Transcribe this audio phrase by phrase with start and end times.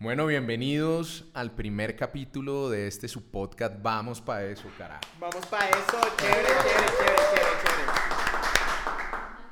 [0.00, 5.02] Bueno, bienvenidos al primer capítulo de este su podcast Vamos pa' eso, carajo.
[5.18, 7.92] Vamos pa' eso, chévere, chévere, chévere, chévere, chévere.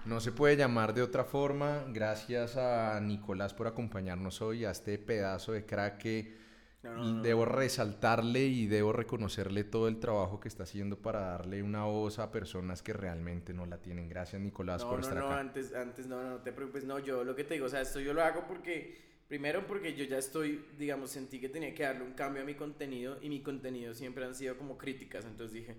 [0.06, 1.84] No se puede llamar de otra forma.
[1.88, 6.34] Gracias a Nicolás por acompañarnos hoy a este pedazo de crack que
[6.82, 7.22] No, no, no.
[7.22, 12.18] debo resaltarle y debo reconocerle todo el trabajo que está haciendo para darle una voz
[12.18, 14.08] a personas que realmente no la tienen.
[14.08, 15.40] Gracias Nicolás No, por no, estar no, acá.
[15.40, 17.82] antes, antes, no, no, no te preocupes, no, yo lo que te digo, o sea,
[17.82, 21.84] esto yo lo hago porque, primero porque yo ya estoy, digamos, sentí que tenía que
[21.84, 25.52] darle un cambio a mi contenido y mi contenido siempre han sido como críticas, entonces
[25.52, 25.76] dije,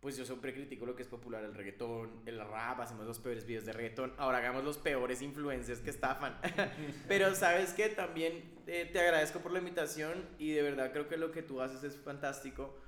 [0.00, 3.44] pues yo siempre critico lo que es popular, el reggaetón, el rap, hacemos los peores
[3.46, 6.38] videos de reggaetón, ahora hagamos los peores influencers que estafan.
[7.08, 11.16] Pero sabes que también eh, te agradezco por la invitación y de verdad creo que
[11.16, 12.78] lo que tú haces es fantástico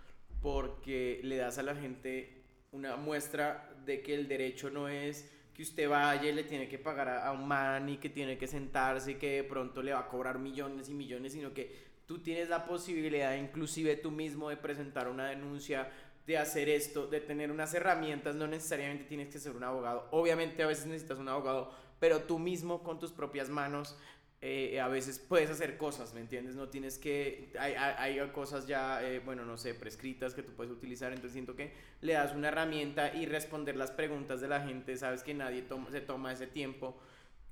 [0.40, 5.64] porque le das a la gente una muestra de que el derecho no es que
[5.64, 9.10] usted vaya y le tiene que pagar a, un man y que tiene que sentarse
[9.10, 11.74] y que de pronto le va a cobrar millones y millones, sino que
[12.06, 15.90] tú tienes la posibilidad inclusive tú mismo de presentar una denuncia,
[16.28, 20.62] de hacer esto, de tener unas herramientas, no necesariamente tienes que ser un abogado, obviamente
[20.62, 23.98] a veces necesitas un abogado, pero tú mismo con tus propias manos
[24.40, 26.54] eh, a veces puedes hacer cosas, ¿me entiendes?
[26.54, 30.72] No tienes que, hay, hay, cosas ya, eh, bueno, no sé, prescritas que tú puedes
[30.72, 31.72] utilizar, entonces siento que
[32.02, 35.90] le das una herramienta y responder las preguntas de la gente, sabes que nadie toma,
[35.90, 36.96] se toma ese tiempo,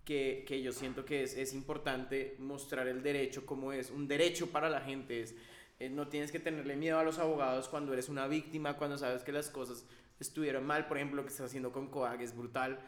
[0.05, 4.53] que, que yo siento que es, es importante mostrar el derecho como es, un derecho
[4.53, 5.35] para la gente, es,
[5.81, 9.25] eh, no tienes que tenerle miedo a los abogados cuando eres una víctima, cuando sabes
[9.25, 9.85] que las cosas
[10.21, 12.79] estuvieron mal, por ejemplo, lo que estás haciendo con Coag es brutal,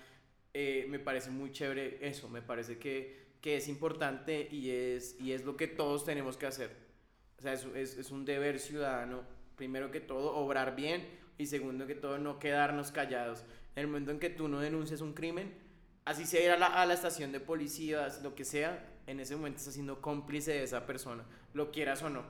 [0.54, 5.32] eh, me parece muy chévere eso, me parece que que es importante y es, y
[5.32, 6.70] es lo que todos tenemos que hacer.
[7.38, 7.64] O sea, es,
[7.96, 9.22] es, un deber ciudadano,
[9.56, 13.44] primero que todo, obrar bien y segundo que todo, no quedarnos callados.
[13.74, 15.54] En el momento en que tú no denuncias un crimen,
[16.04, 19.34] así sea ir a la, a la estación de policías, lo que sea, en ese
[19.34, 21.24] momento estás siendo cómplice de esa persona,
[21.54, 22.24] lo quieras o no.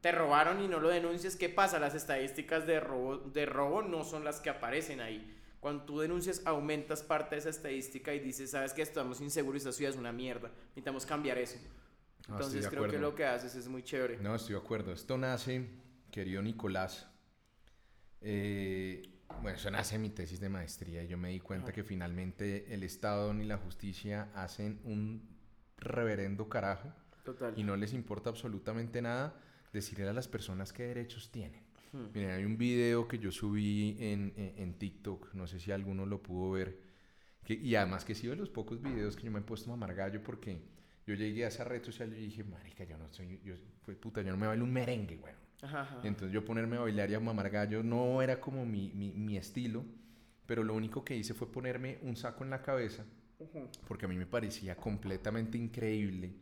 [0.00, 1.80] Te robaron y no lo denuncias, ¿qué pasa?
[1.80, 5.38] Las estadísticas de robo, de robo no son las que aparecen ahí.
[5.62, 9.68] Cuando tú denuncias, aumentas parte de esa estadística y dices, sabes que estamos inseguros y
[9.68, 10.50] esta ciudad es una mierda.
[10.70, 11.56] Necesitamos cambiar eso.
[12.26, 14.18] No, Entonces creo que lo que haces es muy chévere.
[14.18, 14.90] No, estoy de acuerdo.
[14.90, 15.64] Esto nace,
[16.10, 17.06] querido Nicolás,
[18.20, 19.08] eh,
[19.40, 22.74] bueno, eso nace en mi tesis de maestría y yo me di cuenta que finalmente
[22.74, 25.38] el Estado ni la justicia hacen un
[25.78, 26.92] reverendo carajo
[27.24, 27.54] Total.
[27.56, 29.40] y no les importa absolutamente nada
[29.72, 31.62] decirle a las personas qué derechos tienen.
[31.92, 32.06] Hmm.
[32.14, 36.06] Miren, hay un video que yo subí en, en, en TikTok, no sé si alguno
[36.06, 36.78] lo pudo ver,
[37.44, 39.76] que, y además que sí de los pocos videos que yo me he puesto a
[39.76, 40.62] mamar gallo porque
[41.06, 43.54] yo llegué a esa red social y dije, marica, yo no soy, yo,
[43.84, 45.38] pues, puta, yo no me bailo un merengue, bueno.
[45.60, 46.00] Ajá, ajá.
[46.02, 49.12] Y entonces yo ponerme a bailar y a mamar gallo no era como mi, mi,
[49.12, 49.84] mi estilo,
[50.46, 53.04] pero lo único que hice fue ponerme un saco en la cabeza,
[53.86, 56.34] porque a mí me parecía completamente increíble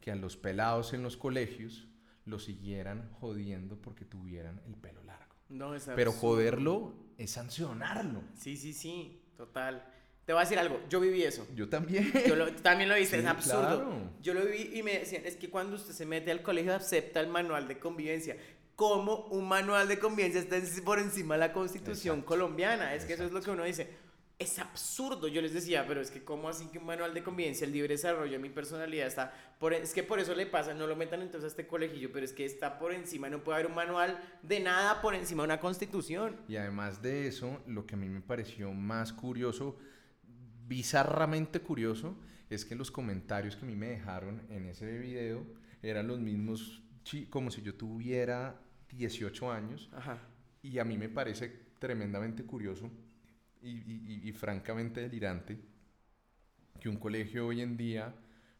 [0.00, 1.86] que a los pelados en los colegios
[2.26, 5.34] los siguieran jodiendo porque tuvieran el pelo largo.
[5.48, 8.22] No, es Pero joderlo es sancionarlo.
[8.36, 9.84] Sí, sí, sí, total.
[10.24, 11.46] Te voy a decir algo, yo viví eso.
[11.54, 12.12] Yo también.
[12.26, 13.60] Yo lo- también lo viste, Sí, es absurdo.
[13.60, 14.10] claro.
[14.20, 17.20] Yo lo vi y me decían, es que cuando usted se mete al colegio acepta
[17.20, 18.36] el manual de convivencia.
[18.74, 22.26] ¿Cómo un manual de convivencia está por encima de la constitución Exacto.
[22.28, 22.94] colombiana?
[22.94, 23.88] Es que eso es lo que uno dice.
[24.38, 27.64] Es absurdo, yo les decía, pero es que ¿cómo así que un manual de convivencia,
[27.64, 30.86] el libre desarrollo de mi personalidad está por, es que por eso le pasa, no
[30.86, 33.70] lo metan entonces a este colegio, pero es que está por encima, no puede haber
[33.70, 36.36] un manual de nada por encima de una constitución.
[36.48, 39.78] Y además de eso, lo que a mí me pareció más curioso,
[40.66, 42.14] bizarramente curioso,
[42.50, 45.46] es que los comentarios que a mí me dejaron en ese video
[45.82, 46.82] eran los mismos,
[47.30, 48.60] como si yo tuviera
[48.90, 49.88] 18 años.
[49.94, 50.18] Ajá.
[50.62, 51.48] Y a mí me parece
[51.78, 52.90] tremendamente curioso
[53.62, 55.58] y, y- y- y francamente delirante
[56.80, 58.14] que un colegio hoy en día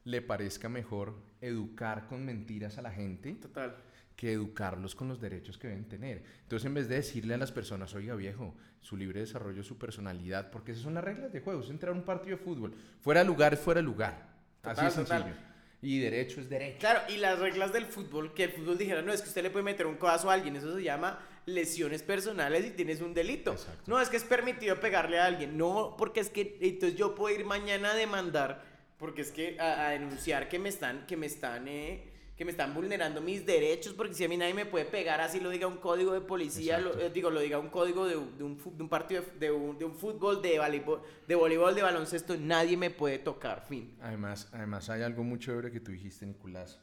[0.05, 3.77] le parezca mejor educar con mentiras a la gente Total.
[4.15, 6.23] que educarlos con los derechos que deben tener.
[6.43, 10.51] Entonces, en vez de decirle a las personas, oiga viejo, su libre desarrollo, su personalidad,
[10.51, 13.25] porque esas son las reglas de juego, es entrar a un partido de fútbol, fuera
[13.25, 14.29] lugar es fuera lugar,
[14.63, 15.35] así de sencillo.
[15.83, 16.79] Y derecho es derecho.
[16.81, 19.51] Claro, y las reglas del fútbol, que el fútbol dijera, no, es que usted le
[19.51, 23.53] puede meter un codazo a alguien, eso se llama lesiones personales y tienes un delito.
[23.53, 23.83] Exacto.
[23.87, 25.57] No, es que es permitido pegarle a alguien.
[25.57, 28.65] No, porque es que entonces yo puedo ir mañana a demandar,
[28.99, 32.51] porque es que a, a denunciar que me están, que me están, eh, que me
[32.51, 35.67] están vulnerando mis derechos, porque si a mí nadie me puede pegar, así lo diga
[35.69, 38.59] un código de policía, lo- eh, digo, lo diga un código de, un- de un,
[38.59, 41.83] fu- de un partido de, de un, de un fútbol, de voleibol, de voleibol, de
[41.83, 43.97] baloncesto, nadie me puede tocar, fin.
[44.03, 46.79] Además, además hay algo muy chévere que tú dijiste, Nicolás,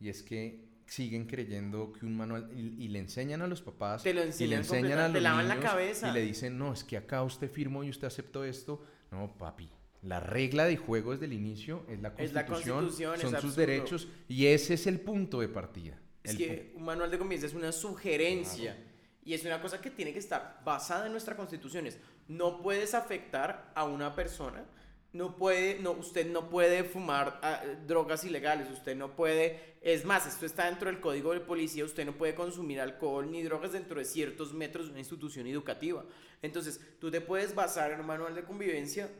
[0.00, 4.02] y es que siguen creyendo que un manual y, y le enseñan a los papás
[4.02, 6.08] Te lo y le enseñan enseñan a los te lavan la niños cabeza.
[6.10, 9.68] y le dicen no es que acá usted firmó y usted aceptó esto no papi
[10.02, 13.40] La regla de juego desde el inicio es la Es la constitución, Constitución, es son
[13.40, 15.98] sus derechos y ese es el punto de partida.
[16.22, 18.76] Es El que un manual de convivencia es una sugerencia
[19.24, 21.98] y es una cosa que tiene que estar basada en nuestras constituciones.
[22.28, 24.64] No puedes afectar a una persona,
[25.16, 30.26] no puede, no, usted no puede fumar ah, drogas ilegales, usted no puede, es más,
[30.26, 33.98] esto está dentro del código de policía, usted no puede consumir alcohol ni drogas dentro
[33.98, 36.04] de ciertos metros de una institución educativa.
[36.42, 39.10] Entonces, tú te puedes basar en un manual de convivencia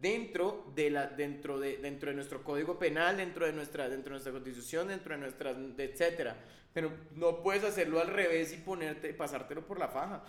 [0.00, 4.10] dentro de la dentro de dentro de nuestro código penal dentro de nuestra dentro de
[4.10, 6.36] nuestra constitución dentro de nuestras de etcétera
[6.74, 10.22] pero no puedes hacerlo al revés y ponerte pasártelo por la faja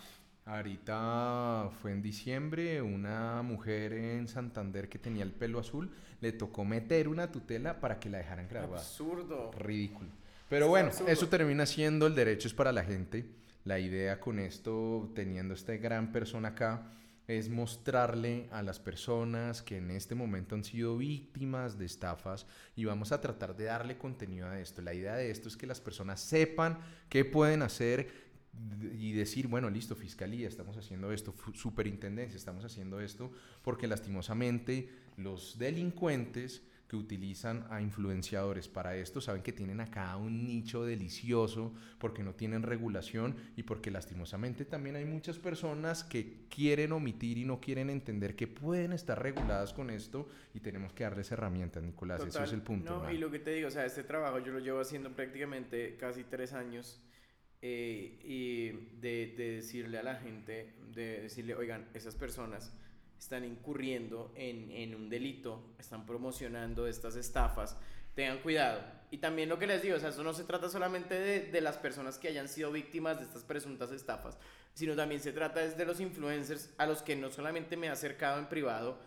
[0.48, 5.90] Ahorita fue en diciembre, una mujer en Santander que tenía el pelo azul,
[6.22, 8.80] le tocó meter una tutela para que la dejaran graduada.
[8.80, 10.08] absurdo Ridículo.
[10.48, 11.10] Pero Es bueno, absurdo.
[11.12, 13.26] eso termina siendo el derecho es para la gente.
[13.64, 16.92] La idea con esto, teniendo esta gran persona acá,
[17.26, 22.86] es mostrarle a las personas que en este momento han sido víctimas de estafas y
[22.86, 24.80] vamos a tratar de darle contenido a esto.
[24.80, 26.78] La idea de esto es que las personas sepan
[27.10, 28.27] qué pueden hacer
[28.98, 33.30] y decir, bueno, listo, fiscalía, estamos haciendo esto, superintendencia, estamos haciendo esto,
[33.62, 40.46] porque lastimosamente los delincuentes que utilizan a influenciadores para esto saben que tienen acá un
[40.46, 46.92] nicho delicioso porque no tienen regulación y porque lastimosamente también hay muchas personas que quieren
[46.92, 51.30] omitir y no quieren entender que pueden estar reguladas con esto y tenemos que darles
[51.30, 52.44] herramientas, Nicolás, eso Total.
[52.46, 53.02] es el punto.
[53.02, 55.96] No, y lo que te digo, o sea, este trabajo yo lo llevo haciendo prácticamente
[55.98, 57.02] casi tres años.
[57.62, 58.68] Eh, y
[59.00, 62.72] de, de decirle a la gente, de decirle, oigan, esas personas
[63.18, 67.76] están incurriendo en, en un delito, están promocionando estas estafas,
[68.14, 68.82] tengan cuidado.
[69.10, 71.60] Y también lo que les digo, o sea, eso no se trata solamente de, de
[71.60, 74.38] las personas que hayan sido víctimas de estas presuntas estafas,
[74.74, 77.90] sino también se trata es de los influencers a los que no solamente me he
[77.90, 78.98] acercado en privado,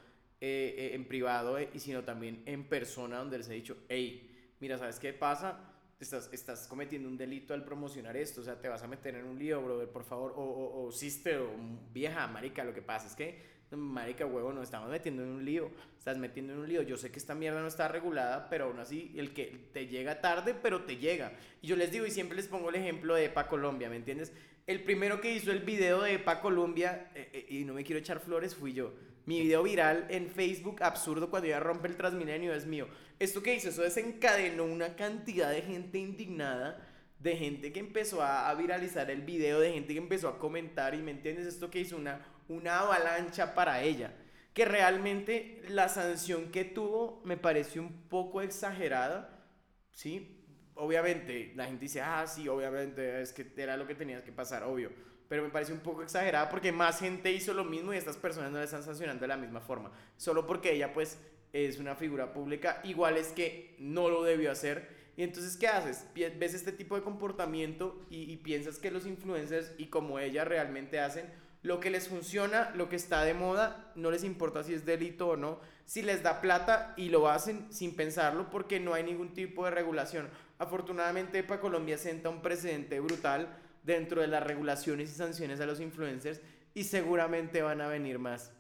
[0.42, 4.78] eh, eh, en privado, eh, sino también en persona, donde les he dicho, hey, mira,
[4.78, 5.71] ¿sabes qué pasa?
[6.02, 9.24] Estás, estás cometiendo un delito al promocionar esto, o sea, te vas a meter en
[9.24, 11.52] un lío, brother, por favor, o, o, o sister, o
[11.94, 13.40] vieja, marica, lo que pasa es que,
[13.78, 15.70] marica, huevo, nos estamos metiendo en un lío,
[16.00, 18.80] estás metiendo en un lío, yo sé que esta mierda no está regulada, pero aún
[18.80, 21.34] así, el que te llega tarde, pero te llega.
[21.62, 24.34] Y yo les digo, y siempre les pongo el ejemplo de EPA Colombia, ¿me entiendes?
[24.66, 28.00] El primero que hizo el video de EPA Colombia, eh, eh, y no me quiero
[28.00, 28.92] echar flores, fui yo.
[29.28, 32.88] Mi video viral en Facebook, absurdo, cuando ya rompe el Transmilenio, es mío.
[33.22, 36.82] Esto que hizo, eso desencadenó una cantidad de gente indignada,
[37.20, 41.04] de gente que empezó a, viralizar el video, de gente que empezó a comentar, y
[41.04, 44.12] me entiendes, esto que hizo una, una avalancha para ella.
[44.56, 49.46] Que realmente la sanción que tuvo me pareció un poco exagerada,
[49.92, 50.44] ¿sí?
[50.74, 54.64] Obviamente, la gente dice, ah, sí, obviamente, es que era lo que tenía que pasar,
[54.64, 54.92] obvio.
[55.30, 58.52] Pero me parece un poco exagerada porque más gente hizo lo mismo y estas personas
[58.52, 59.92] no le están sancionando de la misma forma.
[60.18, 61.20] Solo porque ella, pues,
[61.54, 65.02] es una figura pública, igual es que no lo debió hacer.
[65.18, 66.06] Y entonces, ¿qué haces?
[66.16, 71.26] Ves este tipo de comportamiento y, piensas que los influencers y como ella realmente hacen
[71.64, 75.28] lo que les funciona, lo que está de moda, no les importa si es delito
[75.28, 79.34] o no, si les da plata y lo hacen sin pensarlo porque no hay ningún
[79.34, 80.28] tipo de regulación.
[80.58, 85.80] Afortunadamente para Colombia senta un precedente brutal dentro de las regulaciones y sanciones a los
[85.80, 86.42] influencers
[86.74, 88.52] y seguramente van a venir más.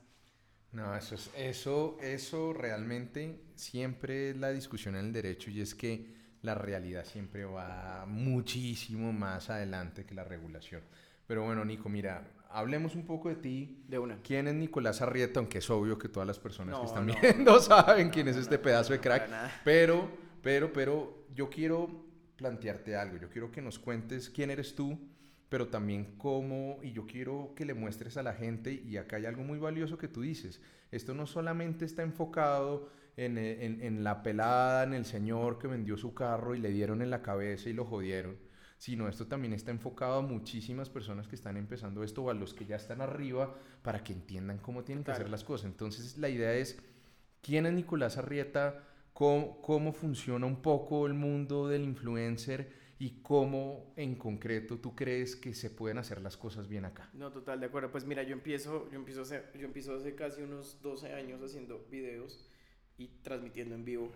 [0.73, 5.75] No, eso, es, eso, eso realmente siempre es la discusión en el derecho y es
[5.75, 10.81] que la realidad siempre va muchísimo más adelante que la regulación.
[11.27, 13.83] Pero bueno, Nico, mira, hablemos un poco de ti.
[13.87, 14.17] De una.
[14.21, 15.39] ¿Quién es Nicolás Arrieta?
[15.39, 18.57] Aunque es obvio que todas las personas que están no, viendo saben quién es este
[18.57, 19.29] pedazo de crack.
[19.63, 20.09] Pero,
[20.41, 23.17] pero, pero, yo quiero plantearte algo.
[23.17, 24.99] Yo quiero que nos cuentes quién eres tú,
[25.51, 29.25] pero también cómo, y yo quiero que le muestres a la gente, y acá hay
[29.25, 30.61] algo muy valioso que tú dices.
[30.91, 35.67] Esto no solamente está enfocado en, eh, en- en la pelada, en el señor que
[35.67, 38.37] vendió su carro y le dieron en la cabeza y lo jodieron,
[38.77, 42.53] sino esto también está enfocado a muchísimas personas que están empezando esto o a los
[42.53, 45.65] que ya están arriba para que entiendan cómo tienen que hacer las cosas.
[45.65, 46.79] Entonces la idea es,
[47.41, 48.85] ¿quién es Nicolás Arrieta?
[49.13, 52.80] ¿Cómo, cómo funciona un poco el mundo del influencer?
[53.01, 57.09] Y cómo en concreto tú crees que se pueden hacer las cosas bien acá.
[57.13, 57.89] No, total, de acuerdo.
[57.89, 61.83] Pues mira, yo empiezo, yo empiezo, hace, yo empiezo hace casi unos 12 años haciendo
[61.89, 62.47] videos
[62.99, 64.11] y transmitiendo en vivo.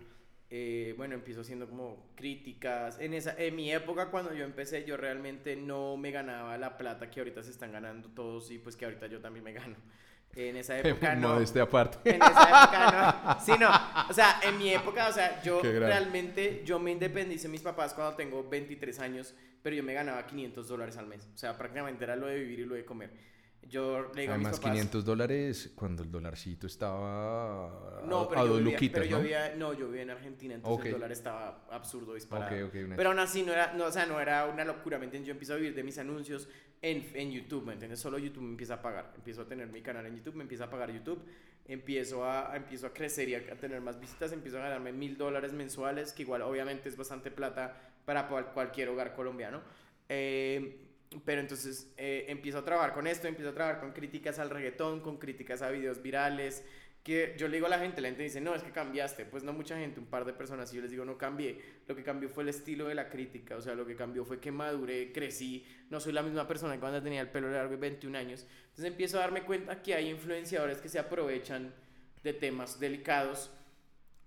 [0.50, 3.00] Eh, bueno, empiezo haciendo como críticas.
[3.00, 7.10] En, esa, en mi época, cuando yo empecé, yo realmente no me ganaba la plata
[7.10, 9.74] que ahorita se están ganando todos y pues que ahorita yo también me gano.
[10.36, 11.30] En esa época no.
[11.34, 12.10] Modestia aparte.
[12.10, 13.40] En esa época no.
[13.44, 13.70] Sí, no.
[14.08, 17.94] O sea, en mi época, o sea, yo realmente, yo me independicé de mis papás
[17.94, 21.26] cuando tengo 23 años, pero yo me ganaba 500 dólares al mes.
[21.34, 23.10] O sea, prácticamente era lo de vivir y lo de comer.
[23.62, 24.72] Yo le digo a mis Además, papás...
[24.72, 29.10] 500 dólares cuando el dolarcito estaba No, a, pero, a yo dos vivía, luquitas, pero
[29.10, 29.22] yo ¿no?
[29.22, 30.86] vivía, no, yo vivía en Argentina, entonces Ok.
[30.86, 32.66] el dólar estaba absurdo disparado.
[32.66, 34.98] Ok, ok, una- Pero aún así no era, no, o sea, no era una locura,
[34.98, 35.26] ¿me entiendes?
[35.26, 36.48] Yo empiezo a vivir de mis anuncios
[36.80, 37.98] en, en YouTube, ¿me entiendes?
[37.98, 39.12] Solo YouTube me empieza a pagar.
[39.16, 41.24] Empiezo a tener mi canal en YouTube, me empieza a pagar YouTube,
[41.66, 44.92] empiezo a, a- empiezo a crecer y a, a tener más visitas, empiezo a ganarme
[44.92, 49.60] mil dólares mensuales, que igual obviamente es bastante plata para cual- cualquier hogar colombiano.
[50.08, 50.82] Eh,
[51.24, 55.00] pero entonces eh, empiezo a trabajar con esto, empiezo a trabajar con críticas al reggaetón,
[55.00, 56.64] con críticas a videos virales,
[57.06, 59.26] que yo le digo a la gente, la gente dice, no, es que cambiaste.
[59.26, 61.62] Pues no mucha gente, un par de personas, y yo les digo, no cambié.
[61.86, 64.40] Lo que cambió fue el estilo de la crítica, o sea, lo que cambió fue
[64.40, 67.76] que maduré, crecí, no soy la misma persona que cuando tenía el pelo largo y
[67.76, 68.44] 21 años.
[68.62, 71.72] Entonces empiezo a darme cuenta que hay influenciadores que se aprovechan
[72.24, 73.52] de temas delicados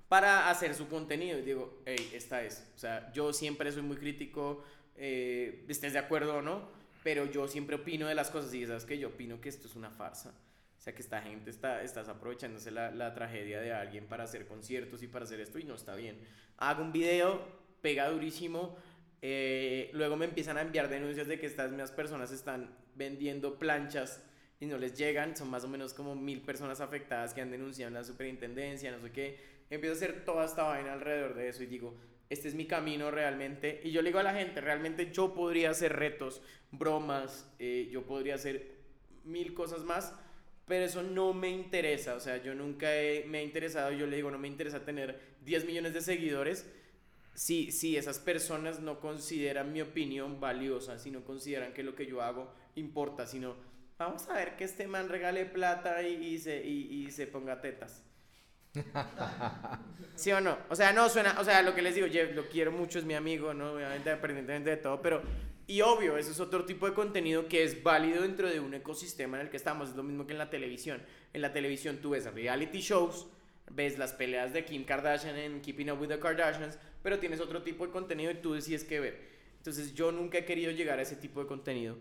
[0.08, 1.38] para hacer su contenido.
[1.38, 2.66] Y digo, hey, esta es.
[2.76, 4.64] O sea, yo siempre soy muy crítico,
[5.00, 6.68] eh, estés de acuerdo o no,
[7.04, 9.76] pero yo siempre opino de las cosas y sabes que yo opino que esto es
[9.76, 10.34] una farsa.
[10.78, 15.02] O sea, que esta gente está estás aprovechándose la, tragedia de alguien para hacer conciertos
[15.02, 16.18] y para hacer esto y no está bien.
[16.58, 17.42] Hago un video,
[17.82, 18.78] pega durísimo,
[19.22, 24.22] eh, luego me empiezan a enviar denuncias de que estas mismas personas están vendiendo planchas
[24.60, 27.88] y no les llegan, son más o menos como mil personas afectadas que han denunciado
[27.88, 29.40] en la superintendencia, no sé qué.
[29.70, 31.96] Empiezo a hacer toda esta vaina alrededor de eso y digo,
[32.30, 33.82] este es mi camino realmente.
[33.84, 38.06] Y yo le digo a la gente, realmente yo podría hacer retos, bromas, eh, yo
[38.06, 38.78] podría hacer
[39.24, 40.14] mil cosas más,
[40.68, 42.16] pero eso no me interesa.
[42.16, 42.88] O sea, yo nunca
[43.28, 46.68] me he interesado, yo le digo, no me interesa tener 10 millones de seguidores.
[47.34, 52.06] Si, si esas personas no consideran mi opinión valiosa, si no consideran que lo que
[52.06, 53.56] yo hago importa, sino
[53.98, 58.04] vamos a ver que este man regale plata y, se, y se ponga tetas.
[60.16, 60.58] ¿Sí o no?
[60.70, 63.06] O sea, no suena, o sea, lo que les digo, Jeff, lo quiero mucho, es
[63.06, 63.74] mi amigo, ¿no?
[63.74, 65.22] Obviamente, independientemente de todo, pero,
[65.66, 69.38] y obvio, eso es otro tipo de contenido que es válido dentro de un ecosistema
[69.38, 71.02] en el que estamos, es lo mismo que en la televisión.
[71.34, 73.28] En la televisión tú ves reality shows,
[73.72, 77.62] ves las peleas de Kim Kardashian en Keeping Up with the Kardashians, pero tienes otro
[77.62, 79.30] tipo de contenido y tú decides qué ver.
[79.58, 81.98] Entonces yo nunca he querido llegar a ese tipo de contenido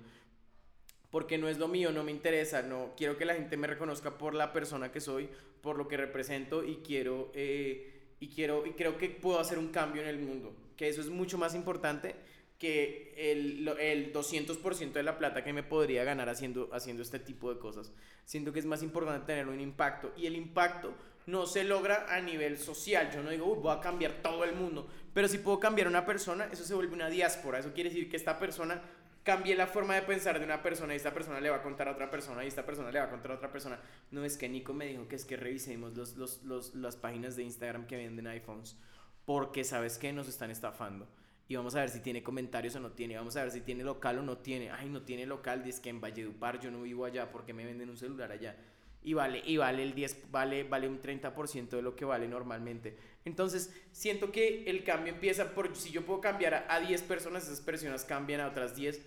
[1.10, 4.18] porque no es lo mío, no me interesa, no quiero que la gente me reconozca
[4.18, 5.28] por la persona que soy,
[5.62, 9.68] por lo que represento y quiero eh, y quiero y creo que puedo hacer un
[9.68, 12.14] cambio en el mundo, que eso es mucho más importante
[12.58, 17.54] que el, el 200% de la plata que me podría ganar haciendo, haciendo este tipo
[17.54, 17.92] de cosas.
[18.24, 20.92] Siento que es más importante tener un impacto y el impacto
[21.26, 23.10] no se logra a nivel social.
[23.12, 26.04] Yo no digo, "Uy, voy a cambiar todo el mundo, pero si puedo cambiar una
[26.04, 27.60] persona, eso se vuelve una diáspora.
[27.60, 28.82] Eso quiere decir que esta persona
[29.28, 31.86] cambie la forma de pensar de una persona y esta persona le va a contar
[31.86, 33.78] a otra persona y esta persona le va a contar a otra persona.
[34.10, 37.36] No es que Nico me dijo que es que revisemos los, los, los- las páginas
[37.36, 38.78] de Instagram que venden iPhones
[39.26, 41.06] porque sabes que nos están estafando.
[41.46, 43.16] Y vamos a ver si tiene comentarios o no tiene.
[43.18, 44.70] Vamos a ver si tiene local o no tiene.
[44.70, 45.62] Ay, no tiene local.
[45.62, 48.56] Dice que en Valledupar yo no vivo allá porque me venden un celular allá.
[49.02, 52.96] Y vale, y vale el 10, vale, vale un 30% de lo que vale normalmente.
[53.24, 57.44] Entonces, siento que el cambio empieza por, si yo puedo cambiar a, a 10 personas,
[57.44, 59.00] esas personas cambian a otras 10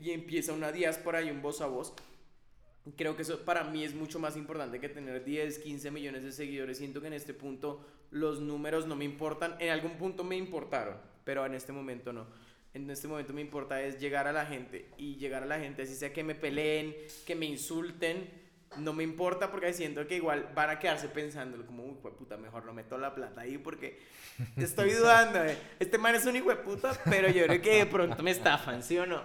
[0.00, 1.94] y empieza una diáspora y un voz a voz.
[2.96, 6.32] Creo que eso para mí es mucho más importante que tener 10, 15 millones de
[6.32, 6.78] seguidores.
[6.78, 9.56] Siento que en este punto los números no me importan.
[9.58, 12.26] En algún punto me importaron, pero en este momento no.
[12.74, 15.82] En este momento me importa es llegar a la gente y llegar a la gente,
[15.82, 18.28] así sea que me peleen, que me insulten,
[18.78, 22.64] no me importa porque siento que igual van a quedarse pensando como, uy, puta, mejor
[22.64, 24.00] no meto la plata ahí porque
[24.56, 25.44] estoy dudando.
[25.44, 25.56] eh.
[25.78, 28.82] Este man es un hijo de puta, pero yo creo que de pronto me estafan,
[28.82, 29.22] ¿sí o no?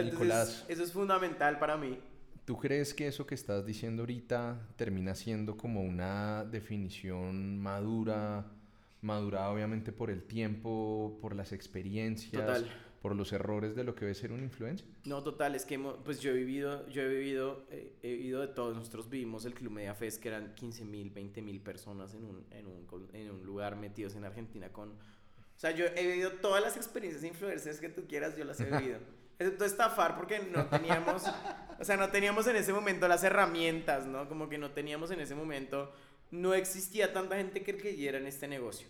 [0.00, 0.64] Entonces, Nicolás.
[0.68, 1.98] eso es fundamental para mí.
[2.44, 8.44] ¿Tú crees que eso que estás diciendo ahorita termina siendo como una definición madura,
[9.00, 12.70] madurada obviamente por el tiempo, por las experiencias, Total.
[13.00, 14.86] por los errores de lo que debe ser un influencer?
[15.06, 18.48] No, total, es que pues yo he vivido, yo he vivido, eh, he vivido de
[18.48, 18.76] todos.
[18.76, 22.44] Nosotros vivimos el Club Media Fest, que eran 15 mil, 20 mil personas en un,
[22.50, 24.90] en, un, en un lugar metidos en Argentina con...
[24.90, 28.64] O sea, yo he vivido todas las experiencias influencers que tú quieras, yo las he
[28.64, 28.98] vivido.
[29.38, 31.24] Excepto estafar porque no teníamos,
[31.78, 34.28] o sea, no teníamos en ese momento las herramientas, ¿no?
[34.28, 35.92] Como que no teníamos en ese momento,
[36.30, 38.86] no existía tanta gente que creyera en este negocio.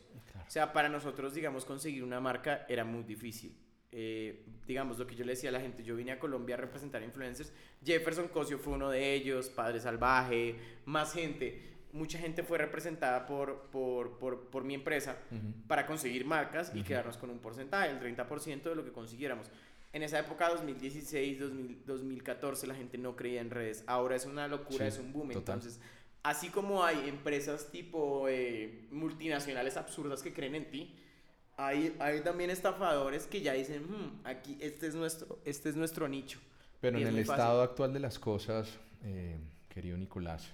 [0.46, 3.56] O sea, para nosotros, digamos, conseguir una marca era muy difícil.
[3.96, 6.58] Eh, digamos, lo que yo le decía a la gente, yo vine a Colombia a
[6.58, 7.52] representar influencers.
[7.84, 11.62] Jefferson Cosio fue uno de ellos, Padre Salvaje, más gente.
[11.92, 15.16] Mucha gente fue representada por, por, por, por mi empresa
[15.68, 19.48] para conseguir marcas y quedarnos con un porcentaje, el 30% de lo que consiguiéramos.
[19.94, 23.84] En esa época, 2016, 2000, 2014, la gente no creía en redes.
[23.86, 25.28] Ahora es una locura, Sí, es un boom.
[25.30, 25.54] total.
[25.58, 25.80] Entonces,
[26.24, 30.94] así como hay empresas tipo eh, multinacionales absurdas que creen en ti,
[31.56, 36.08] hay, hay también estafadores que ya dicen, "Hmm, aquí este es nuestro, este es nuestro
[36.08, 36.40] nicho.
[36.80, 37.30] Pero Y en el fácil.
[37.30, 38.68] estado actual de las cosas,
[39.04, 40.50] eh, querido Nicolás,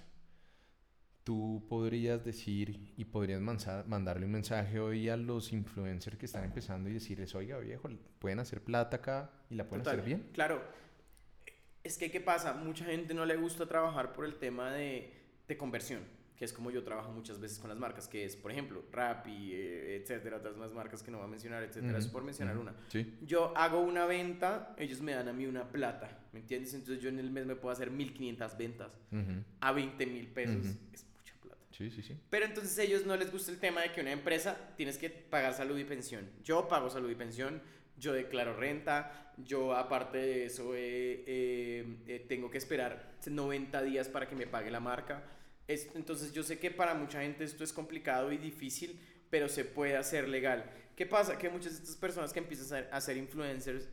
[1.23, 6.89] tú podrías decir y podrías mandarle un mensaje hoy a los influencers que están empezando
[6.89, 10.29] y decirles, oiga viejo, pueden hacer plata acá y la pueden Total, hacer bien.
[10.33, 10.61] Claro.
[11.83, 12.53] Es que, ¿qué pasa?
[12.53, 15.13] Mucha gente no le gusta trabajar por el tema de,
[15.47, 16.01] de conversión,
[16.35, 19.51] que es como yo trabajo muchas veces con las marcas, que es, por ejemplo, Rappi,
[19.53, 22.75] eh, etcétera, otras más marcas que no voy a mencionar, etcétera, es por mencionar una.
[22.89, 23.17] Sí.
[23.21, 26.73] Yo hago una venta, ellos me dan a mí una plata, ¿me entiendes?
[26.73, 28.99] Entonces yo en el mes me puedo hacer 1500 ventas
[29.59, 31.05] a 20 mil pesos, es.
[31.89, 32.17] Sí.
[32.29, 35.09] Pero entonces a ellos no les gusta el tema de que una empresa tienes que
[35.09, 36.29] pagar salud y pensión.
[36.43, 37.61] Yo pago salud y pensión,
[37.97, 44.07] yo declaro renta, yo aparte de eso eh, eh, eh, tengo que esperar 90 días
[44.09, 45.23] para que me pague la marca.
[45.67, 49.65] Es- entonces yo sé que para mucha gente esto es complicado y difícil, pero se
[49.65, 50.69] puede hacer legal.
[50.95, 51.37] ¿Qué pasa?
[51.37, 53.89] Que muchas de estas personas que empiezan a ser, influencers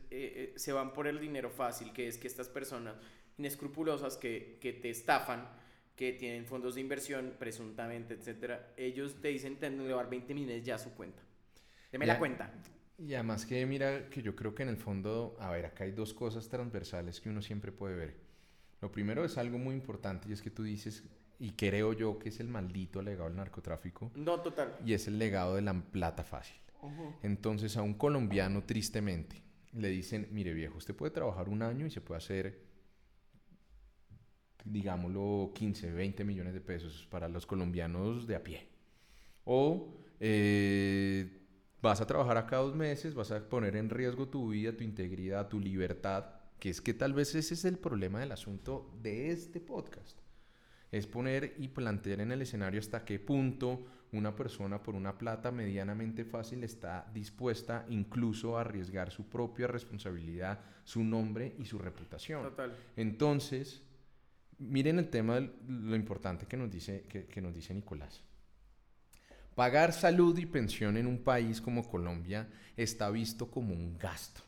[0.55, 2.95] se van por el dinero fácil, que es que estas personas
[3.37, 5.47] inescrupulosas que te estafan,
[5.99, 10.33] que tienen fondos de inversión, presuntamente, etcétera, ellos te dicen te van a llevar 20
[10.33, 11.21] millones ya a su cuenta.
[11.91, 12.13] Deme Ya.
[12.13, 12.53] la cuenta.
[12.97, 15.91] Y además que mira que yo creo que en el fondo, a ver, acá hay
[15.91, 18.15] dos cosas transversales que uno siempre puede ver.
[18.79, 21.03] Lo primero es algo muy importante y es que tú dices,
[21.37, 24.77] y creo yo que es el maldito legado del narcotráfico, No, total.
[24.85, 26.55] y es el legado de la plata fácil.
[27.23, 31.91] Entonces a un colombiano tristemente le dicen, mire viejo, usted puede trabajar un año y
[31.91, 32.68] se puede hacer,
[34.69, 38.67] digámoslo, 15, 20 millones de pesos para los colombianos de a pie.
[39.45, 41.39] O eh,
[41.81, 45.47] vas a trabajar acá dos meses, vas a poner en riesgo tu vida, tu integridad,
[45.47, 46.25] tu libertad,
[46.59, 50.19] que es que tal vez ese es el problema del asunto de este podcast.
[50.91, 55.51] Es poner y plantear en el escenario hasta qué punto una persona por una plata
[55.51, 62.41] medianamente fácil está dispuesta incluso a arriesgar su propia responsabilidad, su nombre y su reputación.
[62.41, 62.75] Total.
[62.95, 63.83] Entonces,
[64.59, 68.23] miren el tema, lo importante que nos dice, que nos dice Nicolás.
[69.55, 72.47] Pagar salud y pensión en un país como Colombia
[72.77, 74.41] está visto como un gasto.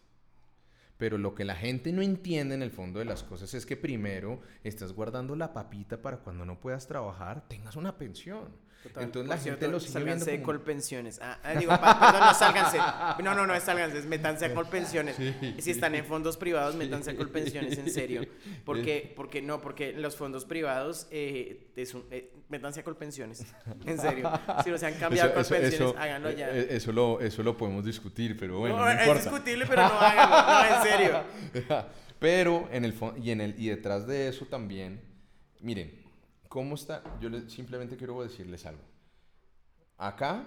[0.98, 3.76] Pero lo que la gente no entiende en el fondo de las cosas es que
[3.76, 8.56] primero estás guardando la papita para cuando no puedas trabajar, tengas una pensión.
[8.84, 9.04] Total.
[9.04, 10.46] Entonces la gente lo sigue viendo de como...
[10.46, 11.20] Colpensiones.
[11.22, 12.78] Ah, ah, digo, perdón, no sálganse.
[13.24, 15.18] No, no, no, es sálganse, es métanse a Colpensiones.
[15.20, 18.26] Y si están en fondos privados, métanse a Colpensiones, en serio.
[18.66, 23.46] Porque, porque no, porque los fondos privados, eh, es un, eh, métanse a Colpensiones.
[23.86, 24.32] En serio.
[24.64, 26.50] Si no se han cambiado a Eso- eso- Colpensiones, eso- háganlo ya.
[26.50, 29.22] eh, Eso lo, eso lo podemos discutir, pero bueno, no, no, es importa.
[29.30, 30.70] discutible, pero no háganlo.
[30.72, 31.24] No, en serio.
[32.20, 35.02] Pero en el y en el y detrás de eso también,
[35.60, 36.01] miren,
[36.52, 37.02] cómo está.
[37.22, 38.84] Yo le- simplemente quiero decirles algo.
[39.98, 40.46] Acá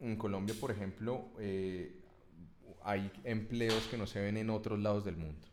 [0.00, 1.98] en Colombia, por ejemplo, eh,
[2.84, 5.48] hay empleos que no se ven en otros lados del mundo.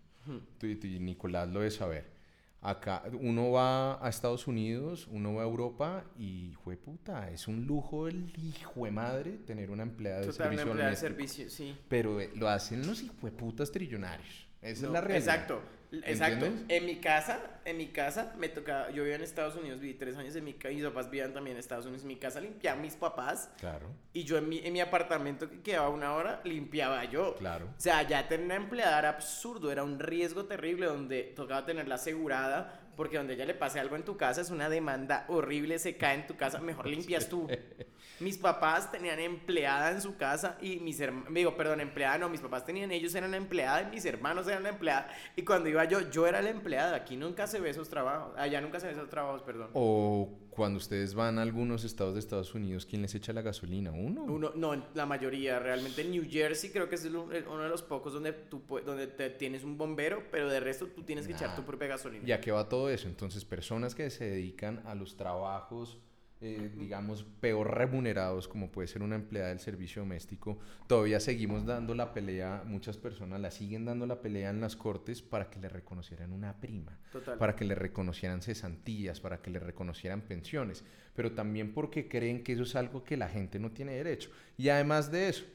[0.58, 2.12] Tú, tú y Nicolás lo debe saber.
[2.60, 8.08] Acá uno va a Estados Unidos, uno va a Europa y, puta, es un lujo
[8.10, 11.78] el hijo de madre tener una empleada de Total, una servicio empleada de servicio, sí.
[11.88, 14.48] Pero eh, lo hacen los hijueputas trillonarios.
[14.62, 15.34] Esa No, es la realidad.
[15.36, 15.62] Exacto,
[16.04, 16.46] exacto.
[16.46, 16.78] ¿Entiendes?
[16.78, 20.18] En mi casa, en mi casa me tocaba, yo vivía en Estados Unidos, viví tres
[20.18, 22.82] años en mi casa, mis papás vivían también en Estados Unidos, en mi casa limpiaban
[22.82, 27.06] mis papás Claro, y yo en mi, en mi apartamento que quedaba una hora, limpiaba
[27.06, 27.36] yo.
[27.36, 27.66] claro.
[27.78, 31.96] O sea, ya tener una empleada era absurdo, era un riesgo terrible donde tocaba tenerla
[31.96, 35.98] asegurada, porque donde ella le pase algo en tu casa es una demanda horrible, se
[35.98, 37.48] cae en tu casa, mejor limpias tú.
[38.20, 42.42] Mis papás tenían empleada en su casa y mis hermanos, digo, perdón, empleada no, mis
[42.42, 45.10] papás tenían, ellos eran la empleada y mis hermanos eran la empleada.
[45.36, 46.96] Y cuando iba yo, yo era la empleada.
[46.96, 49.72] Aquí nunca se ve esos trabajos, allá nunca se ve esos trabajos, perdón.
[49.74, 53.92] O cuando ustedes van a algunos estados de Estados Unidos, ¿quién les echa la gasolina?
[53.92, 54.24] ¿Uno?
[54.24, 57.70] Uno, no, la mayoría, realmente en New Jersey creo que es el- el- uno de
[57.70, 61.34] los pocos donde tú donde te tienes un bombero, pero de resto tú tienes que
[61.34, 62.24] echar tu propia gasolina.
[62.28, 63.08] ¿Y a qué va todo eso?
[63.08, 65.98] Entonces, personas que se dedican a los trabajos,
[66.44, 71.96] eh, digamos, peor remunerados, como puede ser una empleada del servicio doméstico, todavía seguimos dando
[71.96, 75.70] la pelea, muchas personas la siguen dando la pelea en las cortes para que le
[75.70, 77.00] reconocieran una prima.
[77.14, 77.38] Total.
[77.38, 80.84] para que le reconocieran cesantías, para que le reconocieran pensiones,
[81.16, 84.32] pero también porque creen que eso es algo que la gente no tiene derecho.
[84.58, 85.46] Y además de eso,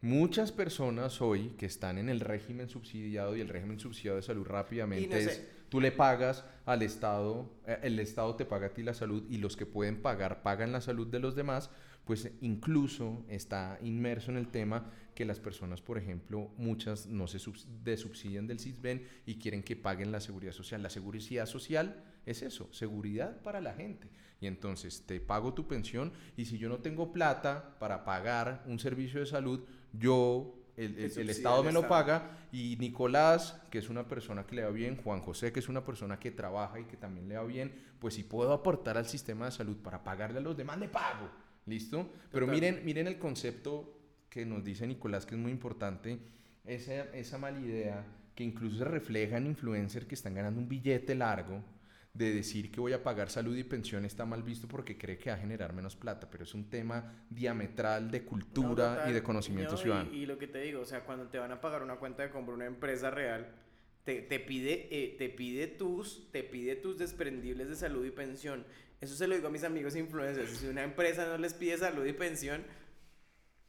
[0.00, 4.46] muchas personas hoy que están en el régimen subsidiado y el régimen subsidiado de salud
[4.46, 5.57] rápidamente Y no sé.
[5.68, 9.38] Tú le pagas al Estado, eh, el Estado te paga a ti la salud y
[9.38, 11.70] los que pueden pagar pagan la salud de los demás,
[12.04, 17.38] pues incluso está inmerso en el tema que las personas, por ejemplo, muchas no se
[17.38, 20.82] subs- desubsidian del CISBEN y quieren que paguen la seguridad social.
[20.82, 24.08] La seguridad social es eso, seguridad para la gente.
[24.40, 28.78] Y entonces te pago tu pensión y si yo no tengo plata para pagar un
[28.78, 34.06] servicio de salud, yo el, el, Estado me lo paga y Nicolás, que es una
[34.06, 36.96] persona que le va bien, Juan José, que es una persona que trabaja y que
[36.96, 40.42] también le va bien, pues si puedo aportar al sistema de salud para pagarle a
[40.42, 41.28] los demás, le pago.
[41.66, 42.10] ¿Listo?
[42.30, 43.98] Pero miren, miren el concepto
[44.30, 46.18] que nos dice Nicolás, que es muy importante,
[46.64, 51.14] esa, esa mala idea que incluso se refleja en influencers que están ganando un billete
[51.14, 51.62] largo
[52.18, 55.30] de decir que voy a pagar salud y pensión está mal visto porque cree que
[55.30, 59.76] va a generar menos plata, pero es un tema diametral de cultura y de conocimiento
[59.76, 60.12] ciudadano.
[60.12, 62.30] Y, lo que te digo, o sea, cuando te van a pagar una cuenta de
[62.30, 63.54] compra una empresa real,
[64.02, 68.66] te, te pide, eh, te, pide tus, te pide tus desprendibles de salud y pensión.
[69.00, 70.50] Eso se lo digo a mis amigos influencers.
[70.50, 72.64] Si una empresa no les pide salud y pensión,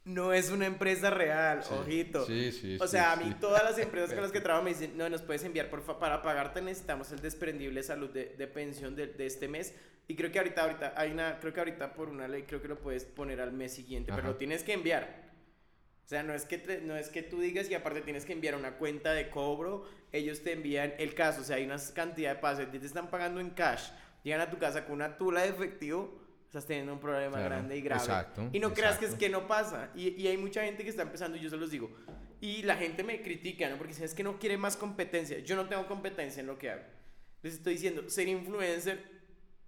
[0.10, 2.26] no es una empresa real, ojito.
[2.26, 4.98] Sí, sí, o sea, a mí todas las empresas con las que trabajo me dicen,
[4.98, 9.08] no, nos puedes enviar, por para pagarte necesitamos el desprendible salud de, de pensión de,
[9.08, 9.74] de, este mes.
[10.08, 12.68] Y creo que ahorita, ahorita, hay una, creo que ahorita por una ley, creo que
[12.68, 15.30] lo puedes poner al mes siguiente, pero lo tienes que enviar.
[16.06, 18.56] O sea, no es, que no es que tú digas y aparte tienes que enviar
[18.56, 22.42] una cuenta de cobro, ellos te envían el caso, o sea, hay una cantidad de
[22.42, 23.92] pasos, te están pagando en cash,
[24.24, 27.82] llegan a tu casa con una tula de efectivo, estás teniendo un problema grande y
[27.82, 28.02] grave.
[28.02, 29.92] Exacto, y no creas que es que no pasa.
[29.96, 31.92] Y, y, hay mucha gente que está empezando, y yo se los digo.
[32.42, 33.78] Y la gente me critica, ¿no?
[33.78, 35.38] Porque dice, es que no quiere más competencia.
[35.40, 36.82] Yo no tengo competencia en lo que hago.
[37.44, 39.00] Les estoy diciendo, ser influencer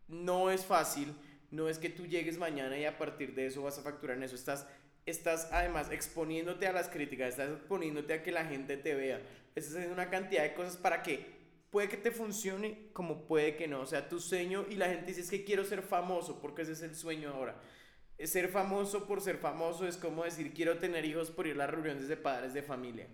[0.07, 1.13] no es fácil.
[1.51, 4.23] No es que tú llegues mañana y a partir de eso vas a facturar en
[4.23, 4.35] eso.
[4.35, 4.65] Estás,
[5.05, 9.21] estás además exponiéndote a las críticas, estás exponiéndote a que la gente te vea.
[9.53, 11.40] Estás haciendo una cantidad de cosas para que
[11.71, 13.81] puede que te funcione como puede que no.
[13.81, 16.73] O sea, tu sueño y la gente dice es que quiero ser famoso porque ese
[16.73, 17.60] es el sueño ahora.
[18.23, 21.71] Ser famoso por ser famoso es como decir quiero tener hijos por ir a las
[21.71, 23.07] reuniones de padres de familia.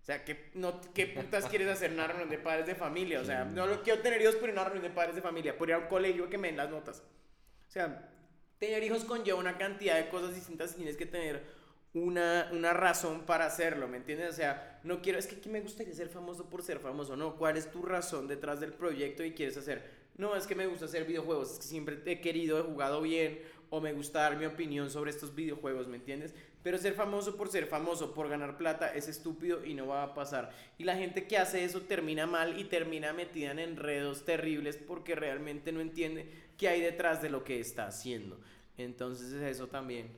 [0.00, 3.20] O sea, ¿qué, no, ¿qué putas quieres hacer en una reunión de padres de familia?
[3.20, 5.22] O sea, no lo quiero tener hijos por ir a una reunión de padres de
[5.22, 7.00] familia, por ir a un colegio que me den las notas.
[7.68, 8.10] O sea,
[8.58, 11.42] tener hijos conlleva una cantidad de cosas distintas y tienes que tener
[11.94, 14.30] una, una razón para hacerlo, ¿me entiendes?
[14.30, 17.36] O sea, no quiero, es que aquí me gustaría ser famoso por ser famoso, no,
[17.36, 20.02] ¿cuál es tu razón detrás del proyecto y quieres hacer?
[20.16, 23.40] No, es que me gusta hacer videojuegos, es que siempre he querido, he jugado bien,
[23.70, 26.34] o me gusta dar mi opinión sobre estos videojuegos, ¿me entiendes?
[26.62, 30.14] Pero ser famoso por ser famoso, por ganar plata, es estúpido y no va a
[30.14, 30.50] pasar.
[30.76, 35.14] Y la gente que hace eso termina mal y termina metida en enredos terribles porque
[35.14, 36.28] realmente no entiende
[36.58, 38.38] qué hay detrás de lo que está haciendo.
[38.76, 40.10] Entonces eso también.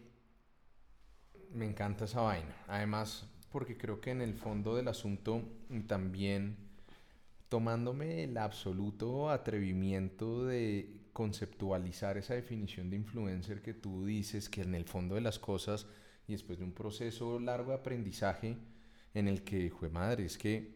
[1.55, 2.55] Me encanta esa vaina.
[2.67, 5.43] Además, porque creo que en el fondo del asunto
[5.87, 6.57] también
[7.49, 14.75] tomándome el absoluto atrevimiento de conceptualizar esa definición de influencer que tú dices, que en
[14.75, 15.87] el fondo de las cosas
[16.27, 18.57] y después de un proceso largo de aprendizaje
[19.15, 20.75] en el que, fue madre, es que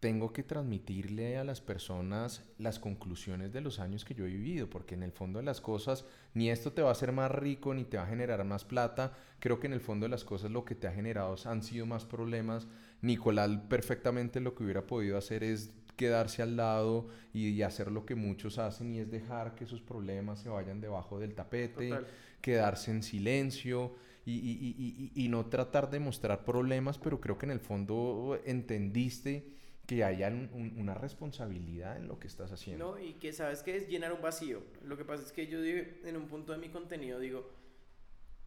[0.00, 4.70] tengo que transmitirle a las personas las conclusiones de los años que yo he vivido,
[4.70, 7.74] porque en el fondo de las cosas ni esto te va a hacer más rico
[7.74, 10.52] ni te va a generar más plata, creo que en el fondo de las cosas
[10.52, 12.68] lo que te ha generado han sido más problemas.
[13.02, 18.14] Nicolás perfectamente lo que hubiera podido hacer es quedarse al lado y, hacer lo que
[18.14, 21.92] muchos hacen y es dejar que esos problemas se vayan debajo del tapete,
[22.40, 23.94] quedarse en silencio.
[24.24, 28.38] Y, y, y, y no tratar de mostrar problemas, pero creo que en el fondo
[28.44, 29.57] entendiste
[29.88, 32.92] que haya una responsabilidad en lo que estás haciendo.
[32.92, 34.62] No, y que sabes que es llenar un vacío.
[34.84, 37.50] Lo que pasa es que yo digo, en un punto de mi contenido digo,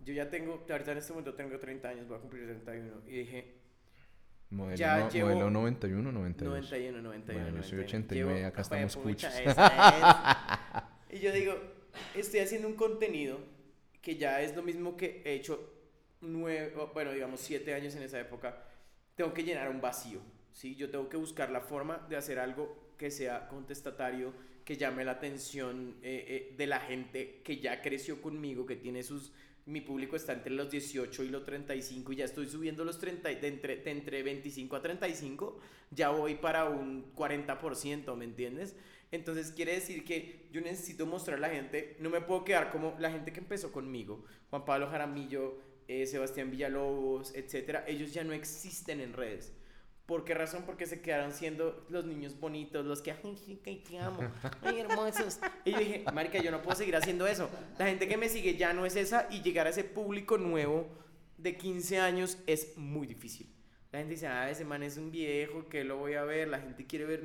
[0.05, 3.11] yo ya tengo, ahorita en este momento tengo 30 años, voy a cumplir 31, y
[3.11, 3.55] dije...
[4.51, 6.53] Modelo, ya no, llevo, modelo 91 92.
[6.53, 7.43] 91, 91.
[7.43, 9.33] Bueno, yo soy 89, acá estamos puchos.
[11.09, 11.55] y yo digo,
[12.13, 13.39] estoy haciendo un contenido
[13.99, 15.73] que ya es lo mismo que he hecho
[16.19, 18.63] nueve, bueno, digamos siete años en esa época.
[19.15, 20.75] Tengo que llenar un vacío ¿sí?
[20.75, 24.33] Yo tengo que buscar la forma de hacer algo que sea contestatario,
[24.63, 29.03] que llame la atención eh, eh, de la gente que ya creció conmigo, que tiene
[29.03, 29.33] sus...
[29.65, 33.29] Mi público está entre los 18 y los 35 y ya estoy subiendo los 30,
[33.29, 35.59] de entre, de entre 25 a 35,
[35.91, 38.75] ya voy para un 40%, ¿me entiendes?
[39.11, 42.95] Entonces quiere decir que yo necesito mostrar a la gente, no me puedo quedar como
[42.99, 48.33] la gente que empezó conmigo, Juan Pablo Jaramillo, eh, Sebastián Villalobos, etcétera, ellos ya no
[48.33, 49.53] existen en redes
[50.11, 50.63] ¿Por qué razón?
[50.65, 54.19] Porque se quedaron siendo los niños bonitos, los que, ay, te amo,
[54.61, 55.39] ay, hermosos.
[55.63, 57.49] Y yo dije, marica, yo no puedo seguir haciendo eso.
[57.79, 60.89] La gente que me sigue ya no es esa y llegar a ese público nuevo
[61.37, 63.49] de 15 años es muy difícil.
[63.93, 66.49] La gente dice, ah, ese man es un viejo, que lo voy a ver.
[66.49, 67.23] La gente quiere ver.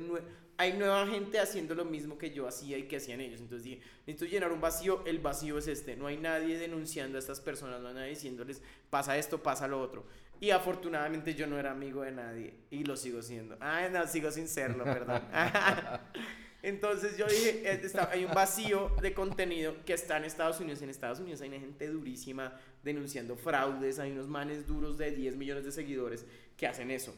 [0.55, 3.41] Hay nueva gente haciendo lo mismo que yo hacía y que hacían ellos.
[3.41, 5.03] Entonces dije, necesito llenar un vacío.
[5.05, 5.97] El vacío es este.
[5.97, 9.81] No hay nadie denunciando a estas personas, no hay nadie diciéndoles, pasa esto, pasa lo
[9.81, 10.05] otro.
[10.39, 13.57] Y afortunadamente yo no era amigo de nadie y lo sigo siendo.
[13.59, 15.21] Ah, no, sigo sin serlo, perdón.
[16.63, 20.81] Entonces yo dije, eh, está- hay un vacío de contenido que está en Estados Unidos.
[20.81, 25.35] En Estados Unidos hay una gente durísima denunciando fraudes, hay unos manes duros de 10
[25.37, 26.25] millones de seguidores
[26.57, 27.15] que hacen eso.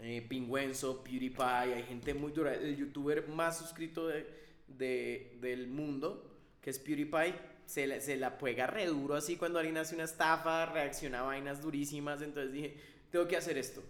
[0.00, 1.42] Eh, Pingüenzo, PewDiePie,
[1.74, 2.54] hay gente muy dura.
[2.54, 4.26] El youtuber más suscrito de,
[4.66, 7.34] de- del mundo, que es PewDiePie,
[7.70, 11.22] se la, se la pega re duro así cuando alguien hace una estafa, reacciona a
[11.22, 12.20] vainas durísimas.
[12.20, 12.74] Entonces dije,
[13.12, 13.80] tengo que hacer esto.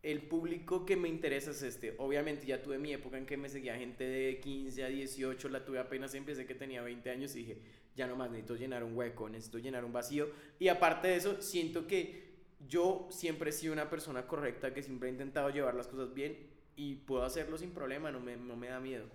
[0.00, 1.96] El público que me interesa es este.
[1.98, 5.64] Obviamente ya tuve mi época en que me seguía gente de 15 a 18, la
[5.64, 7.58] tuve apenas empecé que tenía 20 años y dije,
[7.96, 10.28] ya no más, necesito llenar un hueco, necesito llenar un vacío.
[10.60, 12.26] Y aparte de eso, siento que
[12.68, 16.46] yo siempre he sido una persona correcta, que siempre he intentado llevar las cosas bien
[16.76, 19.06] y puedo hacerlo sin problema, no me, no me da miedo.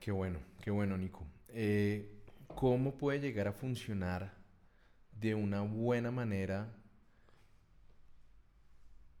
[0.00, 1.24] Qué bueno, qué bueno, Nico.
[1.50, 2.21] Eh,
[2.54, 4.34] ¿Cómo puede llegar a funcionar
[5.18, 6.74] de una buena manera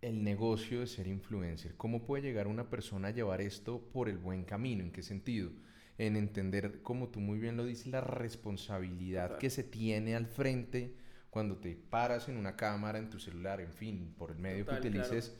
[0.00, 1.76] el negocio de ser influencer?
[1.76, 4.82] ¿Cómo puede llegar una persona a llevar esto por el buen camino?
[4.82, 5.50] ¿En qué sentido?
[5.98, 9.38] En entender, como tú muy bien lo dices, la responsabilidad Total.
[9.38, 10.96] que se tiene al frente
[11.30, 14.80] cuando te paras en una cámara, en tu celular, en fin, por el medio Total,
[14.80, 15.08] que claro.
[15.08, 15.36] utilices.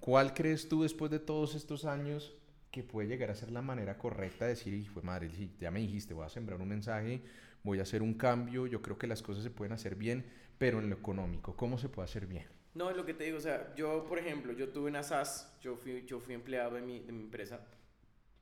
[0.00, 2.36] ¿Cuál crees tú después de todos estos años
[2.74, 5.78] que puede llegar a ser la manera correcta de decir, hijo de madre, ya me
[5.78, 7.22] dijiste, voy a sembrar un mensaje,
[7.62, 10.80] voy a hacer un cambio, yo creo que las cosas se pueden hacer bien, pero
[10.80, 12.48] en lo económico, ¿cómo se puede hacer bien?
[12.74, 15.56] No, es lo que te digo, o sea, yo, por ejemplo, yo tuve una SAS,
[15.60, 17.64] yo fui, yo fui empleado de mi, de mi empresa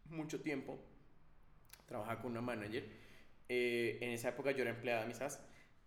[0.06, 0.78] mucho tiempo,
[1.84, 2.88] trabajaba con una manager,
[3.50, 5.40] eh, en esa época yo era empleada de mi SAS,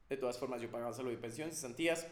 [0.08, 2.06] de todas formas yo pagaba salud y pensión, cesantías,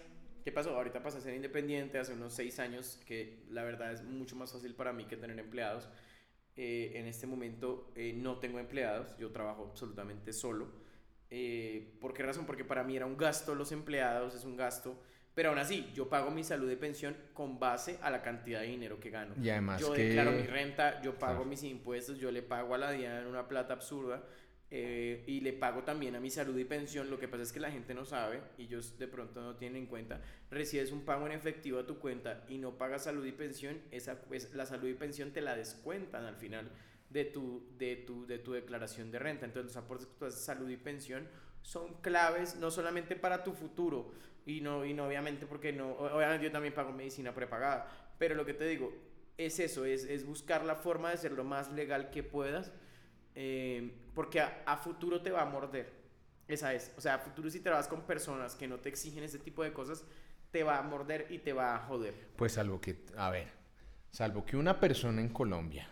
[0.44, 0.76] ¿qué pasó?
[0.76, 4.52] Ahorita pasé a ser independiente hace unos seis años, que la verdad es mucho más
[4.52, 5.88] fácil para mí que tener empleados,
[6.56, 10.68] Eh, en este momento eh, no tengo empleados, yo trabajo absolutamente solo,
[11.32, 12.46] eh, ¿por qué razón?
[12.46, 14.96] Porque para mí era un gasto los empleados, es un gasto,
[15.34, 18.68] pero aún así, yo pago mi salud de pensión con base a la cantidad de
[18.68, 19.34] dinero que gano.
[19.42, 20.04] Y además yo que...
[20.04, 21.46] declaro mi renta, yo pago Claro.
[21.50, 24.24] mis impuestos, yo le pago a la DIAN una plata absurda
[24.76, 27.12] eh, y le pago también a mi salud y pensión.
[27.12, 29.84] Lo que pasa es que la gente no sabe y ellos de pronto no tienen
[29.84, 30.20] en cuenta.
[30.50, 34.24] Recibes un pago en efectivo a tu cuenta y no pagas salud y pensión, esa,
[34.24, 36.72] pues, la salud y pensión te la descuentan al final
[37.12, 39.46] de tu, de, tu, de tu declaración de renta.
[39.46, 41.28] Entonces los aportes que tú haces salud y pensión
[41.62, 44.12] son claves no solamente para tu futuro
[44.44, 48.44] y no, y no obviamente porque no, obviamente yo también pago medicina prepagada, pero lo
[48.44, 48.92] que te digo
[49.38, 52.72] es eso, es, es buscar la forma de ser lo más legal que puedas,
[53.36, 55.92] eh, porque a, a futuro te va a morder,
[56.48, 59.40] esa es, o sea, a futuro si trabajas con personas que no te exigen ese
[59.40, 60.04] tipo de cosas,
[60.52, 62.14] te va a morder y te va a joder.
[62.36, 63.48] Pues salvo que, a ver,
[64.12, 65.88] salvo que una persona en Colombia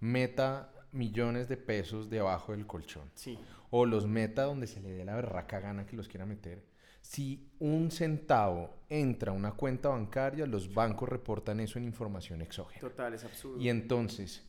[0.00, 3.38] meta millones de pesos debajo del colchón Sí,
[3.70, 6.64] o los meta donde se le dé la berraca gana que los quiera meter.
[7.02, 12.80] Si un centavo entra a una cuenta bancaria, los bancos reportan eso en información exógena.
[12.80, 13.60] total, es absurdo.
[13.60, 14.44] Y entonces,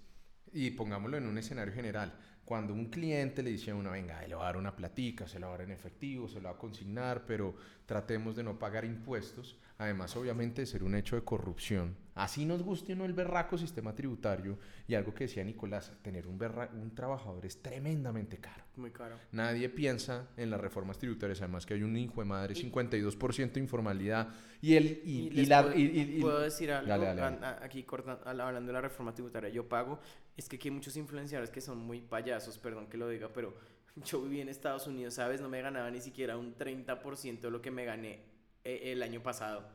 [0.53, 4.33] y pongámoslo en un escenario general, cuando un cliente le dice a uno, venga, le
[4.33, 6.51] va a dar una platica, se lo va a dar en efectivo, se lo va
[6.55, 7.53] a consignar, pero
[7.85, 12.63] tratemos de no pagar impuestos, además obviamente de ser un hecho de corrupción, así nos
[12.63, 14.57] guste o no el berraco sistema tributario,
[14.87, 18.63] y algo que decía Nicolás, tener un, berra- un trabajador es tremendamente caro.
[18.77, 19.17] Muy caro.
[19.33, 23.51] Nadie piensa en las reformas tributarias, además que hay un hijo de madre, Y- 52%
[23.51, 24.29] de informalidad,
[24.61, 25.01] y el...
[25.03, 27.65] Y, y la, puedo, y- y- y- puedo decir algo Dale, dale, dale.
[27.65, 29.99] Aquí corta- hablando de la reforma tributaria yo pago
[30.37, 33.53] es que aquí hay muchos influenciadores que son muy payasos perdón que lo diga pero
[34.05, 37.61] yo viví en Estados Unidos sabes no me ganaba ni siquiera un 30% de lo
[37.61, 38.21] que me gané
[38.63, 39.67] eh, el año pasado.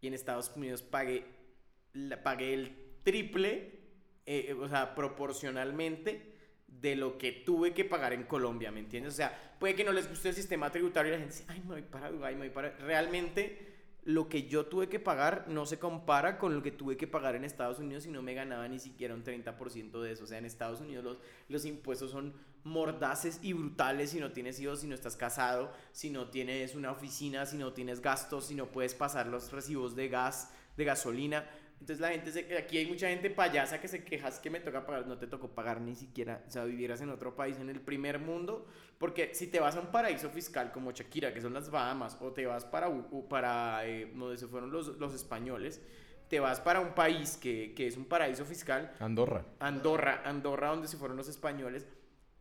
[0.00, 1.24] Y en Estados Unidos pagué
[1.94, 3.76] el triple
[4.28, 6.34] eh, eh, o sea proporcionalmente
[6.66, 9.14] de lo que tuve que pagar en Colombia, ¿me entiendes?
[9.14, 11.60] O sea, puede que no les guste el sistema tributario y la gente dice, ay,
[11.60, 12.70] me voy para Dubái, me voy para...
[12.78, 13.65] Realmente,
[14.06, 17.34] lo que yo tuve que pagar no se compara con lo que tuve que pagar
[17.34, 20.22] en Estados Unidos y no me ganaba ni siquiera un 30% de eso.
[20.22, 24.60] O sea, en Estados Unidos los, los impuestos son mordaces y brutales si no tienes
[24.60, 28.54] hijos, si no estás casado, si no tienes una oficina, si no tienes gastos, si
[28.54, 31.44] no puedes pasar los recibos de gas, de gasolina.
[31.80, 34.86] Entonces la gente, se, aquí hay mucha gente payasa que se quejas que me toca
[34.86, 37.80] pagar, no te tocó pagar ni siquiera, o sea, vivieras en otro país, en el
[37.80, 38.66] primer mundo,
[38.98, 42.32] porque si te vas a un paraíso fiscal como Shakira, que son las Bahamas, o
[42.32, 42.90] te vas para,
[43.28, 45.80] para eh, donde se fueron los, los españoles,
[46.28, 49.44] te vas para un país que, que es un paraíso fiscal, Andorra.
[49.60, 51.86] Andorra, Andorra donde se fueron los españoles,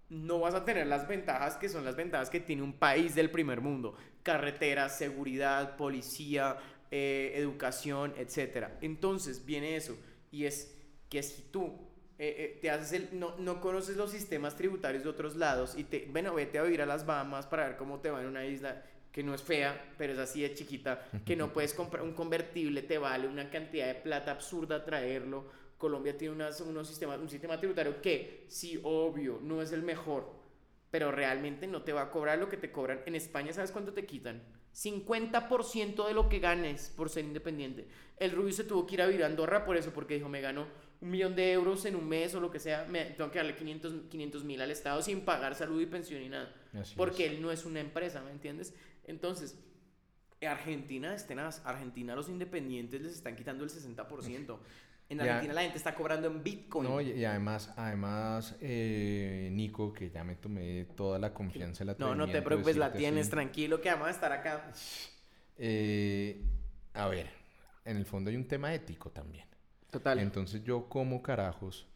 [0.10, 3.32] no vas a tener las ventajas que son las ventajas que tiene un país del
[3.32, 3.96] primer mundo.
[4.24, 6.58] Carreteras, seguridad, policía,
[6.98, 8.68] eh, educación, etc.
[8.80, 9.98] Entonces viene eso
[10.32, 10.74] y es
[11.10, 11.74] que si tú
[12.18, 15.84] eh, eh, te haces el, no, no conoces los sistemas tributarios de otros lados y
[15.84, 18.46] te, bueno, vete a vivir a las Bahamas para ver cómo te va en una
[18.46, 18.82] isla
[19.12, 22.82] que no es fea, pero es así de chiquita, que no puedes comprar un convertible,
[22.82, 25.52] te vale una cantidad de plata absurda traerlo.
[25.78, 30.32] Colombia tiene unas, unos sistemas, un sistema tributario que, sí, obvio, no es el mejor,
[30.92, 33.02] pero realmente no te va a cobrar lo que te cobran.
[33.06, 34.42] En España, ¿sabes cuánto te quitan?
[34.76, 37.88] 50% de lo que ganes por ser independiente.
[38.18, 40.42] El Rubio se tuvo que ir a vivir a Andorra por eso, porque dijo, me
[40.42, 40.68] gano
[41.02, 43.56] un millón de euros en un mes o lo que sea, me tengo que darle
[43.56, 46.54] 500 mil al Estado sin pagar salud y pensión y nada.
[46.98, 48.74] porque él no es una empresa, ¿me entiendes?
[49.06, 49.58] Entonces,
[50.42, 54.58] Argentina, estén Argentina los independientes les están quitando el 60%.
[55.08, 56.90] En Argentina la gente está cobrando en Bitcoin.
[56.90, 61.96] No, y, además, además eh, Nico, que ya me tomé toda la confianza en la
[62.00, 64.72] No, no te preocupes, la tienes, tranquilo, que vamos a estar acá.
[65.58, 66.42] Eh,
[66.94, 67.30] a ver,
[67.86, 69.46] en el fondo hay un tema ético también.
[69.92, 70.20] Total.
[70.20, 71.88] Entonces yo como carajos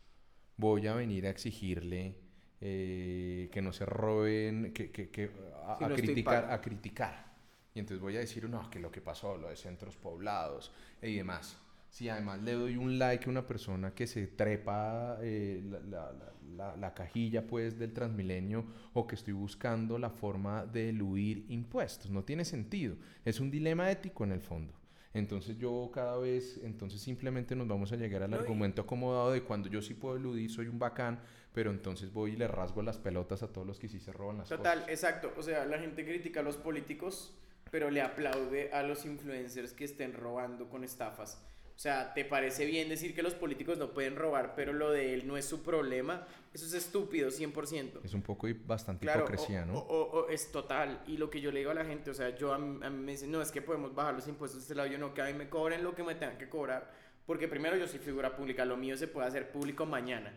[0.55, 2.15] voy a venir a exigirle
[2.61, 5.31] eh, que no se roben, que, que, que
[5.65, 7.33] a, criticar, a criticar.
[7.73, 11.15] Y entonces voy a decir, no, que lo que pasó, lo de centros poblados y
[11.15, 11.57] demás.
[11.89, 16.13] Si además le doy un like a una persona que se trepa eh, la,
[16.55, 22.11] la, la, cajilla pues del Transmilenio o que estoy buscando la forma de eludir impuestos,
[22.11, 22.95] no tiene sentido.
[23.25, 24.79] Es un dilema ético en el fondo.
[25.13, 29.67] Entonces yo cada vez, entonces simplemente nos vamos a llegar al argumento acomodado de cuando
[29.67, 31.19] yo sí puedo eludir, soy un bacán,
[31.51, 34.37] pero entonces voy y le rasgo las pelotas a todos los que sí se roban
[34.37, 35.33] las Total, exacto.
[35.35, 37.35] O sea, la gente critica a los políticos,
[37.71, 41.43] pero le aplaude a los influencers que estén robando con estafas.
[41.79, 45.13] O sea, ¿te parece bien decir que los políticos no pueden robar, pero lo de
[45.13, 46.27] él no es su problema?
[46.53, 48.01] Eso es estúpido, 100%.
[48.03, 49.77] Es un poco y bastante hipocresía, ¿no?
[49.77, 51.01] O, es total.
[51.07, 53.13] Y lo que yo le digo a la gente, o sea, yo a mí, me
[53.13, 54.89] dicen, no, es que podemos bajar los impuestos de este lado.
[54.89, 56.91] Yo no, que a mí me cobren lo que me tengan que cobrar.
[57.25, 60.33] Porque primero yo soy figura pública, lo mío se puede hacer público mañana.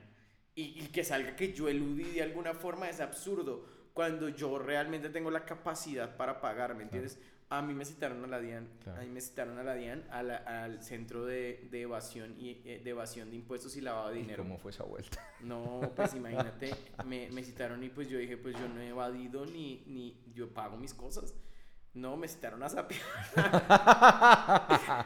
[0.54, 3.66] Y, y que salga que yo eludí de alguna forma es absurdo.
[3.94, 7.18] Cuando yo realmente tengo la capacidad para pagar, ¿me entiendes?
[7.52, 10.82] A mí me citaron a la DIAN, a mí me citaron a la DIAN, al
[10.82, 14.42] centro de, de evasión y eh, de evasión de impuestos y lavado de dinero.
[14.42, 15.22] ¿Y ¿Cómo fue esa vuelta?
[15.40, 19.44] No, pues imagínate, me, me citaron y pues yo dije, pues yo no he evadido
[19.44, 21.34] ni, ni yo pago mis cosas.
[21.94, 23.02] No, me citaron a sapiar.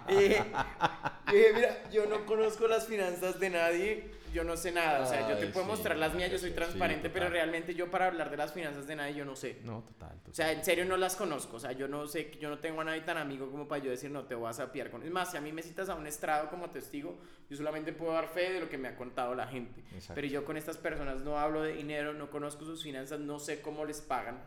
[0.09, 5.01] y dije, mira, yo no conozco las finanzas de nadie, yo no sé nada.
[5.01, 8.07] O sea, yo te puedo mostrar las mías, yo soy transparente, pero realmente yo para
[8.07, 9.59] hablar de las finanzas de nadie, yo no sé.
[9.65, 11.57] No, total, O sea, en serio no las conozco.
[11.57, 13.91] O sea, yo no sé, yo no tengo a nadie tan amigo como para yo
[13.91, 15.03] decir, no, te voy a sapiar con.
[15.03, 17.19] Es más, si a mí me citas a un estrado como testigo,
[17.51, 19.83] yo solamente puedo dar fe de lo que me ha contado la gente.
[20.15, 23.61] Pero yo con estas personas no hablo de dinero, no conozco sus finanzas, no sé
[23.61, 24.39] cómo les pagan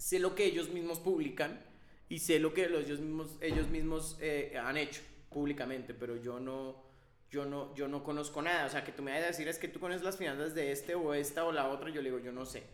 [0.00, 1.60] sé lo que ellos mismos publican
[2.08, 6.40] y sé lo que los, ellos mismos, ellos mismos eh, han hecho públicamente, pero yo
[6.40, 6.82] no,
[7.30, 8.66] yo, no, yo no conozco nada.
[8.66, 10.72] O sea, que tú me vayas a decir es que tú conoces las finanzas de
[10.72, 12.64] este o esta o la otra, yo le digo, yo no sé.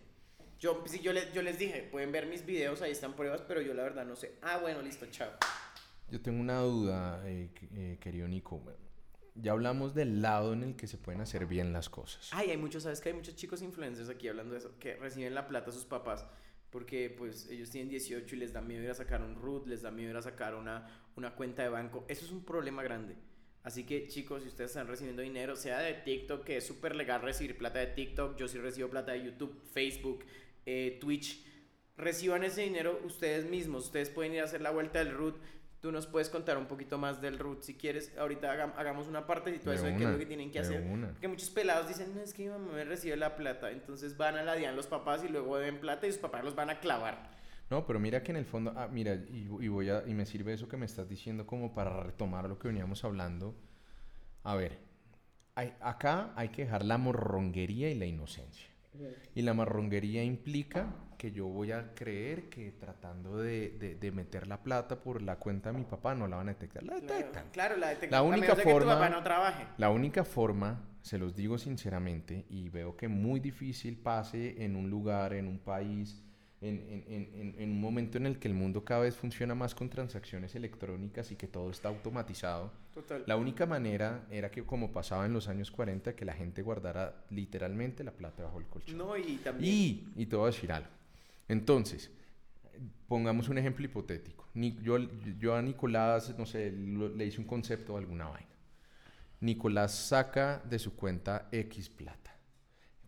[0.59, 3.75] Yo, sí, yo, yo les dije, pueden ver mis videos, ahí están pruebas, pero yo
[3.75, 4.37] la verdad no sé.
[4.41, 5.33] Ah, bueno, listo, chao.
[6.09, 8.63] Yo tengo una duda, eh, eh, querido Nico.
[9.35, 12.31] Ya hablamos del lado en el que se pueden hacer bien las cosas.
[12.33, 14.79] Ay, hay muchos, ¿sabes que hay muchos chicos influencers aquí hablando de eso?
[14.79, 16.25] Que reciben la plata a sus papás
[16.71, 19.83] porque pues ellos tienen 18 y les da miedo ir a sacar un root, les
[19.83, 22.05] da miedo ir a sacar una, una cuenta de banco.
[22.09, 23.17] Eso es un problema grande.
[23.63, 27.23] Así que chicos, si ustedes están recibiendo dinero, sea de TikTok, que es súper legal
[27.23, 30.25] recibir plata de TikTok, yo sí recibo plata de YouTube, Facebook,
[30.65, 31.45] eh, Twitch,
[31.97, 35.37] reciban ese dinero ustedes mismos, ustedes pueden ir a hacer la vuelta del root,
[35.81, 38.13] tú nos puedes contar un poquito más del root si quieres.
[38.19, 40.85] Ahorita hagamos una parte y todo eso de qué es lo que tienen que hacer.
[41.13, 43.71] Porque muchos pelados dicen, no, es que mi mamá me recibe la plata.
[43.71, 46.55] Entonces van a la DIAN los papás y luego deben plata y sus papás los
[46.55, 47.31] van a clavar.
[47.71, 50.53] No, pero mira que en el fondo, ah, mira, y, voy a, y me sirve
[50.53, 53.57] eso que me estás diciendo como para retomar lo que veníamos hablando.
[54.45, 54.79] A ver,
[55.57, 58.76] hay, acá hay que dejar la morronguería y la inocencia.
[59.35, 64.63] Y la marronguería implica que yo voy a creer que tratando de, de, meter la
[64.63, 66.83] plata por la cuenta de mi papá no la van a detectar.
[66.85, 67.47] La detectan.
[67.53, 68.11] Claro, la detectan.
[68.11, 69.67] La única forma, no trabaje.
[69.79, 74.91] La única forma, se los digo sinceramente, y veo que muy difícil pase en un
[74.91, 76.23] lugar, en un país,
[76.61, 79.89] en, en, en, un momento en el que el mundo cada vez funciona más con
[79.89, 82.73] transacciones electrónicas y que todo está automatizado.
[82.97, 83.25] Total.
[83.27, 87.27] La única manera era que, como pasaba en los años 40, que la gente guardara
[87.29, 88.97] literalmente la plata bajo el colchón.
[88.97, 89.71] No, y también...
[89.71, 90.89] Y, y te voy a decir algo.
[91.47, 92.11] Entonces,
[93.07, 94.49] pongamos un ejemplo hipotético.
[94.55, 94.97] Yo,
[95.39, 98.49] yo a Nicolás, no sé, le hice un concepto o alguna vaina.
[99.41, 102.35] Nicolás saca de su cuenta X plata.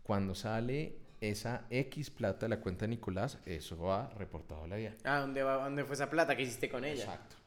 [0.03, 4.75] Cuando sale esa X plata de la cuenta de Nicolás, eso va reportado a la
[4.75, 4.97] DIAN.
[5.03, 7.05] Ah, ¿dónde, va, ¿dónde fue esa plata que hiciste con ella?
[7.05, 7.38] Exacto.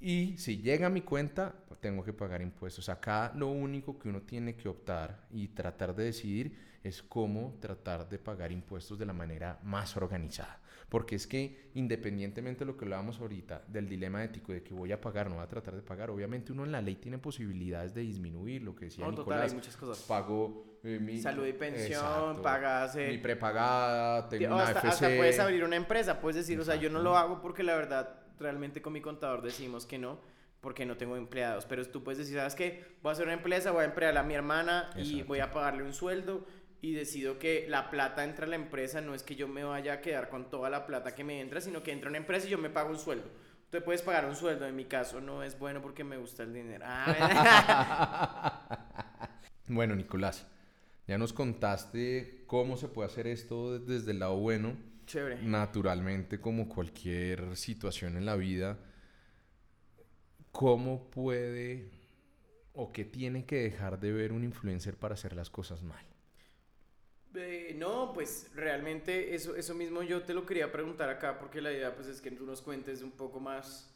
[0.00, 2.88] Y si llega a mi cuenta, pues tengo que pagar impuestos.
[2.88, 8.08] Acá lo único que uno tiene que optar y tratar de decidir es cómo tratar
[8.08, 10.58] de pagar impuestos de la manera más organizada.
[10.88, 14.90] Porque es que independientemente de lo que hablábamos ahorita, del dilema ético de que voy
[14.90, 17.94] a pagar, no voy a tratar de pagar, obviamente uno en la ley tiene posibilidades
[17.94, 19.26] de disminuir lo que decía No, Nicolás.
[19.26, 20.04] total, hay muchas cosas.
[20.04, 22.42] Pago eh, mi Salud y pensión, Exacto.
[22.42, 22.96] pagas...
[22.96, 24.88] eh, mi prepagada, tengo una hasta, AFC.
[24.88, 27.76] hasta puedes abrir una empresa, puedes decir, o sea, yo no lo hago porque la
[27.76, 30.18] verdad, realmente con mi contador decimos que no,
[30.60, 32.96] porque no tengo empleados, pero tú puedes decir, ¿sabes qué?
[33.02, 35.82] Voy a hacer una empresa, voy a emplear a mi hermana y voy a pagarle
[35.82, 36.46] un sueldo
[36.82, 39.94] y decido que la plata entra a la empresa, no es que yo me vaya
[39.94, 42.46] a quedar con toda la plata que me entra, sino que entra a una empresa
[42.46, 43.28] y yo me pago un sueldo.
[43.70, 46.52] Tú puedes pagar un sueldo, en mi caso no es bueno porque me gusta el
[46.52, 46.84] dinero.
[46.88, 48.66] Ah,
[49.72, 50.48] Bueno, Nicolás,
[51.06, 54.76] ya nos contaste cómo se puede hacer esto desde el lado bueno.
[55.10, 55.42] Chévere.
[55.42, 58.78] Naturalmente, como cualquier situación en la vida,
[60.52, 61.90] ¿cómo puede
[62.74, 66.06] o qué tiene que dejar de ver un influencer para hacer las cosas mal?
[67.34, 71.72] Eh, no, pues realmente eso, eso mismo yo te lo quería preguntar acá porque la
[71.72, 73.92] idea pues es que tú nos cuentes un poco más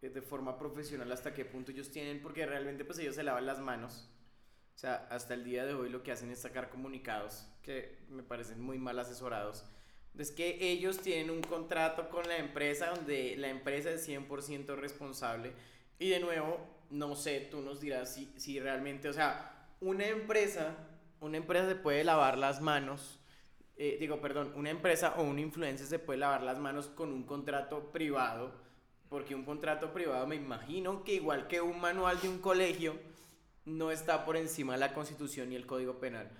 [0.00, 3.46] eh, de forma profesional hasta qué punto ellos tienen, porque realmente pues ellos se lavan
[3.46, 4.10] las manos.
[4.74, 8.24] O sea, hasta el día de hoy lo que hacen es sacar comunicados que me
[8.24, 9.64] parecen muy mal asesorados.
[10.18, 15.52] Es que ellos tienen un contrato con la empresa donde la empresa es 100% responsable.
[15.98, 16.58] Y de nuevo,
[16.90, 20.76] no sé, tú nos dirás si, si realmente, o sea, una empresa,
[21.20, 23.20] una empresa se puede lavar las manos,
[23.76, 27.24] eh, digo, perdón, una empresa o un influencer se puede lavar las manos con un
[27.24, 28.52] contrato privado,
[29.08, 32.94] porque un contrato privado me imagino que igual que un manual de un colegio,
[33.64, 36.30] no está por encima de la constitución ni el código penal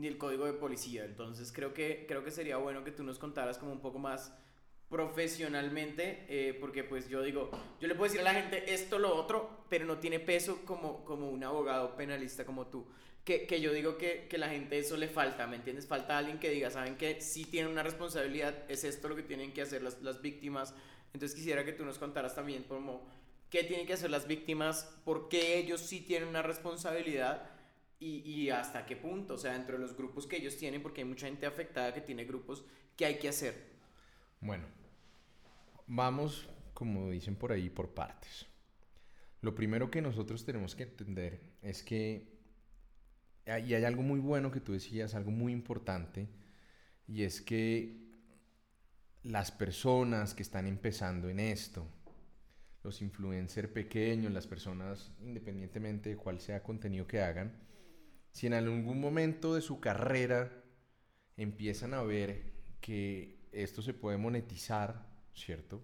[0.00, 1.04] ni el código de policía.
[1.04, 4.32] Entonces creo que creo que sería bueno que tú nos contaras como un poco más
[4.88, 7.48] profesionalmente eh, porque pues yo digo
[7.80, 11.04] yo le puedo decir a la gente esto lo otro pero no tiene peso como
[11.04, 12.86] como un abogado penalista como tú.
[13.22, 16.38] Que, que yo digo que, que la gente eso le falta me entiendes falta alguien
[16.38, 19.82] que diga saben que sí tienen una responsabilidad es esto lo que tienen que hacer
[19.82, 20.74] las, las víctimas
[21.12, 23.06] entonces quisiera que tú nos contaras también como
[23.50, 27.50] qué tienen que hacer las víctimas, por qué ellos sí tienen una responsabilidad
[28.00, 31.06] y, hasta qué punto, o sea, dentro de los grupos que ellos tienen, porque hay
[31.06, 32.64] mucha gente afectada que tiene grupos,
[32.96, 33.54] ¿qué hay que hacer?
[34.40, 34.64] Bueno,
[35.86, 38.46] vamos, como dicen por ahí, por partes.
[39.42, 42.38] Lo primero que nosotros tenemos que entender es que,
[43.46, 46.26] y hay algo muy bueno que tú decías, algo muy importante,
[47.06, 48.00] y es que
[49.22, 51.86] las personas que están empezando en esto,
[52.82, 57.68] los influencers pequeños, las personas, independientemente de cuál sea contenido que hagan,
[58.32, 60.50] si en algún momento de su carrera
[61.36, 65.82] empiezan a ver que esto se puede monetizar, ¿cierto?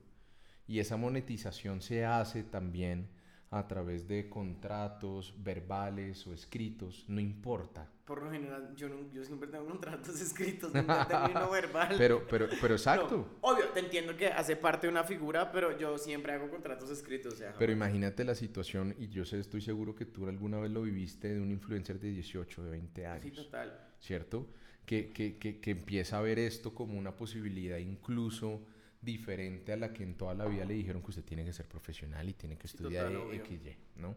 [0.66, 3.08] Y esa monetización se hace también
[3.50, 7.88] a través de contratos verbales o escritos, no importa.
[8.04, 11.94] Por lo general, yo, no, yo siempre tengo contratos escritos, nunca tengo uno verbal.
[11.96, 13.16] Pero, pero, pero exacto.
[13.16, 16.90] No, obvio, te entiendo que hace parte de una figura, pero yo siempre hago contratos
[16.90, 17.34] escritos.
[17.34, 20.70] O sea, pero imagínate la situación, y yo sé, estoy seguro que tú alguna vez
[20.70, 23.24] lo viviste de un influencer de 18, de 20 años.
[23.24, 23.80] Sí, total.
[23.98, 24.48] ¿Cierto?
[24.84, 28.62] Que, que, que, que empieza a ver esto como una posibilidad incluso
[29.06, 31.66] diferente a la que en toda la vida le dijeron que usted tiene que ser
[31.66, 34.14] profesional y tiene que estudiar total, XY, ¿no?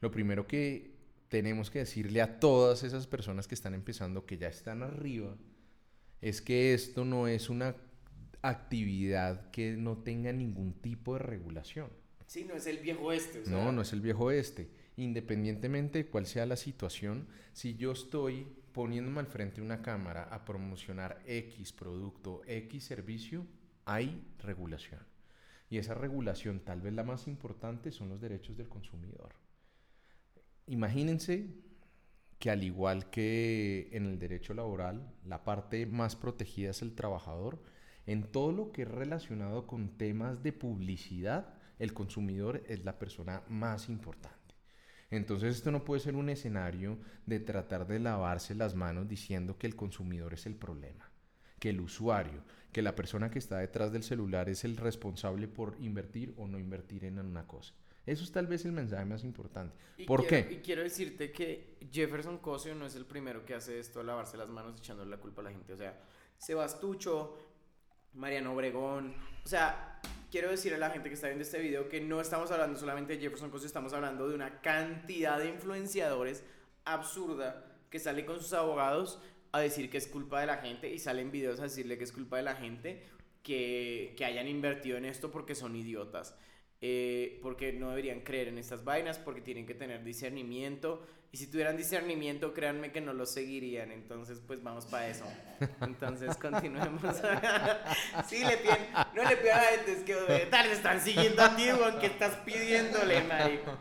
[0.00, 0.96] Lo primero que
[1.28, 5.36] tenemos que decirle a todas esas personas que están empezando, que ya están arriba,
[6.20, 7.76] es que esto no es una
[8.42, 11.90] actividad que no tenga ningún tipo de regulación.
[12.26, 13.40] Sí, no es el viejo este.
[13.40, 14.70] O sea, no, no es el viejo este.
[14.96, 20.24] Independientemente de cuál sea la situación, si yo estoy poniéndome al frente de una cámara
[20.24, 23.46] a promocionar X producto, X servicio,
[23.90, 25.00] hay regulación.
[25.68, 29.34] Y esa regulación, tal vez la más importante, son los derechos del consumidor.
[30.66, 31.48] Imagínense
[32.38, 37.62] que al igual que en el derecho laboral, la parte más protegida es el trabajador,
[38.06, 43.42] en todo lo que es relacionado con temas de publicidad, el consumidor es la persona
[43.48, 44.38] más importante.
[45.10, 49.66] Entonces esto no puede ser un escenario de tratar de lavarse las manos diciendo que
[49.66, 51.10] el consumidor es el problema,
[51.58, 55.76] que el usuario, que la persona que está detrás del celular es el responsable por
[55.80, 57.74] invertir o no invertir en una cosa.
[58.06, 59.76] Eso es tal vez el mensaje más importante.
[59.96, 60.54] Y ¿Por quiero, qué?
[60.54, 64.48] Y quiero decirte que Jefferson Cosio no es el primero que hace esto, lavarse las
[64.48, 65.72] manos echándole la culpa a la gente.
[65.72, 66.00] O sea,
[66.38, 67.36] Sebastucho,
[68.14, 69.14] Mariano Obregón.
[69.44, 70.00] O sea,
[70.30, 73.14] quiero decir a la gente que está viendo este video que no estamos hablando solamente
[73.14, 76.42] de Jefferson Cosio, estamos hablando de una cantidad de influenciadores
[76.84, 79.20] absurda que sale con sus abogados
[79.52, 82.12] a decir que es culpa de la gente y salen videos a decirle que es
[82.12, 83.02] culpa de la gente
[83.42, 86.36] que, que hayan invertido en esto porque son idiotas.
[86.80, 91.06] eh, porque no deberían creer en estas vainas, porque tienen que tener discernimiento.
[91.32, 93.92] Y si tuvieran discernimiento, créanme que no lo seguirían.
[93.92, 95.24] Entonces, pues vamos para eso.
[95.80, 97.02] Entonces, continuemos.
[98.28, 101.66] sí, le piden, no le pidan a gente, es que tal, están siguiendo a ti,
[102.00, 103.78] que estás pidiéndole, marico.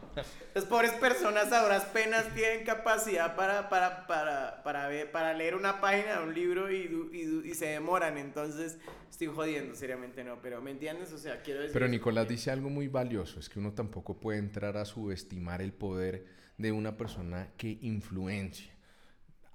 [0.53, 5.81] Las pobres personas ahora apenas tienen capacidad para, para, para, para, ver, para leer una
[5.81, 8.19] página de un libro y, y, y, se demoran.
[8.19, 8.77] Entonces,
[9.09, 10.39] estoy jodiendo, seriamente no.
[10.39, 11.11] Pero, ¿me entiendes?
[11.13, 11.73] O sea, quiero decir...
[11.73, 15.73] Pero Nicolás dice algo muy valioso, es que uno tampoco puede entrar a subestimar el
[15.73, 18.71] poder de una persona que influencia.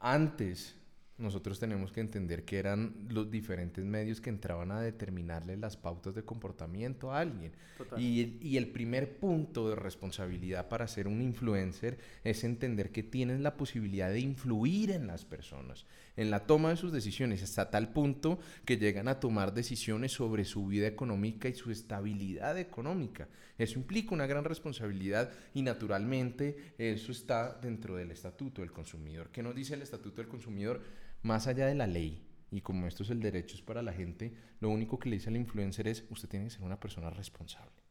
[0.00, 0.74] Antes,
[1.16, 6.14] nosotros tenemos que entender que eran los diferentes medios que entraban a determinarle las pautas
[6.16, 7.52] de comportamiento a alguien.
[7.96, 13.40] Y, y, el primer punto de responsabilidad para ser un influencer es entender que tienes
[13.40, 15.86] la posibilidad de influir en las personas
[16.16, 20.44] en la toma de sus decisiones hasta tal punto que llegan a tomar decisiones sobre
[20.44, 23.28] su vida económica y su estabilidad económica.
[23.58, 29.30] Eso implica una gran responsabilidad y naturalmente eso está dentro del estatuto del consumidor.
[29.30, 30.82] ¿Qué nos dice el estatuto del consumidor?
[31.22, 34.34] Más allá de la ley, y como esto es el derecho es para la gente,
[34.60, 37.82] lo único que le dice al influencer es usted tiene que ser una persona responsable.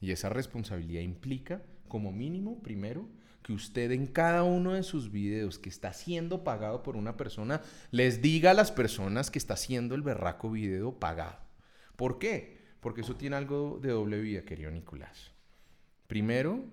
[0.00, 3.08] Y esa responsabilidad implica, como mínimo, primero,
[3.50, 7.62] que usted en cada uno de sus videos que está siendo pagado por una persona,
[7.90, 11.36] les diga a las personas que está haciendo el berraco video pagado.
[11.96, 12.58] ¿Por qué?
[12.78, 15.32] Porque eso tiene algo de doble vida, querido Nicolás.
[16.06, 16.64] Primero,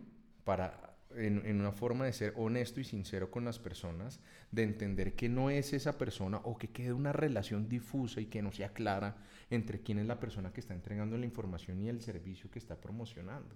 [0.43, 4.19] para en, en, una forma de ser honesto y sincero con las personas,
[4.51, 8.43] de entender que no es esa persona o que quede una relación difusa y que
[8.43, 9.17] no sea clara
[9.49, 12.79] entre quién es la persona que está entregando la información y el servicio que está
[12.79, 13.55] promocionando.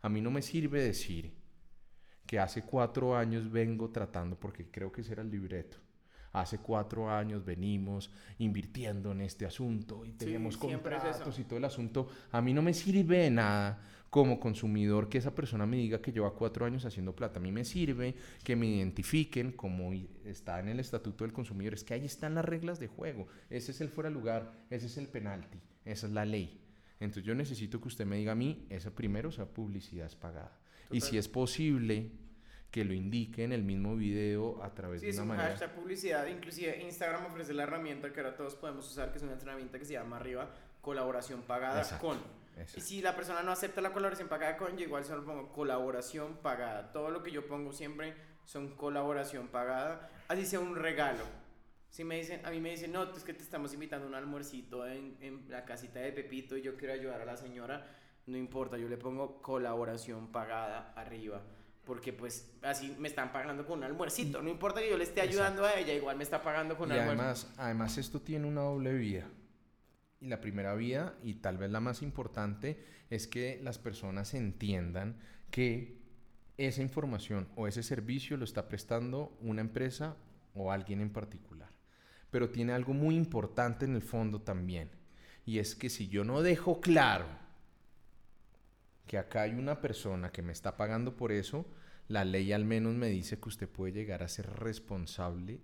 [0.00, 1.41] A mí no me sirve decir
[2.26, 5.78] que hace cuatro años vengo tratando, porque creo que ese era el libreto.
[6.32, 12.08] Hace cuatro años venimos invirtiendo en este asunto y tenemos contratos y todo el asunto.
[12.30, 16.12] A mí no me sirve de nada como consumidor que esa persona me diga que
[16.12, 17.38] lleva cuatro años haciendo plata.
[17.38, 18.14] A mí me sirve
[18.44, 19.92] que me identifiquen como
[20.24, 21.74] está en el estatuto del consumidor.
[21.74, 23.26] Es que ahí están las reglas de juego.
[23.50, 26.61] Ese es el fuera lugar, ese es el penalti, esa es la ley.
[27.04, 30.56] Entonces yo necesito que usted me diga a mí, esa primero, esa publicidad es pagada.
[30.90, 32.10] Y si es posible
[32.70, 35.48] que lo indique en el mismo video a través de una manera.
[35.48, 36.26] Sí, es un hashtag publicidad.
[36.26, 39.84] Inclusive Instagram ofrece la herramienta que ahora todos podemos usar, que es una herramienta que
[39.84, 40.48] se llama arriba
[40.80, 42.18] colaboración pagada con.
[42.76, 46.36] Y si la persona no acepta la colaboración pagada con, yo igual solo pongo colaboración
[46.36, 46.92] pagada.
[46.92, 51.24] Todo lo que yo pongo siempre son colaboración pagada, así sea un regalo.
[51.92, 54.16] Si me dicen, a mí me dicen, no, es que te estamos invitando a un
[54.16, 57.86] almuercito en, en la casita de Pepito y yo quiero ayudar a la señora
[58.26, 61.42] no importa, yo le pongo colaboración pagada arriba.
[61.84, 64.40] Porque pues así me están pagando con un almuercito.
[64.40, 66.96] No importa que yo le esté ayudando a ella, igual me está pagando con un
[66.96, 67.22] almuerzo.
[67.22, 69.28] Además, además esto tiene una doble vía.
[70.20, 72.78] Y la primera vía, y tal vez la más importante,
[73.10, 75.16] es que las personas entiendan
[75.50, 76.00] que
[76.56, 80.16] esa información o ese servicio lo está prestando una empresa
[80.54, 81.71] o alguien en particular.
[82.32, 84.90] Pero tiene algo muy importante en el fondo también.
[85.46, 87.26] Y es que si yo no dejo claro
[89.06, 91.64] que acá hay una persona que me está pagando por eso,
[92.08, 95.60] la ley al menos me dice que usted puede llegar a ser responsable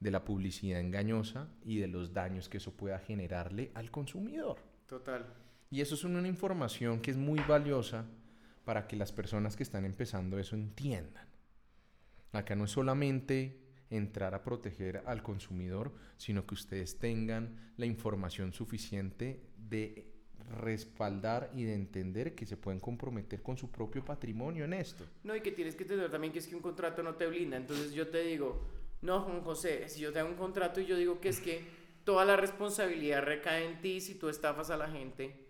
[0.00, 4.58] de la publicidad engañosa y de los daños que eso pueda generarle al consumidor.
[4.86, 5.24] Total.
[5.70, 8.04] Y eso es una información que es muy valiosa
[8.64, 11.26] para que las personas que están empezando eso entiendan.
[12.32, 13.61] Acá no es solamente
[13.92, 20.12] entrar a proteger al consumidor, sino que ustedes tengan la información suficiente de
[20.60, 25.04] respaldar y de entender que se pueden comprometer con su propio patrimonio en esto.
[25.22, 27.56] No, y que tienes que entender también que es que un contrato no te blinda.
[27.56, 28.60] Entonces yo te digo,
[29.02, 31.64] no, Juan José, si yo te hago un contrato y yo digo que es que
[32.04, 35.46] toda la responsabilidad recae en ti si tú estafas a la gente,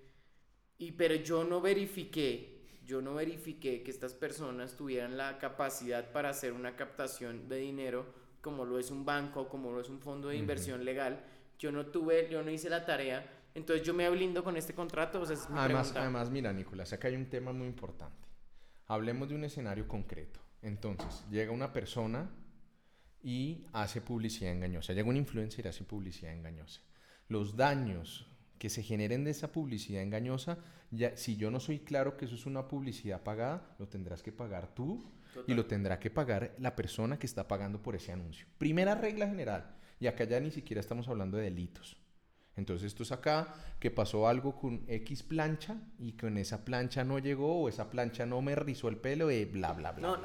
[0.79, 6.31] y pero yo no verifiqué, yo no verifiqué que estas personas tuvieran la capacidad para
[6.31, 10.29] hacer una captación de dinero como lo es un banco, como lo es un fondo
[10.29, 11.25] de inversión legal.
[11.59, 13.25] Yo no tuve, yo no hice la tarea
[13.55, 15.21] entonces yo me ablindo con este contrato.
[15.21, 18.29] O sea, es además, además, mira, Nicolás, acá hay un tema muy importante.
[18.87, 20.41] Hablemos de un escenario concreto.
[20.63, 22.31] Entonces, llega una persona
[23.23, 24.93] y hace publicidad engañosa.
[24.93, 26.81] Llega un influencer y hace publicidad engañosa.
[27.29, 28.27] Los daños
[28.59, 30.59] que se generen de esa publicidad engañosa,
[30.91, 34.31] ya, si yo no soy claro que eso es una publicidad pagada, lo tendrás que
[34.31, 35.03] pagar tú
[35.47, 38.47] y lo tendrá que pagar la persona que está pagando por ese anuncio.
[38.59, 39.77] Primera regla general.
[40.01, 41.97] Y acá ya ni siquiera estamos hablando de delitos.
[42.57, 47.19] Entonces esto es acá que pasó algo con X plancha y con esa plancha no
[47.19, 50.09] llegó o esa plancha no me rizó el pelo y bla, bla, bla.
[50.09, 50.19] No,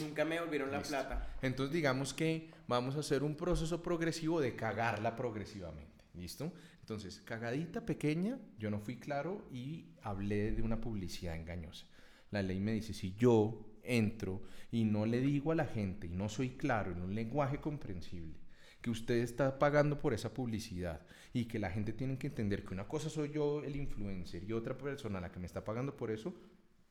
[0.00, 1.34] nunca me volvieron la plata.
[1.42, 5.90] Entonces digamos que vamos a hacer un proceso progresivo de cagarla progresivamente.
[6.14, 6.52] ¿Listo?
[6.80, 11.86] Entonces, cagadita pequeña, yo no fui claro y hablé de una publicidad engañosa.
[12.30, 16.10] La ley me dice, si yo entro y no le digo a la gente y
[16.10, 18.38] no soy claro en un lenguaje comprensible,
[18.80, 22.74] que usted está pagando por esa publicidad y que la gente tiene que entender que
[22.74, 26.10] una cosa soy yo el influencer y otra persona la que me está pagando por
[26.10, 26.34] eso,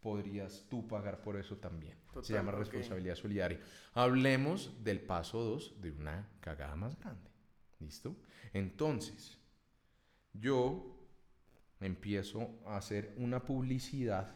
[0.01, 1.95] podrías tú pagar por eso también.
[2.21, 3.59] Se llama responsabilidad solidaria.
[3.93, 7.29] Hablemos del paso 2 de una cagada más grande.
[7.79, 8.15] ¿Listo?
[8.53, 9.37] Entonces,
[10.33, 10.97] yo
[11.79, 14.35] empiezo a hacer una publicidad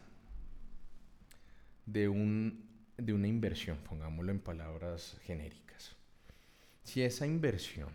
[1.86, 5.96] de, un, de una inversión, pongámoslo en palabras genéricas.
[6.82, 7.90] Si esa inversión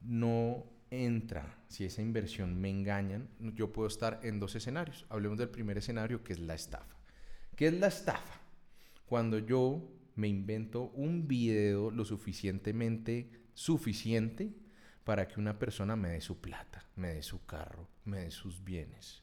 [0.00, 5.06] no entra, si esa inversión me engañan, yo puedo estar en dos escenarios.
[5.08, 6.96] Hablemos del primer escenario, que es la estafa.
[7.56, 8.40] ¿Qué es la estafa?
[9.06, 9.82] Cuando yo
[10.16, 14.52] me invento un video lo suficientemente suficiente
[15.04, 18.62] para que una persona me dé su plata, me dé su carro, me dé sus
[18.62, 19.22] bienes.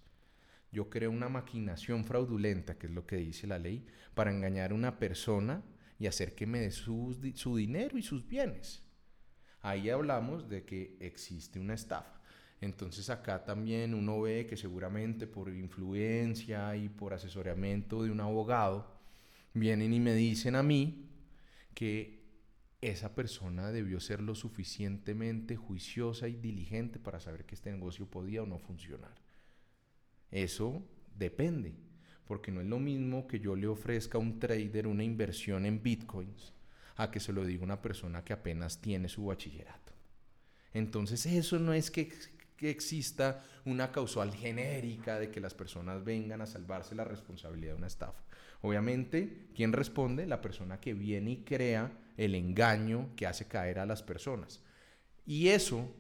[0.72, 4.76] Yo creo una maquinación fraudulenta, que es lo que dice la ley, para engañar a
[4.76, 5.64] una persona
[6.00, 8.84] y hacer que me dé su, su dinero y sus bienes.
[9.62, 12.22] Ahí hablamos de que existe una estafa.
[12.60, 18.98] Entonces acá también uno ve que seguramente por influencia y por asesoramiento de un abogado,
[19.54, 21.10] vienen y me dicen a mí
[21.74, 22.18] que
[22.82, 28.44] esa persona debió ser lo suficientemente juiciosa y diligente para saber que este negocio podía
[28.44, 29.27] o no funcionar.
[30.32, 30.84] Eso
[31.16, 31.74] depende,
[32.26, 35.82] porque no es lo mismo que yo le ofrezca a un trader una inversión en
[35.82, 36.54] bitcoins
[36.98, 39.94] a que se lo diga una persona que apenas tiene su bachillerato.
[40.74, 42.12] Entonces eso no es que,
[42.60, 47.88] exista una causal genérica de que las personas vengan a salvarse la responsabilidad de una
[47.88, 48.24] estafa.
[48.62, 50.26] Obviamente, ¿quién responde?
[50.26, 54.64] La persona que viene y crea el engaño que hace caer a las personas.
[55.26, 55.94] Y eso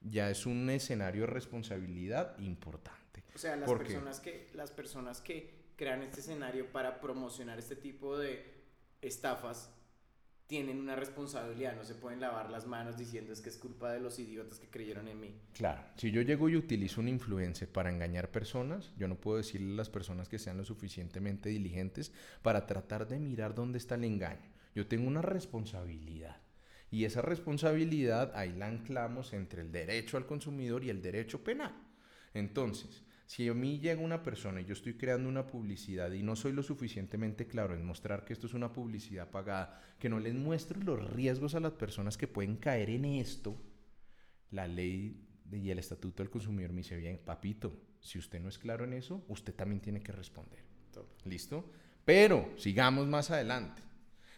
[0.00, 3.01] ya es un escenario de responsabilidad importante.
[3.34, 8.18] O sea, las, personas que, las personas que crean este escenario para promocionar este tipo
[8.18, 8.44] de
[9.00, 9.70] estafas
[10.46, 14.00] tienen una responsabilidad, no se pueden lavar las manos diciendo es que es culpa de
[14.00, 15.34] los idiotas que creyeron en mí.
[15.54, 19.72] Claro, si yo llego y utilizo un influencer para engañar personas, yo no puedo decirle
[19.72, 22.12] a las personas que sean lo suficientemente diligentes
[22.42, 24.52] para tratar de mirar dónde está el engaño.
[24.74, 26.42] Yo tengo una responsabilidad.
[26.90, 31.74] Y esa responsabilidad ahí la anclamos entre el derecho al consumidor y el derecho penal.
[32.34, 36.36] Entonces, si a mí llega una persona y yo estoy creando una publicidad y no
[36.36, 40.34] soy lo suficientemente claro en mostrar que esto es una publicidad pagada, que no les
[40.34, 43.56] muestro los riesgos a las personas que pueden caer en esto,
[44.50, 48.58] la ley y el estatuto del consumidor me dice, bien, papito, si usted no es
[48.58, 50.60] claro en eso, usted también tiene que responder.
[51.24, 51.70] ¿Listo?
[52.04, 53.82] Pero sigamos más adelante.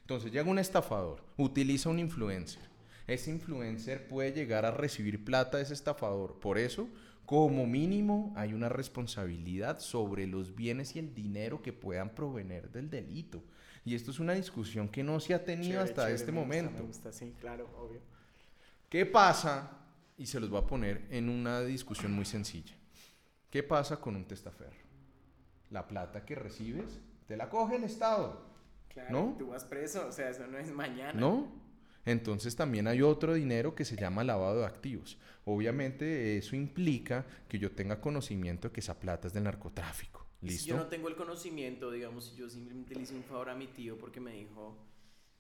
[0.03, 2.63] Entonces llega un estafador, utiliza un influencer.
[3.07, 6.39] Ese influencer puede llegar a recibir plata de ese estafador.
[6.41, 6.89] Por eso
[7.27, 12.91] como mínimo hay una responsabilidad sobre los bienes y el dinero que puedan provenir del
[12.91, 13.43] delito.
[13.85, 16.87] Y esto es una discusión que no se ha tenido hasta este momento.
[17.11, 18.01] sí, claro, obvio.
[18.89, 19.71] ¿Qué pasa?
[20.17, 22.75] Y se los voy a poner en una discusión muy sencilla.
[23.51, 24.85] ¿Qué pasa con un testaferro?
[25.71, 28.45] La plata que recibes, te la coge el Estado.
[28.89, 29.37] Claro, ¿no?
[29.39, 31.19] tú vas preso, o sea, eso no es mañana.
[31.19, 31.49] No,
[32.05, 35.19] entonces también hay otro dinero que se llama lavado de activos.
[35.45, 40.27] Obviamente eso implica que yo tenga conocimiento de que esa plata es del narcotráfico.
[40.43, 40.63] ¿Listo?
[40.63, 43.55] Si yo no tengo el conocimiento, digamos, si yo simplemente le hice un favor a
[43.55, 44.77] mi tío porque me dijo,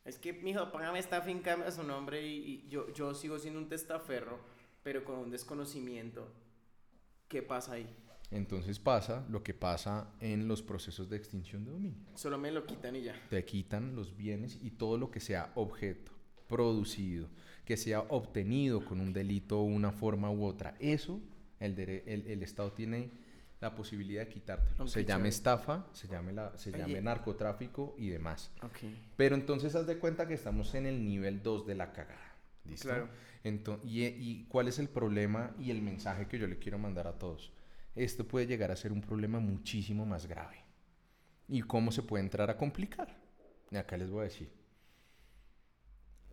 [0.05, 3.69] es que, mijo, págame esta finca a su nombre y, yo, yo sigo siendo un
[3.69, 4.39] testaferro,
[4.83, 6.33] pero con un desconocimiento,
[7.29, 7.87] ¿qué pasa ahí?
[8.31, 12.07] Entonces pasa lo que pasa en los procesos de extinción de dominio.
[12.15, 13.15] Solo me lo quitan y ya.
[13.29, 16.14] Te quitan los bienes y todo lo que sea objeto
[16.55, 17.27] producido,
[17.65, 20.77] que sea obtenido con un delito o una forma u otra.
[20.79, 21.21] Eso
[21.59, 23.11] el, el, Estado tiene
[23.61, 24.87] la posibilidad de quitártelo.
[24.87, 28.53] se llame estafa, se llame, la, se llame narcotráfico y demás.
[29.17, 32.37] Pero entonces haz de cuenta que estamos en el nivel 2 de la cagada.
[32.65, 32.87] ¿Listo?
[32.87, 33.09] Claro.
[33.43, 37.09] Entonces, y, ¿Y cuál es el problema y el mensaje que yo le quiero mandar
[37.09, 37.53] a todos?
[37.97, 40.59] Esto puede llegar a ser un problema muchísimo más grave.
[41.49, 43.19] ¿Y cómo se puede entrar a complicar?
[43.73, 44.64] Y acá les voy a decir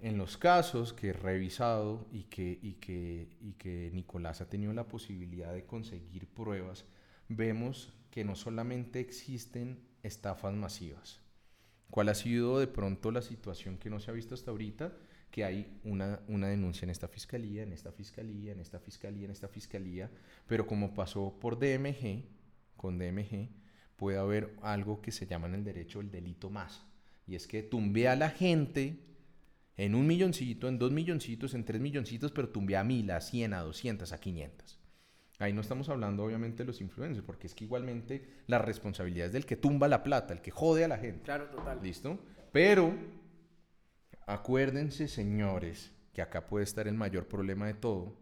[0.02, 4.74] en los casos que he revisado y que, y, que, y que Nicolás ha tenido
[4.74, 6.86] la posibilidad de conseguir pruebas,
[7.30, 11.22] vemos que no solamente existen estafas masivas.
[11.90, 14.94] ¿Cuál ha sido de pronto la situación que no se ha visto hasta ahorita?
[15.30, 19.32] Que hay una, una denuncia en esta fiscalía, en esta fiscalía, en esta fiscalía, en
[19.32, 20.10] esta fiscalía,
[20.48, 22.24] pero como pasó por DMG,
[22.76, 23.50] con DMG,
[23.96, 26.84] puede haber algo que se llama en el derecho el delito más.
[27.28, 29.11] Y es que tumbe a la gente
[29.78, 33.54] En un milloncito, en dos milloncitos, en tres milloncitos, pero tumbé a mil, a cien,
[33.54, 34.80] a doscientas, a quinientas.
[35.40, 39.34] Ahí no estamos hablando obviamente de los influencers, porque es que igualmente la responsabilidad es
[39.34, 41.24] del que tumba la plata, el que jode a la gente.
[41.24, 41.80] Claro, total.
[41.82, 42.20] ¿Listo?
[42.52, 42.94] Pero
[44.28, 48.16] acuérdense, señores, que acá puede estar el mayor problema de todo.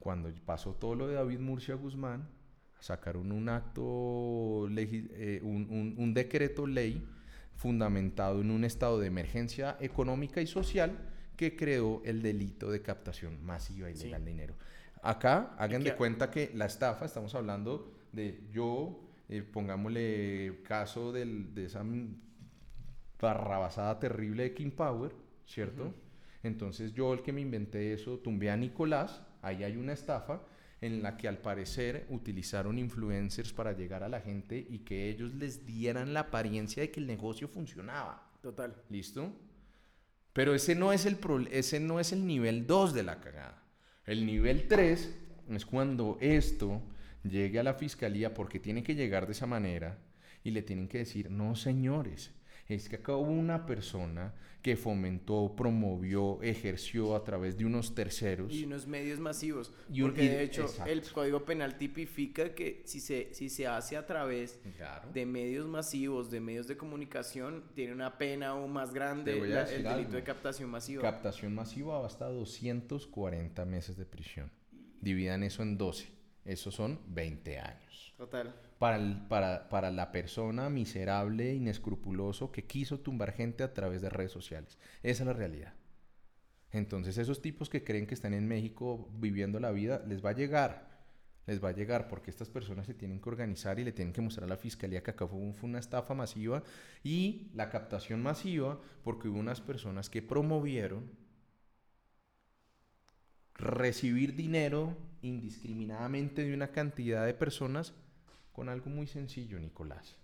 [0.00, 2.28] Cuando pasó todo lo de David Murcia Guzmán,
[2.80, 7.06] sacaron un acto, eh, un, un, decreto ley
[7.58, 10.96] fundamentado en un estado de emergencia económica y social
[11.36, 14.54] que creó el delito de captación masiva y ilegal de dinero.
[15.02, 21.52] Acá, hagan de cuenta que la estafa, estamos hablando de yo, eh, pongámosle caso del,
[21.52, 21.84] de esa
[23.20, 25.12] barrabasada terrible de King Power,
[25.44, 25.92] ¿cierto?
[26.44, 30.42] Entonces yo, el que me inventé eso, tumbé a Nicolás, ahí hay una estafa
[30.80, 35.34] en la que al parecer utilizaron influencers para llegar a la gente y que ellos
[35.34, 38.30] les dieran la apariencia de que el negocio funcionaba.
[38.42, 38.74] Total.
[38.88, 39.32] ¿Listo?
[40.32, 41.18] Pero ese no es el,
[41.50, 43.62] ese no es el nivel 2 de la cagada.
[44.06, 45.14] El nivel 3
[45.50, 46.80] es cuando esto
[47.24, 49.98] llegue a la fiscalía porque tiene que llegar de esa manera
[50.44, 52.30] y le tienen que decir, no señores,
[52.68, 58.52] es que acá hubo una persona que fomentó, promovió, ejerció a través de unos terceros.
[58.52, 59.72] Y unos medios masivos.
[59.90, 64.04] Y porque de hecho el Código Penal tipifica que si se, si se hace a
[64.04, 64.60] través
[65.14, 70.16] de medios masivos, de medios de comunicación, tiene una pena aún más grande el delito
[70.16, 71.00] de captación masiva.
[71.00, 74.50] Captación masiva va hasta 240 meses de prisión.
[75.00, 76.08] Dividan eso en 12.
[76.44, 78.14] Esos son 20 años.
[78.16, 84.32] Total para, para, la persona miserable, inescrupuloso que quiso tumbar gente a través de redes
[84.32, 84.78] sociales.
[85.02, 85.74] Esa es la realidad.
[86.70, 90.34] Entonces esos tipos que creen que están en México viviendo la vida, les va a
[90.34, 90.88] llegar,
[91.46, 94.20] les va a llegar porque estas personas se tienen que organizar y le tienen que
[94.20, 96.62] mostrar a la fiscalía que acá fue, fue una estafa masiva
[97.02, 101.10] y la captación masiva porque hubo unas personas que promovieron
[103.54, 107.94] recibir dinero indiscriminadamente de una cantidad de personas
[108.58, 110.16] con algo muy sencillo, Nicolás,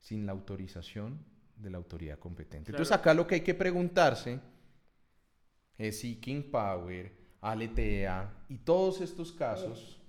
[0.00, 1.24] sin la autorización
[1.54, 2.72] de la autoridad competente.
[2.72, 4.40] Entonces acá lo que hay que preguntarse
[5.78, 10.00] es si King Power, Aletea y todos estos casos,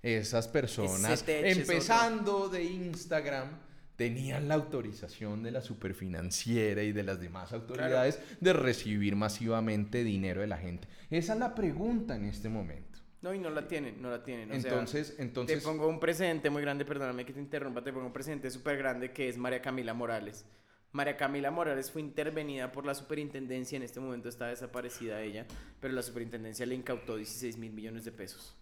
[0.00, 3.48] esas personas, empezando de Instagram,
[3.96, 10.40] tenían la autorización de la superfinanciera y de las demás autoridades de recibir masivamente dinero
[10.40, 10.86] de la gente.
[11.10, 12.93] Esa es la pregunta en este momento.
[13.24, 14.52] No, y no la tienen, no la tienen.
[14.52, 15.58] entonces, entonces...
[15.58, 18.76] Te pongo un precedente muy grande, perdóname que te interrumpa, te pongo un precedente súper
[18.76, 20.44] grande que es María Camila Morales.
[20.92, 25.46] María Camila Morales fue intervenida por la superintendencia, en este momento está desaparecida ella,
[25.80, 28.58] pero la superintendencia le incautó 16 mil millones de pesos.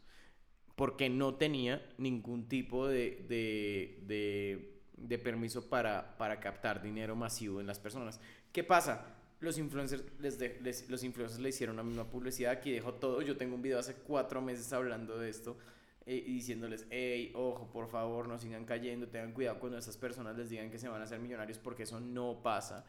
[0.77, 7.67] Porque no tenía ningún tipo de, de, de, permiso para, para captar dinero masivo en
[7.67, 8.21] las personas.
[8.53, 9.22] ¿Qué pasa?
[9.43, 13.57] Los influencers, les, los influencers le hicieron la misma publicidad, aquí dejó todo, yo tengo
[13.57, 15.59] un video hace cuatro meses hablando de esto
[16.07, 20.37] eh, y diciéndoles, hey, ojo, por favor, no sigan cayendo, tengan cuidado cuando esas personas
[20.37, 22.87] les digan que se van a hacer millonarios porque eso no pasa,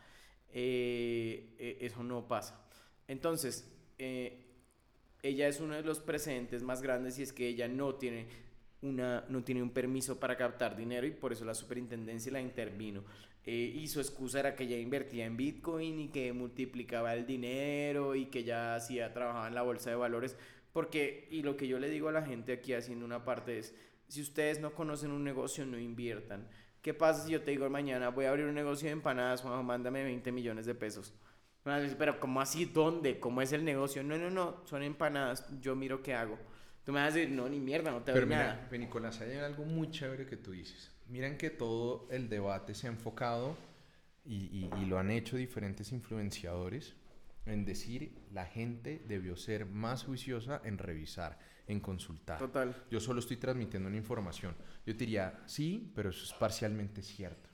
[0.53, 2.63] eh, eh, eso no pasa.
[3.07, 8.27] Entonces, ella es uno de los presentes más grandes y es que ella no tiene
[8.83, 13.03] una, no tiene un permiso para captar dinero y por eso la superintendencia la intervino.
[13.45, 18.15] Eh, y su excusa era que ya invertía en Bitcoin y que multiplicaba el dinero
[18.15, 20.37] y que ya hacía, trabajaba en la bolsa de valores.
[20.71, 23.75] Porque, y lo que yo le digo a la gente aquí haciendo una parte es,
[24.07, 26.47] si ustedes no conocen un negocio, no inviertan.
[26.81, 29.63] ¿Qué pasa si yo te digo mañana voy a abrir un negocio de empanadas, Juanjo,
[29.63, 31.13] mándame 20 millones de pesos?
[31.97, 32.65] pero ¿cómo así?
[32.65, 33.19] ¿Dónde?
[33.19, 34.03] ¿Cómo es el negocio?
[34.03, 36.37] No, no, no, son empanadas, yo miro qué hago.
[36.83, 38.67] Tú me vas a decir, no, ni mierda, no te doy nada.
[38.69, 42.87] Pero Nicolás, hay algo muy chévere que tú dices miren que todo el debate se
[42.87, 43.55] ha enfocado
[44.25, 46.95] y, lo han hecho diferentes influenciadores
[47.45, 52.39] en decir la gente debió ser más juiciosa en revisar, en consultar.
[52.39, 52.85] Total.
[52.89, 54.55] Yo solo estoy transmitiendo una información.
[54.85, 57.49] Yo diría, sí, pero eso es parcialmente cierto.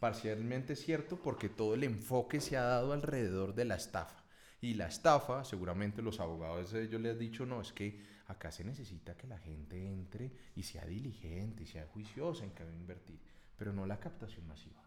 [0.00, 4.24] Parcialmente cierto porque todo el enfoque se ha dado alrededor de la estafa.
[4.60, 8.00] Y la estafa, seguramente los abogados de ellos les han dicho, no, es que
[8.32, 12.64] Acá se necesita que la gente entre y sea diligente y sea juiciosa en que
[12.64, 13.20] va a invertir,
[13.56, 14.82] pero no la captación masiva.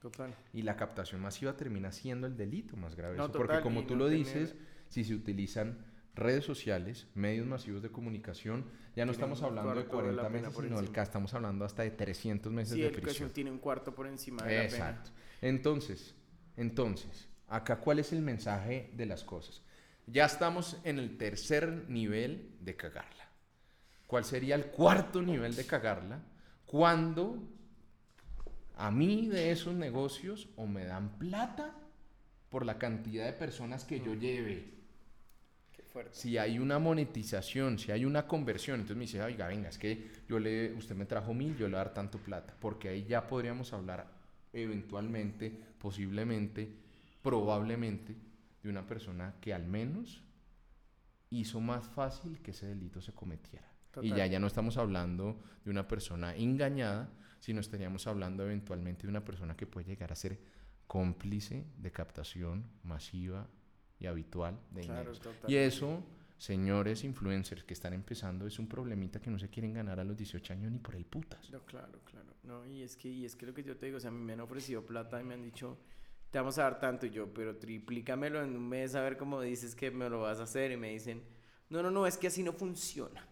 [0.00, 0.34] Total.
[0.52, 3.16] Y la captación masiva termina siendo el delito más grave.
[3.32, 4.56] porque como tú lo dices,
[4.88, 5.78] si se utilizan
[6.16, 8.64] redes sociales, medios masivos de comunicación,
[8.96, 12.76] ya no estamos hablando de 40 meses, sino acá estamos hablando hasta de 300 meses
[12.76, 13.30] de prisión.
[13.30, 15.10] tiene un cuarto por encima de Exacto.
[15.40, 16.16] Entonces,
[16.56, 19.62] entonces, acá cuál es el mensaje de las cosas?
[20.06, 23.28] Ya estamos en el tercer nivel de cagarla.
[24.06, 26.20] ¿Cuál sería el cuarto nivel de cagarla?
[26.66, 27.38] Cuando
[28.76, 31.74] a mí de esos negocios o me dan plata
[32.50, 34.64] por la cantidad de personas que yo lleve.
[35.74, 36.10] Qué fuerte.
[36.12, 40.10] Si hay una monetización, si hay una conversión, entonces me dice, oiga, venga, es que
[40.28, 43.04] yo le, usted me trajo mil, yo le voy a dar tanto plata, porque ahí
[43.04, 44.06] ya podríamos hablar
[44.52, 46.68] eventualmente, posiblemente,
[47.22, 48.14] probablemente,
[48.62, 50.22] de una persona que al menos
[51.30, 53.72] hizo más fácil que ese delito se cometiera.
[54.00, 57.10] Y ya, ya no estamos hablando de una persona engañada,
[57.40, 60.40] sino estaríamos hablando eventualmente de una persona que puede llegar a ser
[60.86, 63.48] cómplice de captación masiva
[63.98, 65.12] y habitual de dinero.
[65.46, 66.04] Y eso,
[66.38, 70.16] señores influencers que están empezando, es un problemita que no se quieren ganar a los
[70.16, 71.50] 18 años ni por el putas.
[71.50, 72.32] No, claro, claro.
[72.42, 74.12] No, y es que, y es que lo que yo te digo, o sea, a
[74.12, 75.78] mí me han ofrecido plata y me han dicho,
[76.32, 79.42] te vamos a dar tanto y yo, pero triplícamelo en un mes a ver cómo
[79.42, 81.22] dices que me lo vas a hacer y me dicen,
[81.68, 83.28] no, no, no, es que así no funciona.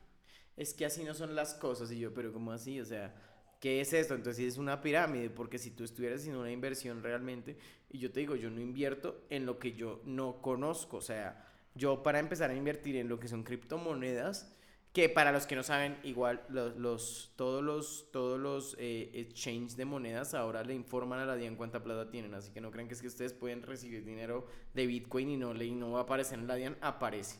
[0.55, 2.79] Es que así no son las cosas y yo, pero ¿cómo así?
[2.79, 3.15] O sea,
[3.59, 4.15] ¿qué es esto?
[4.15, 7.57] Entonces es una pirámide, porque si tú estuvieras haciendo una inversión realmente,
[7.89, 11.49] y yo te digo, yo no invierto en lo que yo no conozco, o sea,
[11.75, 14.55] yo para empezar a invertir en lo que son criptomonedas,
[14.93, 19.85] que para los que no saben, igual los, todos los, todos los eh, exchanges de
[19.85, 22.95] monedas ahora le informan a la DIAN cuánta plata tienen, así que no crean que
[22.95, 26.41] es que ustedes pueden recibir dinero de Bitcoin y no, y no va a aparecer
[26.41, 27.39] en la DIAN, aparece.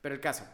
[0.00, 0.44] Pero el caso,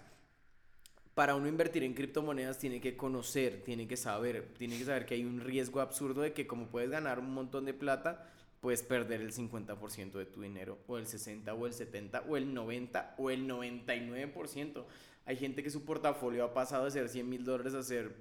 [1.14, 5.16] para uno invertir en criptomonedas tiene que conocer, tiene que saber, tiene que saber que
[5.16, 8.26] hay un riesgo absurdo de que como puedes ganar un montón de plata,
[8.60, 12.54] puedes perder el 50% de tu dinero, o el 60, o el 70, o el
[12.54, 14.84] 90, o el 99%.
[15.26, 18.14] Hay gente que su portafolio ha pasado de ser 100 mil dólares a ser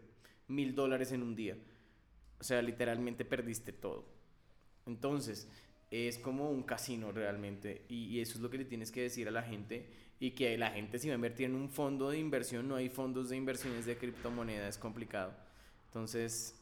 [0.47, 1.57] mil dólares en un día.
[2.39, 4.05] O sea, literalmente perdiste todo.
[4.85, 5.47] Entonces,
[5.91, 7.85] es como un casino realmente.
[7.89, 9.87] Y, eso es lo que le tienes que decir a la gente
[10.19, 12.89] y que la gente si va a invertir en un fondo de inversión, no hay
[12.89, 15.33] fondos de inversiones de criptomoneda, es complicado.
[15.85, 16.59] Entonces,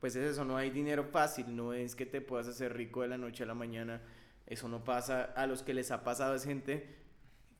[0.00, 3.08] pues es eso, no hay dinero fácil, no es que te puedas hacer rico de
[3.08, 4.02] la noche a la mañana,
[4.46, 6.97] eso no pasa, a los que les ha pasado es gente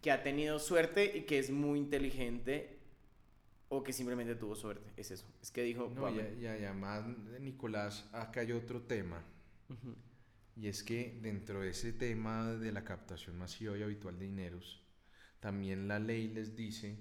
[0.01, 2.79] que ha tenido suerte y que es muy inteligente
[3.69, 5.93] o que simplemente tuvo suerte, es eso, es que dijo...
[5.95, 7.05] No, ya, ya, ya, más,
[7.41, 9.23] Nicolás, acá hay otro tema.
[10.57, 14.83] Y es que dentro de ese tema de la captación masiva y habitual de dineros,
[15.41, 16.97] también la ley les dice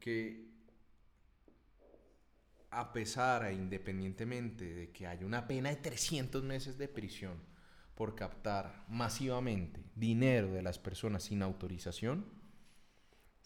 [0.00, 0.48] que
[2.70, 7.40] a pesar e independientemente de que haya una pena de 300 meses de prisión
[7.94, 12.37] por captar masivamente dinero de las personas sin autorización,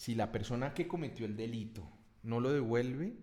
[0.03, 1.89] si la persona que cometió el delito
[2.25, 3.15] no lo devuelve,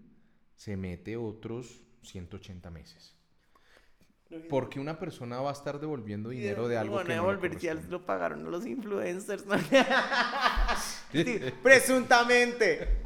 [0.55, 3.17] se mete otros 180 meses.
[4.49, 8.05] Porque una persona va a estar devolviendo dinero de algo que no devolver, ya lo
[8.05, 9.45] pagaron los influencers.
[9.45, 9.57] ¿no?
[11.63, 13.01] presuntamente.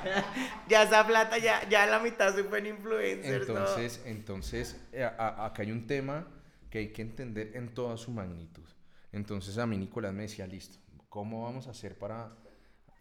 [0.70, 3.46] ya esa plata, ya, ya la mitad se fue en influencers.
[3.46, 6.26] Entonces, entonces eh, acá hay un tema
[6.70, 8.64] que hay que entender en toda su magnitud.
[9.12, 10.78] Entonces a mí Nicolás me decía, listo,
[11.10, 12.47] ¿cómo vamos a hacer para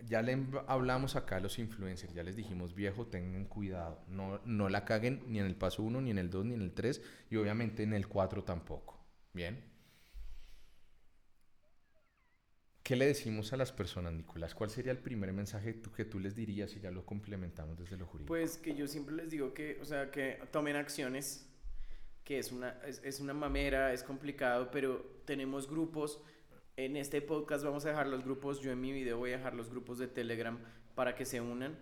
[0.05, 0.37] ya le
[0.67, 5.23] hablamos acá a los influencers, ya les dijimos, viejo, tengan cuidado, no, no la caguen
[5.27, 7.83] ni en el paso 1, ni en el 2, ni en el 3, y obviamente
[7.83, 9.03] en el 4 tampoco.
[9.33, 9.63] Bien.
[12.83, 14.55] ¿Qué le decimos a las personas, Nicolás?
[14.55, 18.05] ¿Cuál sería el primer mensaje que tú les dirías si ya lo complementamos desde lo
[18.05, 18.27] jurídico?
[18.27, 21.49] Pues que yo siempre les digo que, o sea, que tomen acciones,
[22.23, 26.21] que es una, es, es una mamera, es complicado, pero tenemos grupos
[26.77, 29.55] en este podcast vamos a dejar los grupos, yo en mi video voy a dejar
[29.55, 30.57] los grupos de Telegram
[30.93, 31.75] para que se unan.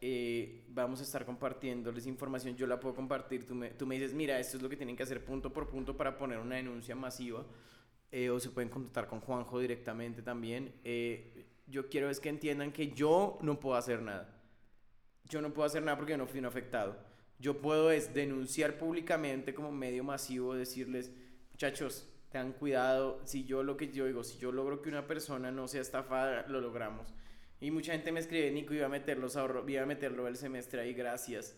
[0.00, 4.14] Eh, vamos a estar compartiéndoles información, yo la puedo compartir, tú me, tú me, dices,
[4.14, 6.94] mira, esto es lo que tienen que hacer punto por punto para poner una denuncia
[6.96, 7.44] masiva,
[8.10, 10.72] eh, o se pueden contactar con Juanjo directamente también.
[10.82, 14.34] Eh, yo quiero es que entiendan que yo no puedo hacer nada.
[15.24, 16.96] Yo no puedo hacer nada porque yo no fui un afectado.
[17.38, 21.12] Yo puedo es denunciar públicamente como medio masivo, decirles,
[21.50, 25.50] muchachos, tengan cuidado, si yo lo que yo digo, si yo logro que una persona
[25.50, 27.14] no sea estafada, lo logramos.
[27.60, 30.80] Y mucha gente me escribe, Nico, iba a meter los iba a meterlo el semestre
[30.80, 31.56] ahí, gracias.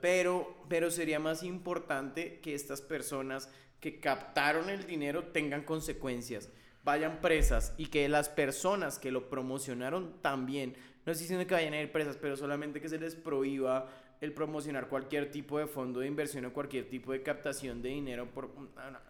[0.00, 3.50] pero, pero sería más importante que estas personas
[3.80, 6.50] que captaron el dinero tengan consecuencias,
[6.84, 11.74] vayan presas y que las personas que lo promocionaron también, no estoy diciendo que vayan
[11.74, 13.88] a ir presas, pero solamente que se les prohíba
[14.20, 18.30] el promocionar cualquier tipo de fondo de inversión o cualquier tipo de captación de dinero
[18.30, 18.50] por,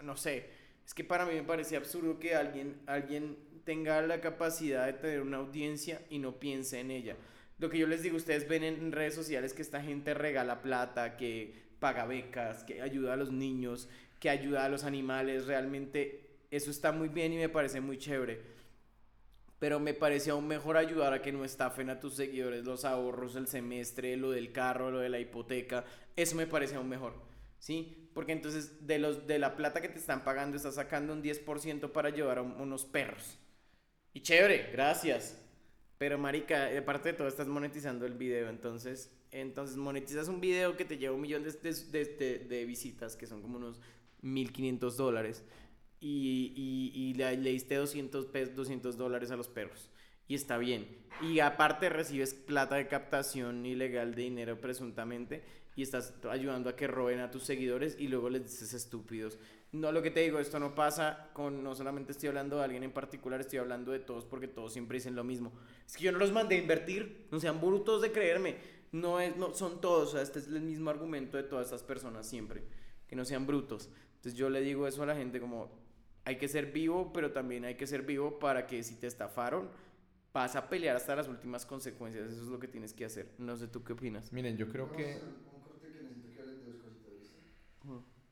[0.03, 0.47] no, sé,
[0.87, 5.23] es que para mí me parece absurdo que alguien, alguien tenga la capacidad de tener
[5.23, 7.17] una audiencia y no piense en ella.
[7.59, 11.17] Lo que yo les digo, ustedes ven en redes sociales que esta gente regala plata,
[11.17, 13.89] que paga becas, que ayuda a los niños,
[14.21, 18.58] que ayuda a los animales, realmente eso está muy bien y me parece muy chévere
[19.59, 23.35] pero me parecía aún mejor ayudar a que no estafen a tus seguidores los ahorros
[23.35, 25.85] del semestre, lo del carro, lo de la hipoteca.
[26.17, 27.29] Eso me parece aún mejor.
[27.59, 28.11] ¿sí?
[28.15, 31.91] Porque entonces de, los, de la plata que te están pagando estás sacando un 10%
[31.93, 33.39] para llevar a unos perros.
[34.13, 35.39] Y chévere, gracias.
[35.99, 40.85] Pero marica, aparte de todo estás monetizando el video, entonces, entonces monetizas un video que
[40.85, 43.81] te lleva un millón de, de, de, de visitas, que son como unos
[44.23, 45.45] 1500 dólares,
[46.01, 49.91] y, y, y le, le, diste 200, 200 dólares a los perros.
[50.27, 50.87] Y está bien.
[51.23, 55.43] Y aparte recibes plata de captación ilegal de dinero presuntamente
[55.79, 59.39] y estás ayudando a que roben a tus seguidores y luego les dices estúpidos.
[59.71, 62.83] No, lo que te digo, esto no pasa con, no solamente estoy hablando de alguien
[62.83, 65.53] en particular, estoy hablando de todos porque todos siempre dicen lo mismo.
[65.87, 68.57] Es que yo no los mandé a invertir, no sean brutos de creerme.
[68.91, 71.83] No, es, no son todos, o sea, este es el mismo argumento de todas estas
[71.83, 72.65] personas siempre,
[73.07, 73.89] que no sean brutos.
[74.17, 75.71] Entonces yo le digo eso a la gente como,
[76.29, 79.71] hay que ser vivo, pero también hay que ser vivo para que si te estafaron,
[80.35, 82.31] vas a pelear hasta las últimas consecuencias.
[82.31, 83.31] Eso es lo que tienes que hacer.
[83.39, 84.31] No sé tú qué opinas.
[84.31, 85.19] Miren, yo creo que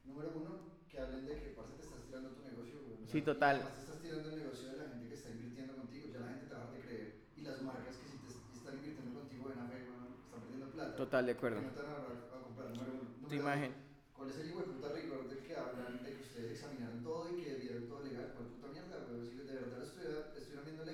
[0.05, 2.99] Número uno, que hablen de que parce te estás tirando tu negocio, güey.
[3.07, 3.65] sí, total.
[3.65, 6.47] Te estás tirando el negocio de la gente que está invirtiendo contigo, ya la gente
[6.47, 7.15] te va a de creer.
[7.37, 10.97] Y las marcas que si te están invirtiendo contigo en fe, están perdiendo plata.
[10.97, 11.63] Total, de acuerdo.
[11.63, 12.69] No te van a, comprar.
[12.77, 13.29] Número uno.
[13.29, 13.73] Tu imagen.
[14.17, 17.29] ¿Cuál es el hijo de puta rigor de que hablan de que ustedes examinaron todo
[17.31, 18.33] y que todo legal?
[18.35, 19.29] ¿Cuál puta mierda, güey?
[19.29, 20.85] Si de verdad estuvieran, estuvieran viendo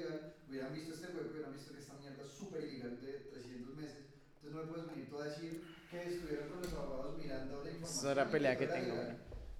[0.72, 3.76] legal, hubieran visto este hueco, hubieran visto que esta mierda es súper ilegal de 300
[3.76, 3.98] meses.
[4.36, 7.70] Entonces no me puedes venir tú a decir que estuvieron con los abogados mirando la
[7.70, 7.98] información.
[7.98, 8.94] Esa es la pelea que tengo,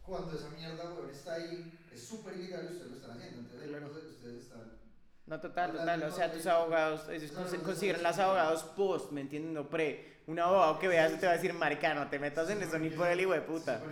[0.02, 3.40] Cuando esa mierda, weón, está ahí, es súper ilegal y ustedes lo están haciendo.
[3.40, 3.86] Entonces, claro.
[3.86, 4.72] ustedes están.
[5.26, 6.02] No, total, total.
[6.02, 7.32] O sea, tus abogados, ellos
[7.62, 9.54] consiguen las abogados post, ¿me entienden?
[9.54, 10.22] No pre.
[10.26, 12.90] Un abogado que veas te va a decir, marica, no te metas en eso ni
[12.90, 13.82] por el hijo de puta.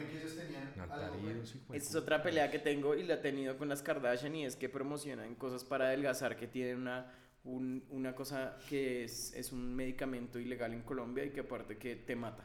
[1.72, 4.57] Esa es otra pelea que tengo y la he tenido con las Kardashian y es
[4.57, 7.12] que promocionan cosas para adelgazar que tienen una
[7.45, 11.97] un, una cosa que es, es, un medicamento ilegal en Colombia y que aparte que
[11.97, 12.45] te mata.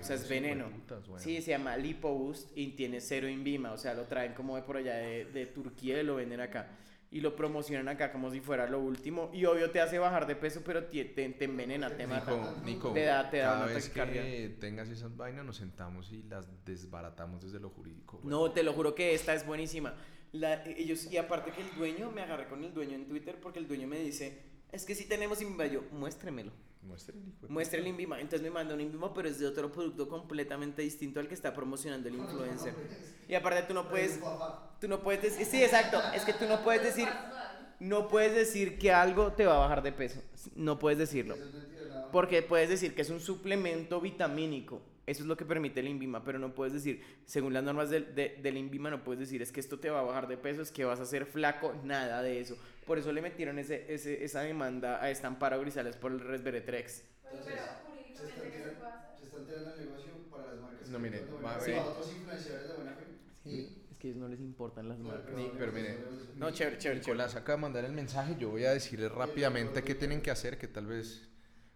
[0.00, 0.70] O sea, es veneno.
[1.16, 3.72] Sí, se llama LipoBoost y tiene cero Invima.
[3.72, 6.70] O sea, lo traen como de por allá de, de Turquía y lo venden acá.
[7.14, 9.30] Y lo promocionan acá como si fuera lo último.
[9.32, 12.56] Y obvio te hace bajar de peso, pero te, te, envenena, te mata.
[12.64, 16.48] Nico, te da, te da cada vez que tengas esas vainas, nos sentamos y las
[16.64, 18.20] desbaratamos desde lo jurídico.
[18.24, 19.94] No, te lo juro que esta es buenísima.
[20.32, 23.60] La, ellos, y aparte que el dueño, me agarré con el dueño en Twitter porque
[23.60, 24.42] el dueño me dice,
[24.72, 26.50] es que si tenemos yo, muéstremelo.
[27.48, 28.20] Muestre el Inbima.
[28.20, 31.52] Entonces me manda un Inbima, pero es de otro producto completamente distinto al que está
[31.52, 32.74] promocionando el influencer.
[33.28, 34.20] Y aparte tú no puedes,
[34.80, 37.08] tú no puedes decir, sí, exacto, es que tú no puedes decir,
[37.80, 40.20] no puedes decir que algo te va a bajar de peso.
[40.54, 41.36] No puedes decirlo.
[42.12, 46.24] Porque puedes decir que es un suplemento vitamínico eso es lo que permite el INVIMA,
[46.24, 49.52] pero no puedes decir, según las normas del, de, del INVIMA, no puedes decir es
[49.52, 52.22] que esto te va a bajar de peso, es que vas a ser flaco, nada
[52.22, 52.56] de eso.
[52.86, 57.04] Por eso le metieron ese, ese, esa demanda a Estamparo Grisales por el Resveretrex.
[57.24, 57.54] Entonces,
[58.14, 58.86] se están, tirando,
[59.18, 60.88] se están tirando el negocio para las marcas.
[60.88, 61.78] No, miren, va a ver.
[61.78, 63.04] otros influenciadores de buena fe.
[63.42, 63.86] Sí.
[63.90, 65.34] Es que a ellos no les importan las marcas.
[65.34, 66.04] Sí, pero miren,
[66.36, 67.00] no, chévere, chévere.
[67.00, 68.36] Nicolás acaba de mandar el mensaje.
[68.38, 71.28] Yo voy a decirles rápidamente qué tienen que hacer, que tal vez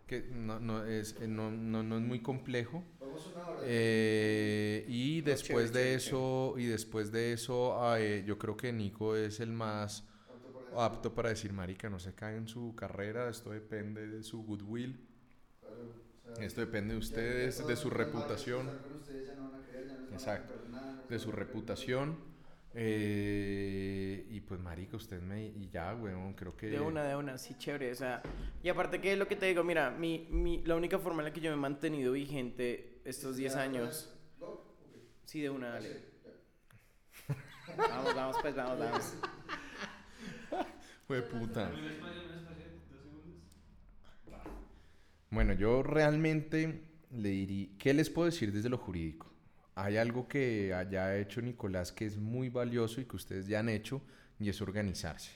[0.06, 2.82] que no, no, es, no, no, no es muy complejo.
[3.62, 9.40] Eh, y después de eso, y después de eso, eh, yo creo que Nico es
[9.40, 10.04] el más
[10.76, 14.98] apto para decir, marica, no se cae en su carrera, esto depende de su goodwill.
[16.40, 18.68] esto depende de ustedes, de su reputación.
[20.12, 20.54] Exacto,
[21.08, 22.28] de su reputación.
[22.74, 25.46] Eh, y pues, marica, usted me...
[25.46, 26.68] Y ya, weón, creo que...
[26.68, 27.90] De una, de una, sí, chévere.
[27.90, 28.22] O sea,
[28.62, 31.32] y aparte que lo que te digo, mira, mi, mi, la única forma en la
[31.32, 34.14] que yo me he mantenido vigente estos 10 años...
[35.24, 36.04] Sí, de una, dale.
[37.76, 39.14] vamos, vamos, pues, vamos, vamos.
[41.08, 41.72] Fue puta.
[45.30, 47.68] Bueno, yo realmente le diría...
[47.78, 49.28] ¿Qué les puedo decir desde lo jurídico?
[49.78, 53.68] hay algo que haya hecho Nicolás que es muy valioso y que ustedes ya han
[53.68, 54.02] hecho
[54.40, 55.30] y es organizarse.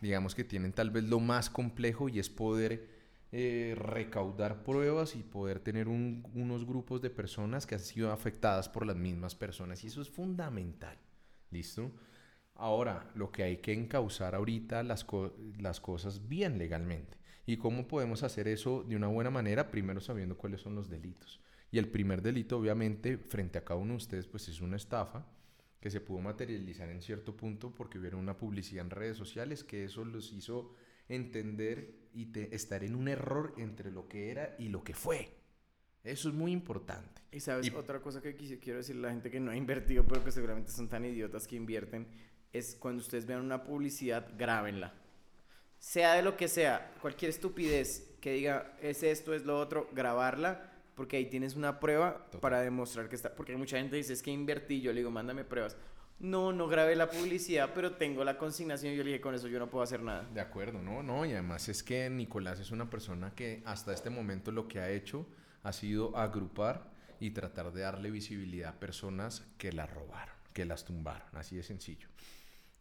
[0.00, 2.88] Digamos que tienen tal vez lo más complejo y es poder
[3.32, 8.86] eh, recaudar pruebas y poder tener unos grupos de personas que han sido afectadas por
[8.86, 10.96] las mismas personas y eso es fundamental.
[11.50, 11.92] ¿Listo?
[12.54, 15.06] Ahora, lo que hay que encauzar ahorita las,
[15.58, 17.18] las cosas bien legalmente.
[17.44, 19.70] ¿Y cómo podemos hacer eso de una buena manera?
[19.70, 21.40] Primero sabiendo cuáles son los delitos.
[21.70, 25.26] Y el primer delito, obviamente, frente a cada uno de ustedes, pues es una estafa
[25.80, 29.84] que se pudo materializar en cierto punto porque hubiera una publicidad en redes sociales que
[29.84, 30.76] eso los hizo
[31.08, 35.42] entender y estar en un error entre lo que era y lo que fue.
[36.04, 37.22] Eso es muy importante.
[37.32, 40.22] Y sabes, otra cosa que quiero decir a la gente que no ha invertido, pero
[40.24, 42.06] que seguramente son tan idiotas que invierten,
[42.52, 44.92] es cuando ustedes vean una publicidad, grábenla.
[45.78, 50.72] Sea de lo que sea, cualquier estupidez que diga es esto, es lo otro, grabarla
[50.94, 52.40] porque ahí tienes una prueba Total.
[52.40, 53.34] para demostrar que está.
[53.34, 54.80] Porque mucha gente dice, es que invertí.
[54.80, 55.76] Yo le digo, mándame pruebas.
[56.18, 58.92] No, no grabé la publicidad, pero tengo la consignación.
[58.92, 60.28] Y yo le dije, con eso yo no puedo hacer nada.
[60.32, 64.10] De acuerdo, no, no, y además es que Nicolás es una persona que hasta este
[64.10, 65.26] momento lo que ha hecho
[65.64, 70.84] ha sido agrupar y tratar de darle visibilidad a personas que la robaron, que las
[70.84, 72.08] tumbaron, así de sencillo.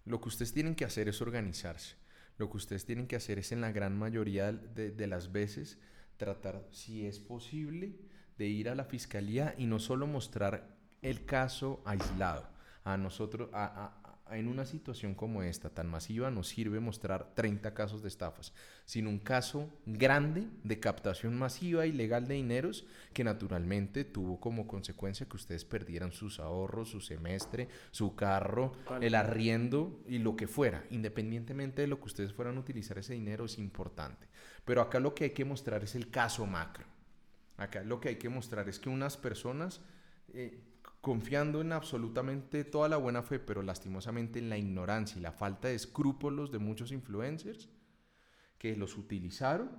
[0.05, 1.95] Lo que ustedes tienen que hacer es organizarse.
[2.37, 5.77] Lo que ustedes tienen que hacer es en la gran mayoría de, las veces
[6.17, 7.95] tratar, si es posible,
[8.37, 12.49] de ir a la fiscalía y no solo mostrar el caso aislado.
[12.83, 14.00] A nosotros, a- a-
[14.37, 18.53] en una situación como esta, tan masiva, nos sirve mostrar 30 casos de estafas,
[18.85, 24.67] sino un caso grande de captación masiva y legal de dineros que naturalmente tuvo como
[24.67, 30.47] consecuencia que ustedes perdieran sus ahorros, su semestre, su carro, el arriendo y lo que
[30.47, 30.85] fuera.
[30.89, 34.27] Independientemente de lo que ustedes fueran a utilizar ese dinero es importante.
[34.65, 36.85] Pero acá lo que hay que mostrar es el caso macro.
[37.57, 39.81] Acá lo que hay que mostrar es que unas personas,
[40.33, 40.59] eh,
[41.01, 45.67] confiando en absolutamente toda la buena fe, pero lastimosamente en la ignorancia y la falta
[45.67, 47.69] de escrúpulos de muchos influencers,
[48.59, 49.71] que los utilizaron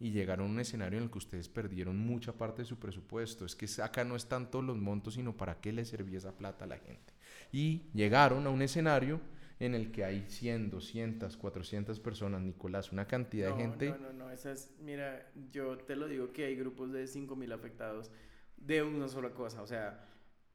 [0.00, 3.44] y llegaron a un escenario en el que ustedes perdieron mucha parte de su presupuesto.
[3.44, 6.64] Es que acá no es tanto los montos, sino para qué le servía esa plata
[6.64, 7.12] a la gente.
[7.52, 9.20] Y llegaron a un escenario
[9.60, 13.90] en el que hay 100, 200, 400 personas, Nicolás, una cantidad no, de gente.
[13.90, 18.10] No, no, no, esas, mira, yo te lo digo que hay grupos de 5.000 afectados
[18.60, 19.62] de una sola cosa.
[19.62, 20.06] O sea,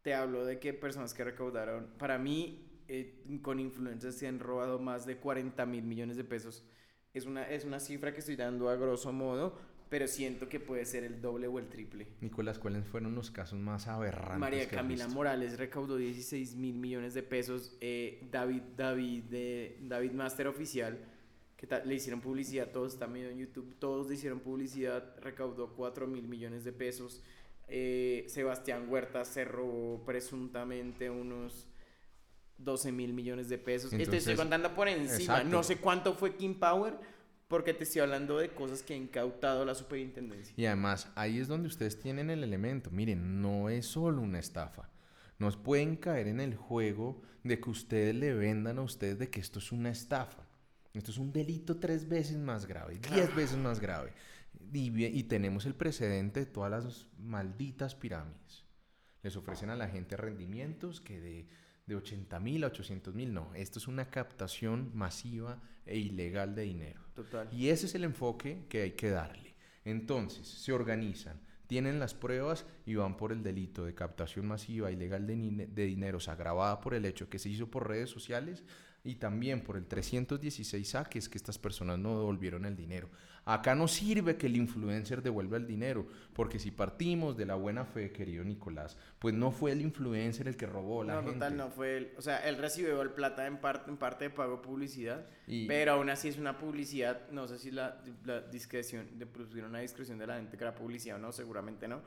[0.02, 4.80] te hablo de que personas que recaudaron, para mí, eh, con influencers se han robado
[4.80, 6.66] más de 40 mil millones de pesos.
[7.14, 9.58] Es una, es una cifra que estoy dando a grosso modo,
[9.90, 12.08] pero siento que puede ser el doble o el triple.
[12.20, 14.40] Nicolás, ¿cuáles fueron los casos más aberrantes?
[14.40, 15.08] María que Camila?
[15.08, 17.78] Morales recaudó 16 mil millones de pesos.
[17.80, 20.98] eh, David, David, de, David Master Oficial,
[21.56, 26.28] que le hicieron publicidad, todos viendo en YouTube, todos le hicieron publicidad, recaudó 4 mil
[26.28, 27.22] millones de pesos.
[27.68, 31.68] Eh, Sebastián Huerta se robó presuntamente unos
[32.58, 33.92] 12 mil millones de pesos.
[33.94, 35.16] estoy contando por encima.
[35.16, 35.50] exacto.
[35.50, 36.94] No sé cuánto fue King Power,
[37.48, 40.54] porque te estoy hablando de cosas que ha incautado la superintendencia.
[40.58, 42.90] Y además, ahí es donde ustedes tienen el elemento.
[42.92, 44.90] Miren, no es solo una estafa.
[45.40, 49.40] Nos pueden caer en el juego de que ustedes le vendan a ustedes de que
[49.40, 50.48] esto es una estafa.
[50.94, 54.14] Esto es un delito tres veces más grave, diez veces más grave.
[54.74, 58.66] Y, tenemos el precedente de todas las malditas pirámides.
[59.22, 61.48] Les ofrecen a la gente rendimientos que de,
[61.86, 63.54] de 80 mil a 800 mil, no.
[63.54, 67.02] Esto es una captación masiva e ilegal de dinero.
[67.14, 67.48] Total.
[67.54, 69.56] Y ese es el enfoque que hay que darle.
[69.86, 75.28] Entonces, se organizan, tienen las pruebas y van por el delito de captación masiva ilegal
[75.28, 78.64] de, de dineros agravada por el hecho que se hizo por redes sociales
[79.04, 83.10] y también por el 316A, que es que estas personas no devolvieron el dinero.
[83.46, 87.84] Acá no sirve que el influencer devuelva el dinero, porque si partimos de la buena
[87.84, 91.34] fe, querido Nicolás, pues no fue el influencer el que robó la no, gente.
[91.34, 92.12] total, no fue él.
[92.18, 95.92] O sea, él recibió el plata en parte, en parte de pago publicidad, Y- pero
[95.94, 100.18] aún así es una publicidad, no sé si la, la discreción, de pusieron una discreción
[100.20, 102.02] de la gente que era publicidad o no, seguramente no,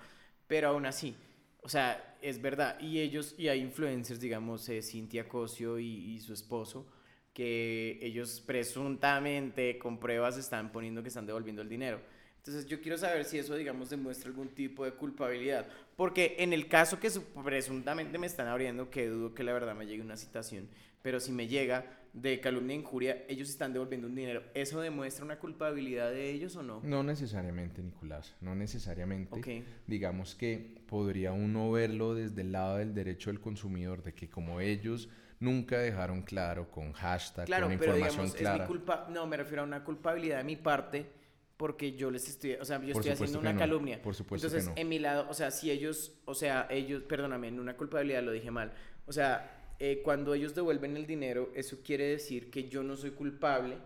[0.46, 1.14] pero aún así,
[1.62, 2.80] o sea, es verdad.
[2.80, 6.86] Y ellos, y hay influencers, digamos, eh, Cintia Cosio y, y su esposo,
[7.36, 12.00] que ellos presuntamente con pruebas están poniendo que están devolviendo el dinero.
[12.38, 15.66] Entonces yo quiero saber si eso, digamos, demuestra algún tipo de culpabilidad.
[15.96, 19.74] Porque en el caso que su- presuntamente me están abriendo, que dudo que la verdad
[19.74, 20.66] me llegue una citación,
[21.02, 21.84] pero si me llega
[22.14, 24.42] de calumnia e injuria, ellos están devolviendo un dinero.
[24.54, 26.80] ¿Eso demuestra una culpabilidad de ellos o no?
[26.84, 29.38] No necesariamente, Nicolás, no necesariamente.
[29.38, 29.66] Ok.
[29.86, 34.60] Digamos que podría uno verlo desde el lado del derecho del consumidor, de que como
[34.60, 35.10] ellos
[35.40, 38.64] nunca dejaron claro con hashtag, Claro, con pero información digamos, es clara.
[38.64, 41.06] mi culpa, no, me refiero a una culpabilidad de mi parte
[41.56, 44.02] porque yo les estoy, o sea, yo Por estoy haciendo que una no, calumnia.
[44.02, 44.80] por supuesto que Entonces, no.
[44.80, 48.32] en mi lado, o sea, si ellos, o sea, ellos, perdóname, en una culpabilidad lo
[48.32, 48.72] dije mal.
[49.06, 53.12] O sea, eh, cuando ellos devuelven el dinero, eso quiere decir que yo no soy
[53.12, 53.78] culpable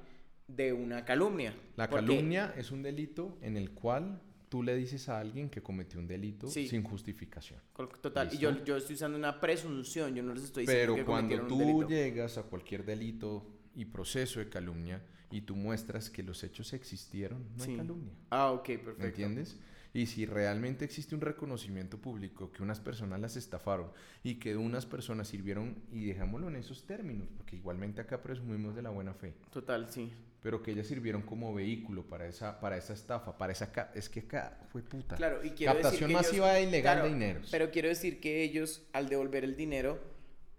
[0.48, 1.55] de una calumnia.
[1.76, 4.20] La calumnia es un delito en el cual
[4.51, 6.68] tú le dices a alguien que cometió un delito Sí.
[6.68, 7.59] sin justificación.
[8.03, 11.05] Total, y yo, yo estoy usando una presunción, yo no les estoy diciendo Pero que
[11.05, 11.88] cuando tú un delito.
[11.88, 13.46] llegas a cualquier delito
[13.76, 17.70] y proceso de calumnia y tú muestras que los hechos existieron, no Sí.
[17.70, 18.12] hay calumnia.
[18.30, 18.99] Ah, ok, perfecto.
[18.99, 19.57] ¿Me entiendes?
[19.95, 23.91] Y si realmente existe un reconocimiento público que unas personas las estafaron
[24.24, 28.83] y que unas personas sirvieron, y dejámoslo en esos términos, porque igualmente acá presumimos de
[28.83, 30.11] la buena fe, Total, sí.
[30.42, 33.71] Pero que ellas sirvieron como vehículo para esa, para esa estafa, para esa...
[33.72, 35.17] ca- Es que acá fue puta.
[35.17, 37.49] Claro, y quiero Captación decir que masiva ellos- e ilegal claro, de dineros.
[37.50, 39.99] Pero quiero decir que ellos, al devolver el dinero,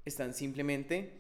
[0.06, 1.18] están simplemente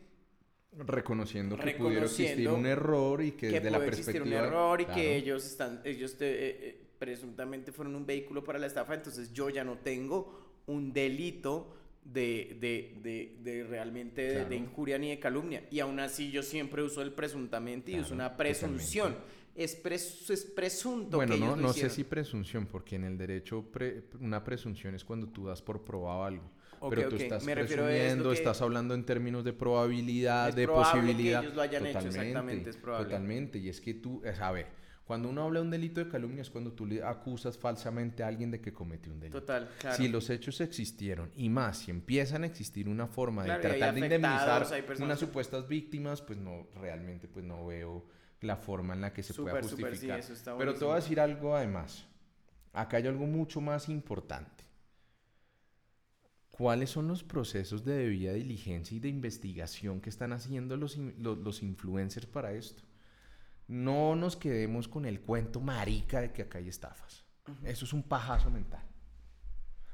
[0.73, 4.23] Reconociendo que pudiera existir reconociendo un error y que, que desde la perspectiva...
[4.25, 5.01] un error y Claro.
[5.01, 9.33] que ellos están, ellos te- eh, eh, presuntamente fueron un vehículo para la estafa, entonces
[9.33, 15.19] yo ya no tengo un delito de, de, de, de realmente de- injuria ni de
[15.19, 15.63] calumnia.
[15.71, 19.15] Y aún así yo siempre uso el presuntamente y uso una presunción.
[19.53, 23.63] Es, pres- es presunto Bueno, que no, no sé si presunción, porque en el derecho
[23.71, 26.51] pre- una presunción es cuando tú das por probado algo.
[26.89, 30.91] Pero tú estás me presumiendo, que- estás hablando en términos de probabilidad, Es de probable
[30.93, 31.43] que posibilidad.
[31.43, 33.05] ellos lo hayan hecho, exactamente, es probable.
[33.05, 34.67] Totalmente, y es que tú, a ver,
[35.03, 38.27] cuando uno habla de un delito de calumnia es cuando tú le acusas falsamente a
[38.27, 39.39] alguien de que cometió un delito.
[39.41, 39.97] Total, claro.
[39.97, 43.93] Si los hechos existieron y más, si empiezan a existir una forma Claro, de tratar
[43.93, 44.67] de indemnizar
[44.99, 48.05] unas supuestas víctimas, pues no, realmente pues no veo
[48.41, 50.19] la forma en la que se pueda súper, sí, justificar.
[50.19, 52.05] eso está Pero te voy a decir algo además.
[52.73, 54.63] Acá hay algo mucho más importante.
[56.51, 62.27] ¿Cuáles son los procesos de debida diligencia y de investigación que están haciendo los influencers
[62.27, 62.83] para esto?
[63.71, 67.23] No nos quedemos con el cuento marica de que acá hay estafas.
[67.63, 68.83] Eso es un pajazo mental.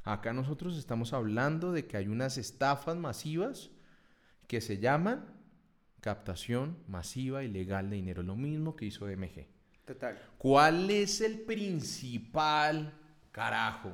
[0.03, 3.69] Acá nosotros estamos hablando de que hay unas estafas masivas
[4.47, 5.27] que se llaman
[6.01, 9.45] captación masiva ilegal de dinero, lo mismo que hizo DMG.
[9.85, 10.19] Total.
[10.39, 12.99] ¿Cuál es el principal
[13.31, 13.91] carajo?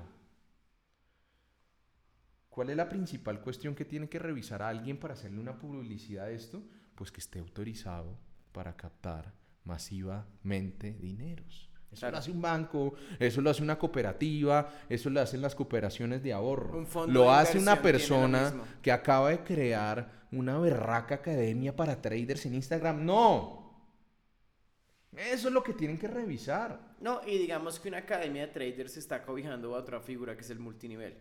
[2.47, 6.27] ¿Cuál es la principal cuestión que tiene que revisar a alguien para hacerle una publicidad
[6.27, 6.63] de esto?
[6.95, 8.17] Pues que esté autorizado
[8.53, 11.69] para captar masivamente dineros.
[11.91, 12.13] Eso Claro.
[12.13, 16.33] lo hace un banco, eso lo hace una cooperativa, eso lo hacen las cooperaciones de
[16.33, 16.77] ahorro.
[16.77, 22.01] Un fondo lo de hace una persona que acaba de crear una berraca academia para
[22.01, 23.05] traders en Instagram.
[23.05, 23.61] No.
[25.15, 26.95] Eso es lo que tienen que revisar.
[26.99, 30.49] No, y digamos que una academia de traders está cobijando a otra figura que es
[30.49, 31.15] el multinivel.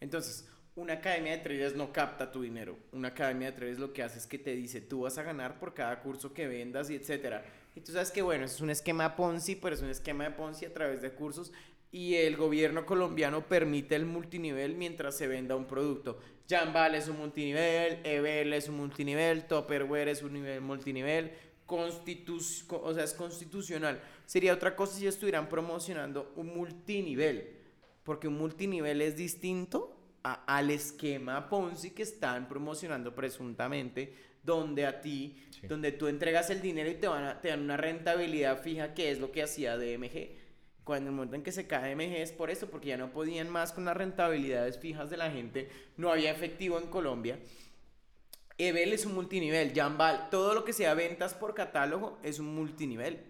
[0.00, 0.46] Entonces,
[0.76, 2.76] una academia de traders no capta tu dinero.
[2.92, 5.58] Una academia de traders lo que hace es que te dice, tú vas a ganar
[5.58, 7.42] por cada curso que vendas y etcétera.
[7.78, 10.64] Y tú sabes que, bueno, es un esquema Ponzi, pero es un esquema de Ponzi
[10.64, 11.52] a través de cursos
[11.92, 16.18] y el gobierno colombiano permite el multinivel mientras se venda un producto.
[16.50, 21.30] Jambal es un multinivel, Ebel es un multinivel, Topperware es un nivel multinivel,
[21.68, 24.02] constitu- co- o sea, es constitucional.
[24.26, 27.48] Sería otra cosa si estuvieran promocionando un multinivel,
[28.02, 29.94] porque un multinivel es distinto
[30.24, 34.12] a- al esquema Ponzi que están promocionando presuntamente,
[34.48, 35.66] donde a ti, Sí.
[35.68, 39.10] donde tú entregas el dinero y te, van a- te dan una rentabilidad fija, que
[39.10, 40.36] es lo que hacía DMG.
[40.84, 43.50] Cuando el momento en que se cae DMG es por eso, porque ya no podían
[43.50, 45.68] más con las rentabilidades fijas de la gente,
[45.98, 47.38] no había efectivo en Colombia.
[48.56, 53.20] Ebel es un multinivel, Jambal, todo lo que sea ventas por catálogo es un multinivel.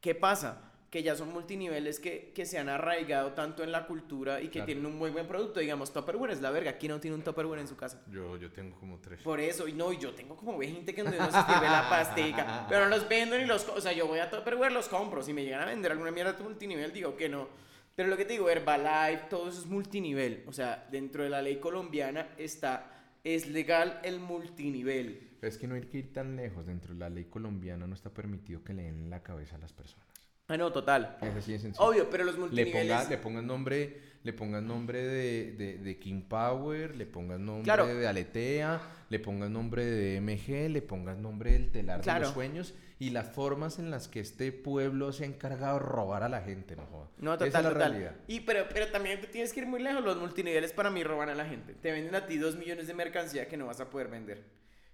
[0.00, 0.67] ¿Qué pasa?
[0.90, 4.52] Que ya son multiniveles que, que se han arraigado tanto en la cultura y que
[4.52, 4.66] Claro.
[4.66, 5.60] tienen un muy buen producto.
[5.60, 6.78] Digamos, Tupperware es la verga.
[6.78, 8.02] ¿Quién no tiene un Tupperware en su casa?
[8.10, 9.20] Yo, yo tengo como tres.
[9.20, 11.30] Por eso, y no, y yo tengo como ve gente que no se sirve
[11.68, 14.88] la pastica, pero no los vendo ni los, o sea, yo voy a Tupperware, los
[14.88, 17.48] compro, si me llegan a vender alguna mierda de multinivel, digo que no,
[17.94, 21.42] pero lo que te digo, Herbalife, todo eso es multinivel, o sea, dentro de la
[21.42, 22.90] ley colombiana está,
[23.24, 26.66] es legal el multinivel, Pero es que no hay que ir tan lejos.
[26.66, 29.72] Dentro de la ley colombiana no está permitido que le den la cabeza a las
[29.72, 30.07] personas.
[30.48, 31.84] Ah, no, total, Es así de sencillo.
[31.86, 36.22] obvio, pero los Le multiniveles, le pongas nombre, le pongas nombre de, de, de King
[36.28, 37.86] Power, le pongas nombre Claro.
[37.86, 42.24] de Aletea, le pongas nombre de DMG, le pongas nombre del telar de Claro.
[42.26, 46.24] los sueños y las formas en las que este pueblo se ha encargado de robar
[46.24, 47.06] a la gente, no joda.
[47.18, 47.90] No, Esa total, es la total.
[47.92, 48.16] realidad.
[48.26, 50.02] Y pero, pero también tienes que ir muy lejos.
[50.02, 51.74] Los multiniveles para mí roban a la gente.
[51.74, 54.42] Te venden a ti dos millones de mercancía que no vas a poder vender.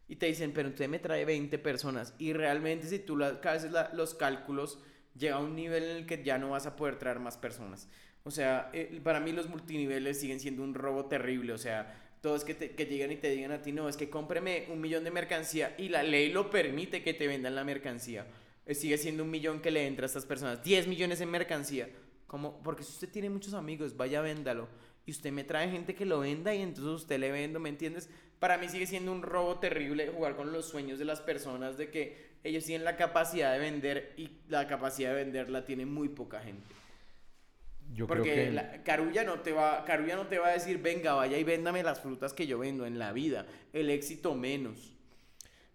[0.06, 2.12] Y te dicen, pero usted me trae 20 personas.
[2.18, 4.78] Y realmente si tú haces los cálculos,
[5.16, 7.88] llega a un nivel en el que ya no vas a poder traer más personas.
[8.24, 11.52] O sea, eh, para mí los multiniveles siguen siendo un robo terrible.
[11.52, 14.08] O sea, todos que, te, que llegan y te digan a ti, no, es que
[14.08, 18.26] cómpreme un millón de mercancía y la ley lo permite que te vendan la mercancía.
[18.66, 20.62] Eh, sigue siendo un millón que le entra a estas personas.
[20.62, 21.90] 10 millones en mercancía.
[22.26, 24.68] Como, porque si usted tiene muchos amigos, vaya véndalo.
[25.06, 28.08] Y usted me trae gente que lo venda y entonces usted le vendo, ¿me entiendes?
[28.38, 31.90] Para mí sigue siendo un robo terrible jugar con los sueños de las personas de
[31.90, 36.08] que ellos tienen la capacidad de vender y la capacidad de vender la tiene muy
[36.08, 36.68] poca gente.
[37.92, 40.78] Yo Porque creo que la, Carulla no te va, Carulla no te va a decir,
[40.80, 43.46] venga, vaya y véndame las frutas que yo vendo en la vida.
[43.72, 44.92] El éxito menos.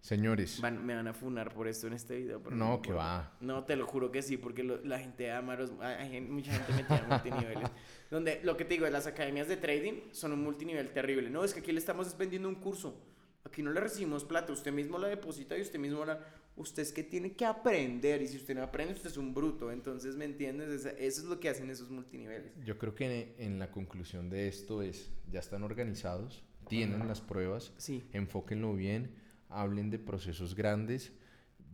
[0.00, 2.42] señores, Van- me van a funar por esto en este video.
[2.42, 3.32] pero no, me que va.
[3.40, 5.70] No, te lo juro que sí, porque lo- la gente ama los...
[5.80, 7.70] Hay, mucha gente metida en multiniveles.
[8.10, 11.30] donde lo que te digo, las academias de trading son un multinivel terrible.
[11.30, 12.96] No, es que aquí le estamos vendiendo un curso.
[13.44, 14.52] Aquí no le recibimos plata.
[14.52, 16.18] Usted mismo la deposita y usted mismo la...
[16.56, 18.20] Usted es que tiene que aprender.
[18.22, 19.70] Y si usted no aprende, usted es un bruto.
[19.72, 20.84] Entonces, ¿me entiendes?
[20.84, 22.52] Eso es lo que hacen esos multiniveles.
[22.64, 27.72] Yo creo que en la conclusión de esto es, ya están organizados, tienen las pruebas,
[27.78, 28.04] Sí.
[28.12, 29.14] enfóquenlo bien,
[29.48, 31.12] hablen de procesos grandes.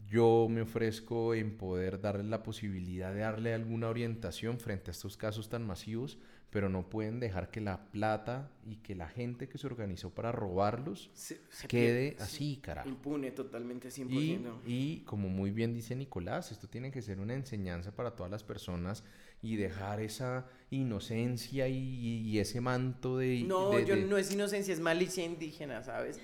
[0.08, 5.16] yo me ofrezco en poder darle la posibilidad de darle alguna orientación frente a estos
[5.16, 6.16] casos tan masivos,
[6.50, 10.32] pero no pueden dejar que la plata y que la gente que se organizó para
[10.32, 12.88] robarlos Se- se quede pierde, así, sí, carajo.
[12.88, 14.60] Impune totalmente, 100%.
[14.66, 18.30] Y, y como muy bien dice Nicolás, esto tiene que ser una enseñanza para todas
[18.30, 19.04] las personas
[19.42, 23.42] y dejar esa inocencia y, y ese manto de...
[23.42, 26.18] No, de- yo de- no es inocencia, es malicia indígena, ¿sabes?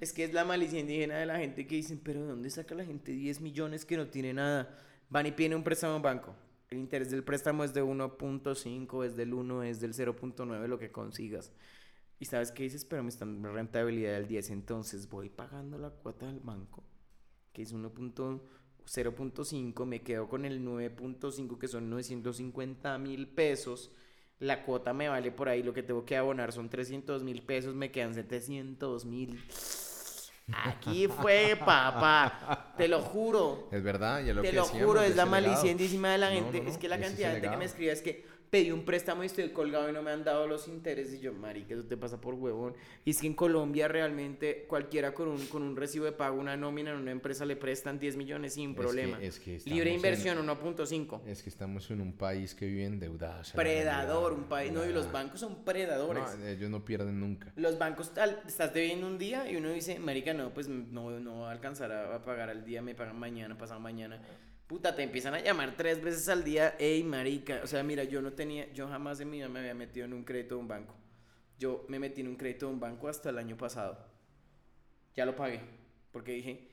[0.00, 2.74] Es que es la malicia indígena de la gente que dicen, pero ¿de dónde saca
[2.74, 4.76] la gente 10 millones que no tiene nada?
[5.10, 6.36] Van y piden un préstamo en banco.
[6.70, 10.92] El interés del préstamo es de 1.5, es del 1, es del 0.9, lo que
[10.92, 11.50] consigas.
[12.20, 16.26] Y sabes qué dices, pero me están rentabilidad del 10, entonces voy pagando la cuota
[16.26, 16.84] del banco,
[17.54, 23.90] que es 1.0.5, me quedo con el 9.5, que son 950 mil pesos.
[24.38, 27.74] La cuota me vale por ahí, lo que tengo que abonar son 300 mil pesos,
[27.74, 29.40] me quedan 700 mil.
[30.52, 32.72] Aquí fue, papá.
[32.76, 33.68] Te lo juro.
[33.70, 36.58] Es verdad, ya lo Te que lo decíamos juro, es la maliciendísima de la gente.
[36.58, 38.84] no, no, es que la cantidad de gente que me escribe es que pedí un
[38.84, 41.14] préstamo y estoy colgado y no me han dado los intereses.
[41.14, 42.74] Y yo, marica, eso te pasa por huevón.
[43.04, 46.56] Y es que en Colombia realmente cualquiera con un, con un recibo de pago, una
[46.56, 49.18] nómina en una empresa le prestan 10 millones sin que- problema.
[49.22, 51.20] es que Libre inversión 1.5.
[51.26, 53.40] Es que estamos en un país que vive endeudado.
[53.40, 54.72] o sea, la Predador, un país.
[54.72, 56.22] No, y los bancos son predadores.
[56.38, 57.52] No, ellos no pierden nunca.
[57.56, 61.40] Los bancos, tal, estás debiendo un día y uno dice, marica, no, pues no, no
[61.40, 64.20] va a alcanzar a, a pagar al día, me pagan mañana, pasado mañana.
[64.68, 67.60] Puta, te empiezan a llamar tres veces al día, ey, marica.
[67.64, 70.12] O sea, mira, yo no tenía, yo jamás en mi vida me había metido en
[70.12, 70.94] un crédito de un banco.
[71.58, 73.98] Yo me metí en un crédito de un banco hasta el año pasado.
[75.14, 75.60] Ya lo pagué,
[76.12, 76.68] porque dije,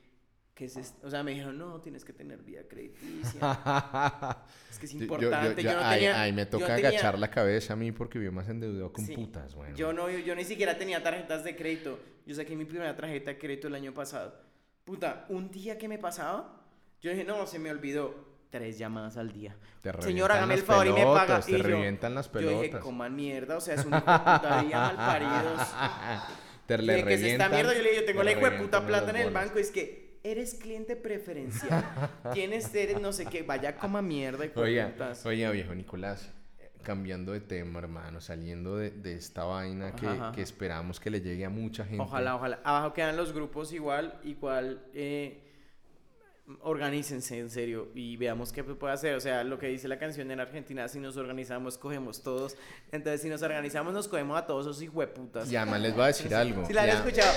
[0.54, 1.08] ¿qué es esto?
[1.08, 3.40] O sea, me dijeron, no, tienes que tener vida crediticia.
[4.70, 5.64] es que es Yo- yo- importante.
[5.64, 6.22] Yo, yo- no ay, tenía.
[6.22, 9.06] ay, me yo toca tenía- agachar la cabeza a mí porque vivo más endeudado con
[9.06, 9.16] Sí.
[9.16, 9.76] putas, bueno.
[9.76, 11.98] Yo no, yo, yo ni siquiera tenía tarjetas de crédito.
[12.26, 14.36] Yo saqué mi primera tarjeta de crédito el año pasado.
[14.84, 16.65] Puta, un día que me pasaba,
[17.06, 18.34] yo dije, no, se me olvidó.
[18.50, 19.54] Tres llamadas al día.
[19.82, 21.26] Te Señor, revientan hágame el favor y me paga.
[21.26, 22.82] pelotas, Y Te yo- revientan las Yo dije, pelotas.
[22.82, 25.68] coman mierda, o sea, es un hijo de puta día malparidos.
[26.68, 27.74] Te le ¿Qué, qué es esta revientan- mierda?
[27.74, 29.60] Yo le digo, yo tengo te la hijo de puta revientan plata en el banco.
[29.60, 31.84] Y es que eres cliente preferencial.
[32.34, 34.46] Tienes, eres no sé qué, vaya coma mierda.
[34.56, 35.26] Oiga, putas.
[35.26, 36.32] oiga, viejo Nicolás,
[36.82, 40.32] cambiando de tema, hermano, saliendo de, de esta vaina que, Ajá, ajá.
[40.32, 42.02] que esperamos que le llegue a mucha gente.
[42.02, 42.60] Ojalá, ojalá.
[42.64, 44.82] Abajo quedan los grupos igual, igual.
[44.94, 45.42] Eh,
[46.62, 49.16] organícense en serio y veamos qué puede hacer.
[49.16, 52.56] O sea, lo que dice la canción en Argentina, si nos organizamos, cogemos todos.
[52.92, 55.52] Entonces, si nos organizamos, nos cogemos a todos esos hijueputas.
[55.52, 56.66] Y además les voy a decir algo.
[56.66, 57.32] Si la han ya- escuchado.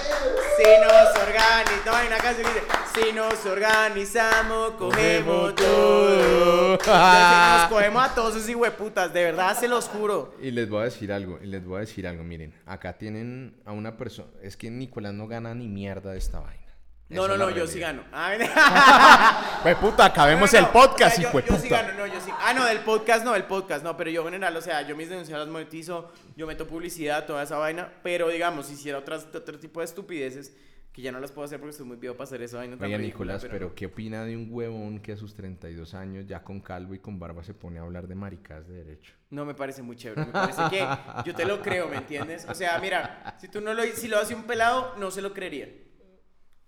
[0.58, 2.66] Si nos organizamos, no, hay una canción que dice,
[3.06, 6.72] si nos organizamos, cogemos todo.
[6.72, 6.88] Entonces,
[7.60, 10.34] nos cogemos a todos esos hijueputas, de verdad se los juro.
[10.42, 13.54] Y les voy a decir algo, y les voy a decir algo, miren, acá tienen
[13.64, 16.67] a una persona, es que Nicolás no gana ni mierda de esta vaina.
[17.10, 18.02] No, no, no, yo sí gano.
[18.12, 21.82] Ah, Pues puta, acabemos No, no, el podcast, o sea, yo, de yo sí puta.
[21.82, 22.30] gano, no, yo sí.
[22.40, 24.94] Ah, no, del podcast no, del podcast no, pero yo en general, o sea, yo
[24.94, 29.26] mis denuncias las monetizo, yo meto publicidad, toda esa vaina, pero digamos, si hiciera otras,
[29.34, 30.54] otro tipo de estupideces,
[30.92, 32.98] que ya no las puedo hacer porque estoy muy viejo para hacer esa vaina ridícula,
[32.98, 36.94] Nicolás, pero ¿qué opina de un huevón que a sus 32 años, ya con calvo
[36.94, 39.14] y con barba, se pone a hablar de maricas de derecho?
[39.30, 40.86] No me parece muy chévere, me parece que
[41.24, 42.46] yo te lo creo, ¿me entiendes?
[42.48, 45.32] O sea, mira, si tú no lo, si lo hace un pelado, no se lo
[45.32, 45.68] creería.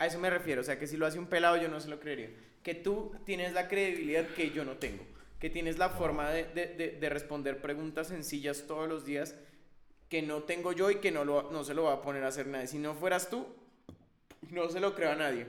[0.01, 1.89] A eso me refiero, o sea, que si lo hace un pelado, yo no se
[1.89, 2.31] lo creería.
[2.65, 5.05] Que tú tienes la credibilidad que yo no tengo.
[5.39, 9.35] Que tienes la forma de, de- de- de responder preguntas sencillas todos los días
[10.09, 12.29] que no tengo yo y que no, lo, no se lo va a poner a
[12.29, 12.67] hacer nadie.
[12.67, 13.47] Si no fueras tú,
[14.51, 15.47] no se lo creo a nadie.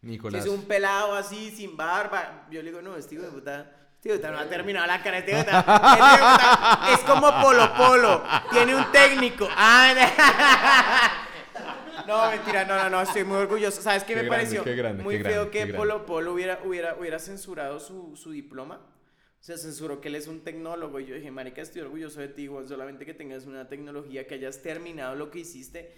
[0.00, 3.30] Si Nicolás, es un pelado así, sin barba, yo le digo, no, este hijo de
[3.30, 5.50] puta, este de puta no ha terminado la cara, este este
[6.94, 9.48] es como Polo Polo, tiene un técnico.
[9.56, 9.94] Ah,
[12.06, 13.80] no, mentira, no, no, no, estoy muy orgulloso.
[13.82, 14.64] ¿Sabes qué, Qué me grande, pareció?
[14.64, 15.74] qué grande, muy qué feo grande, que.
[15.74, 18.80] Polo Polo hubiera, hubiera, hubiera censurado su, su diploma.
[19.40, 21.00] O sea, censuró que él es un tecnólogo.
[21.00, 24.62] Y yo dije, marica, estoy orgulloso de ti, solamente que tengas una tecnología, que hayas
[24.62, 25.92] terminado lo que hiciste.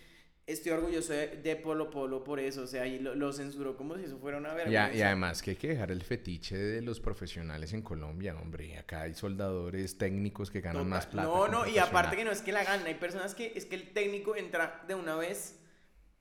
[0.47, 2.63] Estoy orgulloso de, de Polo Polo por eso.
[2.63, 4.85] O sea, y lo, lo censuró como si eso fuera una y, vergüenza.
[4.87, 8.79] a- y además que hay que dejar el fetiche de los profesionales en Colombia, hombre.
[8.79, 10.89] Acá hay soldadores técnicos que ganan Total.
[10.91, 11.29] más plata.
[11.29, 13.75] No, no, y aparte que no es que la ganen, hay personas que es que
[13.75, 15.61] el técnico entra de una vez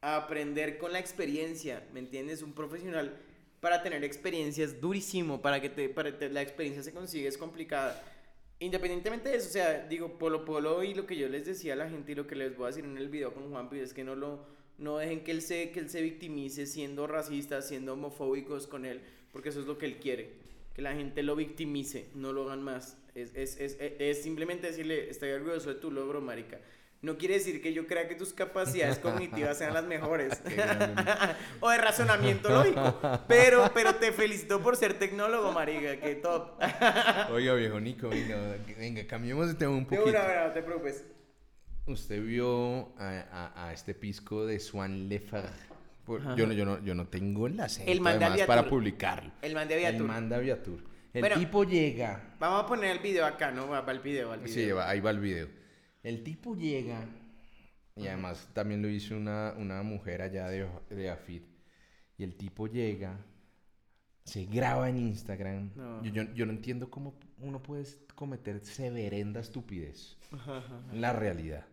[0.04, 2.42] aprender con la experiencia, ¿me entiendes?
[2.42, 3.18] Un profesional
[3.60, 8.02] para tener experiencia es durísimo, para que te, para la experiencia se consigue es complicada.
[8.60, 11.76] Independientemente de eso, o sea, digo, Polo Polo y lo que yo les decía a
[11.76, 13.94] la gente y lo que les voy a decir en el video con Juan es
[13.94, 14.46] que no lo
[14.78, 19.02] no dejen que él se que él se victimice siendo racista, siendo homofóbicos con él,
[19.32, 20.32] porque eso es lo que él quiere,
[20.74, 22.98] que la gente lo victimice, no lo hagan más.
[23.16, 26.60] Es, es, es, es- es simplemente decirle, estoy orgulloso de tu logro, marica.
[27.04, 30.42] No quiere decir que yo crea que tus capacidades cognitivas sean las mejores.
[31.60, 33.22] O de razonamiento lógico.
[33.28, 36.60] Pero, pero te felicito por ser tecnólogo, marica, que top.
[37.32, 38.38] Oiga, viejo Nico, venga,
[38.78, 40.10] venga, cambiemos de tema un poquito.
[40.10, 41.04] una, una, no te preocupes.
[41.86, 45.10] Usted vio a, a- a este pisco de Swan.
[46.06, 46.36] Por- Ajá.
[46.36, 49.32] Yo no, yo, no, yo no tengo el acento El además para publicarlo.
[49.42, 50.08] El man de El Aviatur.
[50.08, 50.80] man de Aviatur.
[51.14, 51.36] El Bueno.
[51.38, 52.36] tipo llega.
[52.40, 53.68] Vamos a poner el video acá, ¿no?
[53.68, 54.54] Va, va el video, va el video.
[54.56, 55.48] Sí, va- ahí va el video.
[56.04, 57.06] El tipo llega.
[57.96, 61.44] Y además también lo hizo una, una mujer allá de, de Afid.
[62.18, 63.18] Y el tipo llega.
[64.26, 65.72] Se graba en Instagram.
[65.76, 66.04] No.
[66.04, 67.86] Yo, yo, yo no entiendo cómo uno puede
[68.16, 70.18] cometer severenda estupidez.
[70.94, 71.66] La realidad.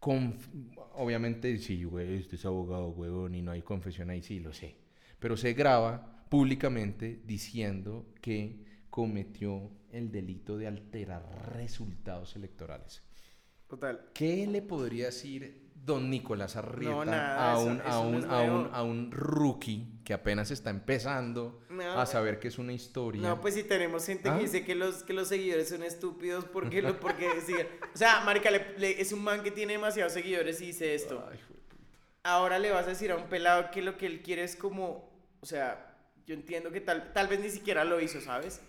[0.00, 0.48] Conf-
[0.94, 4.76] obviamente, sí, güey, este es abogado, huevón, y no hay confesión ahí, sí, lo sé.
[5.18, 11.24] Pero se graba públicamente diciendo que cometió el delito de alterar
[11.54, 13.02] resultados electorales.
[13.68, 14.00] Total.
[14.14, 18.18] ¿Qué le podría decir don Nicolás Arrieta No, nada, a, eso- un, a, eso no
[18.18, 22.58] un, a, un, a un rookie que apenas está empezando No, a saber que es
[22.58, 23.22] una historia?
[23.22, 24.36] No, pues si tenemos gente ¿Ah?
[24.36, 27.68] que dice que los, que los seguidores son estúpidos porque lo porque siguen.
[27.94, 31.24] O sea, marica, le- le- es un man que tiene demasiados seguidores y dice esto.
[31.30, 31.38] Ay,
[32.24, 35.08] Ahora le vas a decir a un pelado que lo que él quiere es como,
[35.40, 38.60] o sea, yo entiendo que tal, tal vez ni siquiera lo hizo, ¿sabes?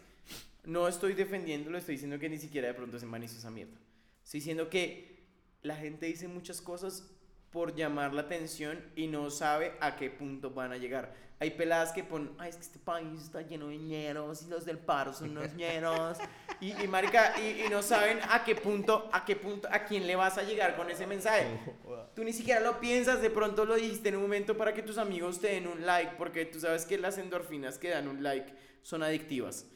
[0.64, 3.80] No estoy defendiéndolo, estoy diciendo que ni siquiera de pronto ese man hizo esa mierda.
[4.28, 5.24] Estoy diciendo que
[5.62, 7.10] la gente dice muchas cosas
[7.50, 11.16] por llamar la atención y no sabe a qué punto van a llegar.
[11.40, 14.66] Hay peladas que ponen, ay, es que este país está lleno de ñeros y los
[14.66, 16.18] del paro son unos ñeros.
[16.60, 20.08] Y, y marica, y, y no saben a qué punto, a qué punto, a quién
[20.08, 21.46] le vas a llegar con ese mensaje.
[22.16, 24.98] Tú ni siquiera lo piensas, de pronto lo dijiste en un momento para que tus
[24.98, 28.52] amigos te den un like, porque tú sabes que las endorfinas que dan un like
[28.82, 29.68] son adictivas.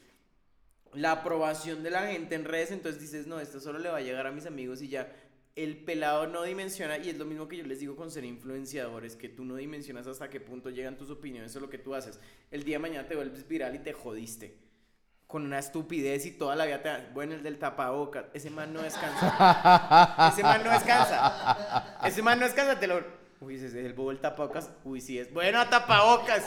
[0.94, 4.02] La aprobación de la gente en redes, entonces dices, no, esto solo le va a
[4.02, 5.12] llegar a mis amigos y ya.
[5.54, 9.16] El pelado no dimensiona, y es lo mismo que yo les digo con ser influenciadores,
[9.16, 12.18] que tú no dimensionas hasta qué punto llegan tus opiniones o lo que tú haces.
[12.50, 14.56] El día de mañana te vuelves viral y te jodiste.
[15.26, 17.12] Con una estupidez y toda la vida te...
[17.12, 20.30] Bueno, el del tapabocas, ese man no descansa.
[20.32, 21.98] Ese man no descansa.
[22.04, 23.21] Ese man no descansa, te lo.
[23.42, 24.70] Uy, ese es el bobo del tapabocas.
[24.84, 25.32] Uy, sí es.
[25.32, 26.44] Bueno, tapabocas.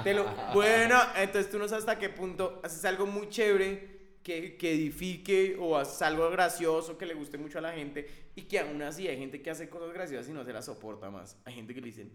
[0.04, 0.24] Te lo.
[0.54, 5.56] Bueno, entonces tú no sabes hasta qué punto haces algo muy chévere que, que edifique
[5.58, 9.08] o haces algo gracioso que le guste mucho a la gente y que aún así
[9.08, 11.36] hay gente que hace cosas graciosas y no se las soporta más.
[11.44, 12.12] Hay gente que le dicen,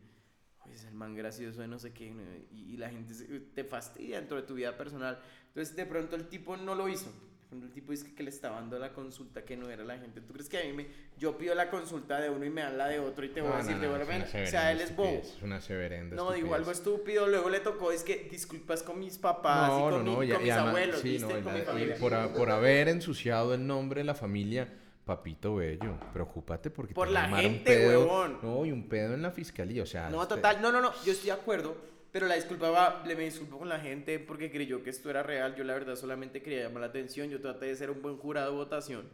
[0.66, 2.14] "Uy, es el man gracioso de no sé qué,
[2.52, 5.20] y, y la gente se- te fastidia dentro de tu vida personal.
[5.48, 7.12] Entonces, de pronto el tipo no lo hizo.
[7.54, 10.22] Pronto el tipo dice que le estaba dando la consulta que no era la gente.
[10.22, 10.88] ¿Tú crees que a mí me,
[11.20, 13.52] yo pido la consulta de uno y me dan la de otro y te voy
[13.54, 14.24] a decir, no, no, devuélveme?
[14.24, 15.20] O sea, él es bobo.
[15.22, 17.28] Es una severenda No, digo algo estúpido.
[17.28, 20.34] Luego le tocó, es que disculpas con mis papás y con, mi- con y mis
[20.52, 21.32] además- abuelos, sí, ¿viste?
[21.36, 21.96] no, con mi familia.
[22.00, 24.68] por, a- por haber ensuciado el nombre de la familia,
[25.06, 28.40] papito bello, preocúpate porque Por te la un gente, pedo, huevón.
[28.42, 30.10] No, y un pedo en la fiscalía, o sea.
[30.10, 31.78] No, este- total, no, no, no, yo estoy de acuerdo,
[32.14, 35.23] pero la disculpa va, le me disculpo con la gente porque creyó que esto era
[35.23, 38.18] real, yo la verdad solamente quería llamar la atención, yo traté de ser un buen
[38.18, 39.10] jurado de votación,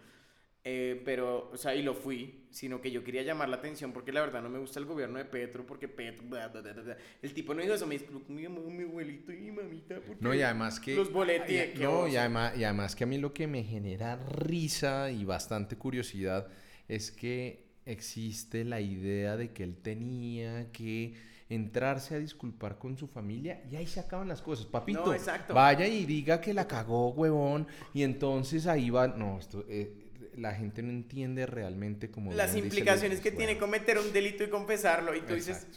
[0.65, 4.11] eh, pero, o sea, y lo fui, sino que yo quería llamar la atención porque
[4.11, 6.83] la verdad no me gusta el gobierno de Petro, porque Petro, bla, bla, bla, bla,
[6.83, 6.97] bla.
[7.21, 9.95] el tipo no dijo eso, me disculpo con mi, mamá, mi abuelito y mi mamita,
[10.19, 10.93] No, y además que.
[10.93, 15.23] los no, y además, y además que a mí lo que me genera risa y
[15.23, 16.49] bastante curiosidad
[16.89, 23.07] es que existe la idea de que él tenía que entrarse a disculpar con su
[23.07, 24.67] familia y ahí se acaban las cosas.
[24.67, 25.53] Papito, No, exacto.
[25.53, 29.07] vaya y diga que la cagó, huevón, y entonces ahí va.
[29.07, 29.65] No, esto.
[29.67, 30.05] eh,
[30.35, 35.13] la gente no entiende realmente como las implicaciones que tiene cometer un delito y confesarlo,
[35.13, 35.67] y tú dices,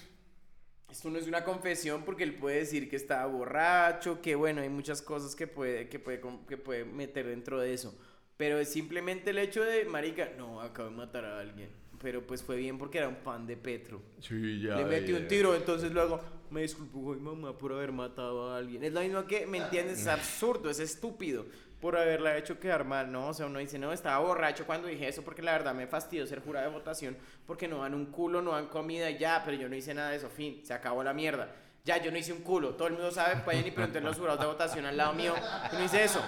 [0.90, 4.69] esto no es una confesión porque él puede decir que estaba borracho, que bueno, hay
[4.69, 7.99] muchas cosas que puede, que puede, que puede meter dentro de eso.
[8.36, 11.70] Pero es simplemente el hecho de, marica, no, acabo de matar a alguien.
[12.03, 14.03] Pero pues fue bien porque era un fan de Petro.
[14.20, 14.77] Sí, ya.
[14.77, 16.20] Le metí un tiro, entonces luego
[16.51, 18.83] me disculpo, ay mamá, por haber matado a alguien.
[18.85, 20.01] Es lo mismo que, ¿me entiendes?
[20.01, 21.47] Es absurdo, es estúpido
[21.81, 23.29] por haberla hecho quedar mal, ¿no?
[23.29, 26.24] O sea, uno dice, no, estaba borracho cuando dije eso porque la verdad me fastidió
[26.29, 29.57] ser jurado de votación porque no dan un culo, no dan comida y ya, pero
[29.57, 31.53] yo no hice nada de eso, fin, se acabó la mierda.
[31.85, 34.39] Ya, yo no hice un culo, todo el mundo sabe, vayan y pregunten los jurados
[34.41, 35.35] de votación al lado mío,
[35.73, 36.23] yo no hice eso.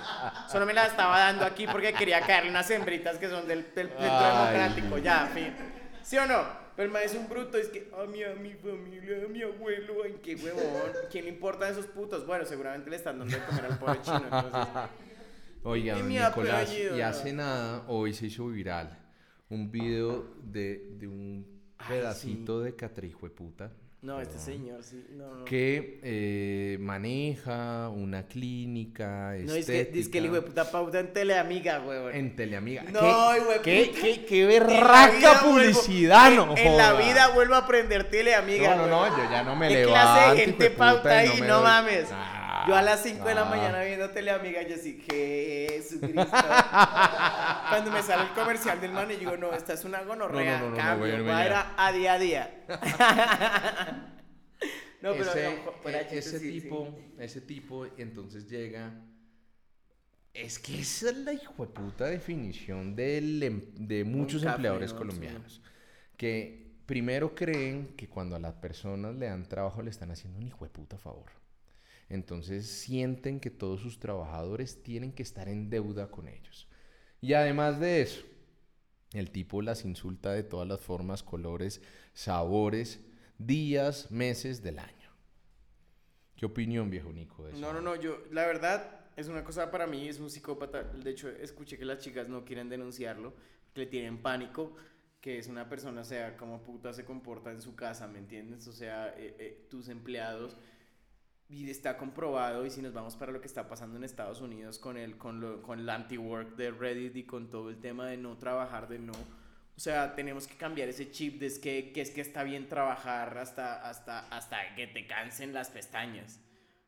[0.50, 3.88] Solo me la estaba dando aquí porque quería caerle unas hembritas que son del, del
[3.88, 4.32] centro Ay.
[4.32, 5.54] democrático, ya, fin.
[6.02, 6.64] ¿Sí o no?
[6.74, 9.42] Pero el man es un bruto, es que a mi, a mi familia, a mi
[9.42, 10.90] abuelo, ay, qué huevón.
[11.08, 12.26] ¿Quién le importan esos putos?
[12.26, 14.68] Bueno, seguramente le están dando de comer al pobre chino, entonces.
[15.62, 18.98] Oiga, Y Nicolás, apellido, y hace nada hoy se hizo viral
[19.48, 21.46] un video de, de un
[21.88, 23.70] pedacito de catrijo de puta.
[24.04, 25.02] No, este señor, sí.
[25.16, 25.44] No, no.
[25.46, 30.70] Que eh, maneja una clínica No, es que, dice que el hijo de estética puta
[30.70, 32.14] pauta en Teleamiga, weón.
[32.14, 32.82] en Teleamiga.
[32.92, 37.00] No, ¿Qué, de qué, qué, qué En la berraca publicidad, en- no En la joda.
[37.02, 39.94] vida vuelvo a aprender Teleamiga, No, no, no, yo ya no me ¿Qué levanto.
[39.94, 41.40] clase de gente pauta ahí?
[41.40, 42.06] No mames.
[42.64, 43.44] Ah, Yo a las 5 de la ah.
[43.44, 46.24] mañana viendo Teleamiga, yo así, Jesucristo.
[47.68, 50.64] Cuando me sale el comercial del man y digo, no, esta es una gonorrea, No,
[50.64, 52.64] no, no, cambio, no, va a a, día a día.
[55.02, 55.58] no, pero ese, e-
[56.08, 56.60] chiste, ese sí, sí.
[56.62, 58.94] tipo, ese tipo, entonces llega.
[60.32, 64.98] Es que esa es la hijueputa definición del em- de muchos café, empleadores ¿no?
[65.00, 65.60] colombianos.
[66.16, 70.46] Que primero creen que cuando a las personas le dan trabajo le están haciendo un
[70.46, 71.43] hijueputa favor.
[72.14, 76.68] Entonces sienten que todos sus trabajadores tienen que estar en deuda con ellos.
[77.20, 78.24] Y además de eso,
[79.12, 81.80] el tipo las insulta de todas las formas, colores,
[82.12, 83.00] sabores,
[83.38, 85.10] días, meses del año.
[86.36, 87.48] ¿Qué opinión, viejo Nico?
[87.54, 90.82] No, no, no, yo, la verdad, es una cosa para mí, es un psicópata.
[90.82, 93.34] De hecho, escuché que las chicas no quieren denunciarlo,
[93.72, 94.76] que le tienen pánico,
[95.20, 98.66] que es una persona, sea, como puta se comporta en su casa, ¿me entiendes?
[98.68, 100.56] O sea, eh, eh, tus empleados,
[101.48, 104.78] y está comprobado, y si nos vamos para lo que está pasando en Estados Unidos
[104.78, 108.16] con el, con lo, con el anti-work de Reddit y con todo el tema de
[108.16, 109.12] no trabajar, de no...
[109.12, 112.68] O sea, tenemos que cambiar ese chip de es que, que es que está bien
[112.68, 116.40] trabajar hasta, hasta, hasta que te cansen las pestañas.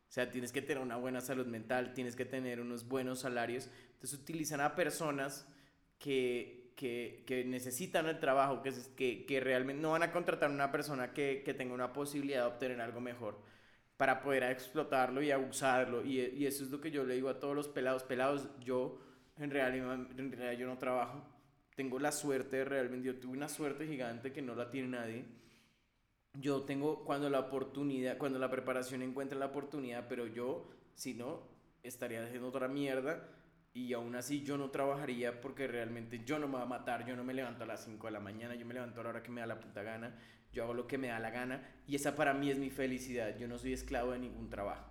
[0.09, 3.69] O sea, tienes que tener una buena salud mental, tienes que tener unos buenos salarios.
[3.95, 5.49] Entonces utilizan a personas
[5.99, 10.71] que, que, que necesitan el trabajo, que, que realmente no van a contratar a una
[10.71, 13.56] persona que, que tenga una posibilidad de obtener algo mejor
[13.97, 16.05] para poder explotarlo y abusarlo.
[16.05, 18.03] Y, eso es lo que yo le digo a todos los pelados.
[18.05, 18.99] Pelados, yo
[19.39, 21.25] en realidad, en realidad yo no trabajo.
[21.75, 25.25] Tengo la suerte realmente, yo tuve una suerte gigante que no la tiene nadie
[26.41, 31.43] yo tengo cuando la oportunidad, cuando la preparación encuentra la oportunidad, pero yo, si no,
[31.83, 33.29] estaría haciendo otra mierda
[33.77, 37.15] y aún así yo no trabajaría porque realmente yo no me voy a matar, yo
[37.15, 39.23] no me levanto a las 5 de la mañana, yo me levanto a la hora
[39.23, 40.15] que me da la puta gana,
[40.51, 43.37] yo hago lo que me da la gana y esa para mí es mi felicidad,
[43.37, 44.91] yo no soy esclavo de ningún trabajo.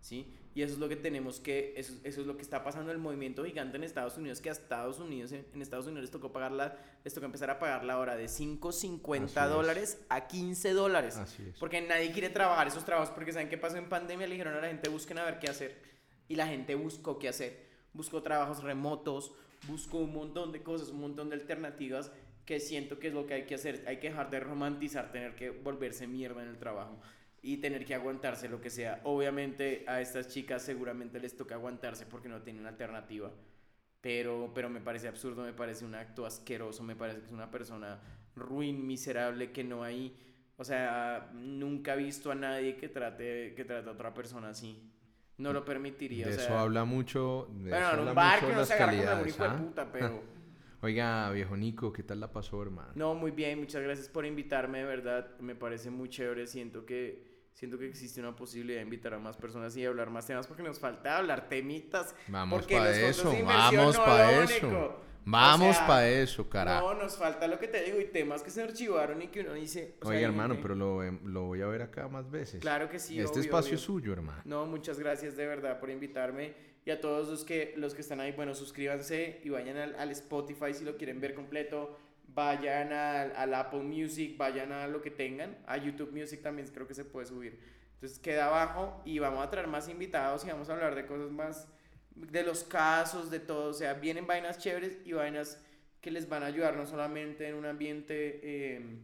[0.00, 0.36] ¿Sí?
[0.54, 2.96] Y eso es lo que tenemos que, eso, eso es lo que está pasando en
[2.96, 6.10] el movimiento gigante en Estados Unidos, que a Estados Unidos, en, en Estados Unidos les
[6.12, 9.50] tocó pagar la, les tocó empezar a pagar la hora de 5.50 Así es.
[9.50, 11.16] dólares a 15 dólares.
[11.16, 11.58] Así es.
[11.58, 14.60] Porque nadie quiere trabajar esos trabajos porque saben qué pasó en pandemia, le dijeron a
[14.60, 15.76] la gente busquen a ver qué hacer.
[16.28, 17.71] Y la gente buscó qué hacer.
[17.92, 19.32] Buscó trabajos remotos,
[19.66, 22.12] buscó un montón de cosas, un montón de alternativas
[22.44, 23.84] que siento que es lo que hay que hacer.
[23.86, 27.00] Hay que dejar de romantizar tener que volverse mierda en el trabajo
[27.42, 29.00] y tener que aguantarse lo que sea.
[29.04, 33.32] Obviamente a estas chicas seguramente les toca aguantarse porque no tienen alternativa.
[34.00, 37.50] Pero, pero me parece absurdo, me parece un acto asqueroso, me parece que es una
[37.50, 38.00] persona
[38.34, 40.16] ruin, miserable, que no hay...
[40.56, 44.91] O sea, nunca he visto a nadie que trate, que trate a otra persona así.
[45.38, 46.26] No lo permitiría.
[46.26, 47.48] De o sea, eso habla mucho.
[47.50, 49.58] De bueno, eso en un bar que no se agarra con algún calidades, hijo de
[49.58, 50.22] puta, pero...
[50.82, 52.90] Oiga, viejo Nico, ¿qué tal la pasó, hermano?
[52.96, 57.30] No, muy bien, muchas gracias por invitarme, de verdad, me parece muy chévere, siento que
[57.54, 60.62] siento que existe una posibilidad de invitar a más personas y hablar más temas porque
[60.62, 62.14] nos falta hablar temitas.
[62.28, 64.66] Vamos para eso, vamos no para eso.
[64.66, 65.11] único.
[65.24, 66.94] Vamos O sea, para eso, carajo.
[66.94, 69.54] No, nos falta lo que te digo y temas que se archivaron y que uno
[69.54, 69.94] dice...
[70.00, 72.60] o sea, Oiga, hay hermano, gente- pero lo, lo voy a ver acá más veces.
[72.60, 73.74] Claro que sí, Este obvio, espacio obvio.
[73.76, 74.42] es suyo, hermano.
[74.44, 76.54] No, muchas gracias de verdad por invitarme.
[76.84, 80.10] Y a todos los que, los que están ahí, bueno, suscríbanse y vayan al, al
[80.10, 81.96] Spotify si lo quieren ver completo.
[82.34, 85.58] Vayan al, al Apple Music, vayan a lo que tengan.
[85.66, 87.60] A YouTube Music también creo que se puede subir.
[87.94, 91.30] Entonces queda abajo y vamos a traer más invitados y vamos a hablar de cosas
[91.30, 91.68] más,
[92.14, 93.70] de los casos, de todo.
[93.70, 95.58] O sea, vienen vainas chéveres y vainas
[96.00, 98.40] que les van a ayudar no solamente en un ambiente...
[98.42, 98.98] eh,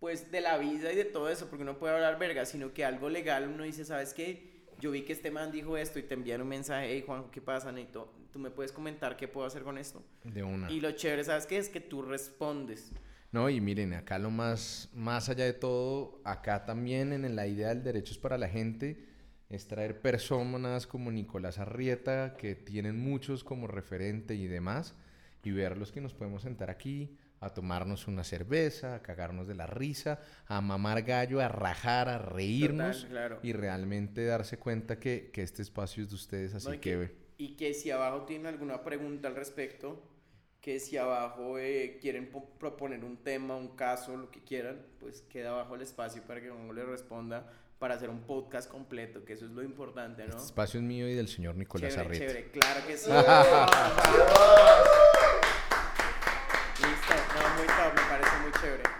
[0.00, 2.84] pues de la vida y de todo eso, porque uno puede hablar verga, sino que
[2.84, 4.66] algo legal uno dice, ¿sabes qué?
[4.78, 7.40] Yo vi que este man dijo esto y te envían un mensaje, hey Juan, ¿qué
[7.40, 8.12] pasa, Neito?
[8.30, 10.04] ¿Tú me puedes comentar qué puedo hacer con esto?
[10.22, 10.70] De una.
[10.70, 11.56] Y lo chévere, ¿sabes qué?
[11.56, 12.92] Es que tú respondes.
[13.32, 17.68] No, y miren, acá lo más, más allá de todo, acá también en la idea
[17.68, 19.02] del derechos para la gente,
[19.48, 24.94] es traer personas como Nicolás Arrieta, que tienen muchos como referente y demás,
[25.42, 29.66] y verlos que nos podemos sentar aquí a tomarnos una cerveza, a cagarnos de la
[29.66, 33.38] risa, a mamar gallo, a rajar, a reírnos Total, claro.
[33.42, 36.74] y realmente darse cuenta que, que este espacio es de ustedes, así ¿no?
[36.74, 36.90] y, que...
[36.90, 40.02] que, y que si abajo tienen alguna pregunta al respecto,
[40.60, 45.20] que si abajo eh, quieren po- proponer un tema, un caso, lo que quieran, pues
[45.22, 49.34] queda abajo el espacio para que uno le responda para hacer un podcast completo, que
[49.34, 50.30] eso es lo importante, ¿no?
[50.30, 52.26] Este espacio es mío y del señor Nicolás Chévere, Arrieta.
[52.26, 53.10] chévere, claro que sí.
[56.80, 58.96] Listo, no, muy top, me parece muy chévere.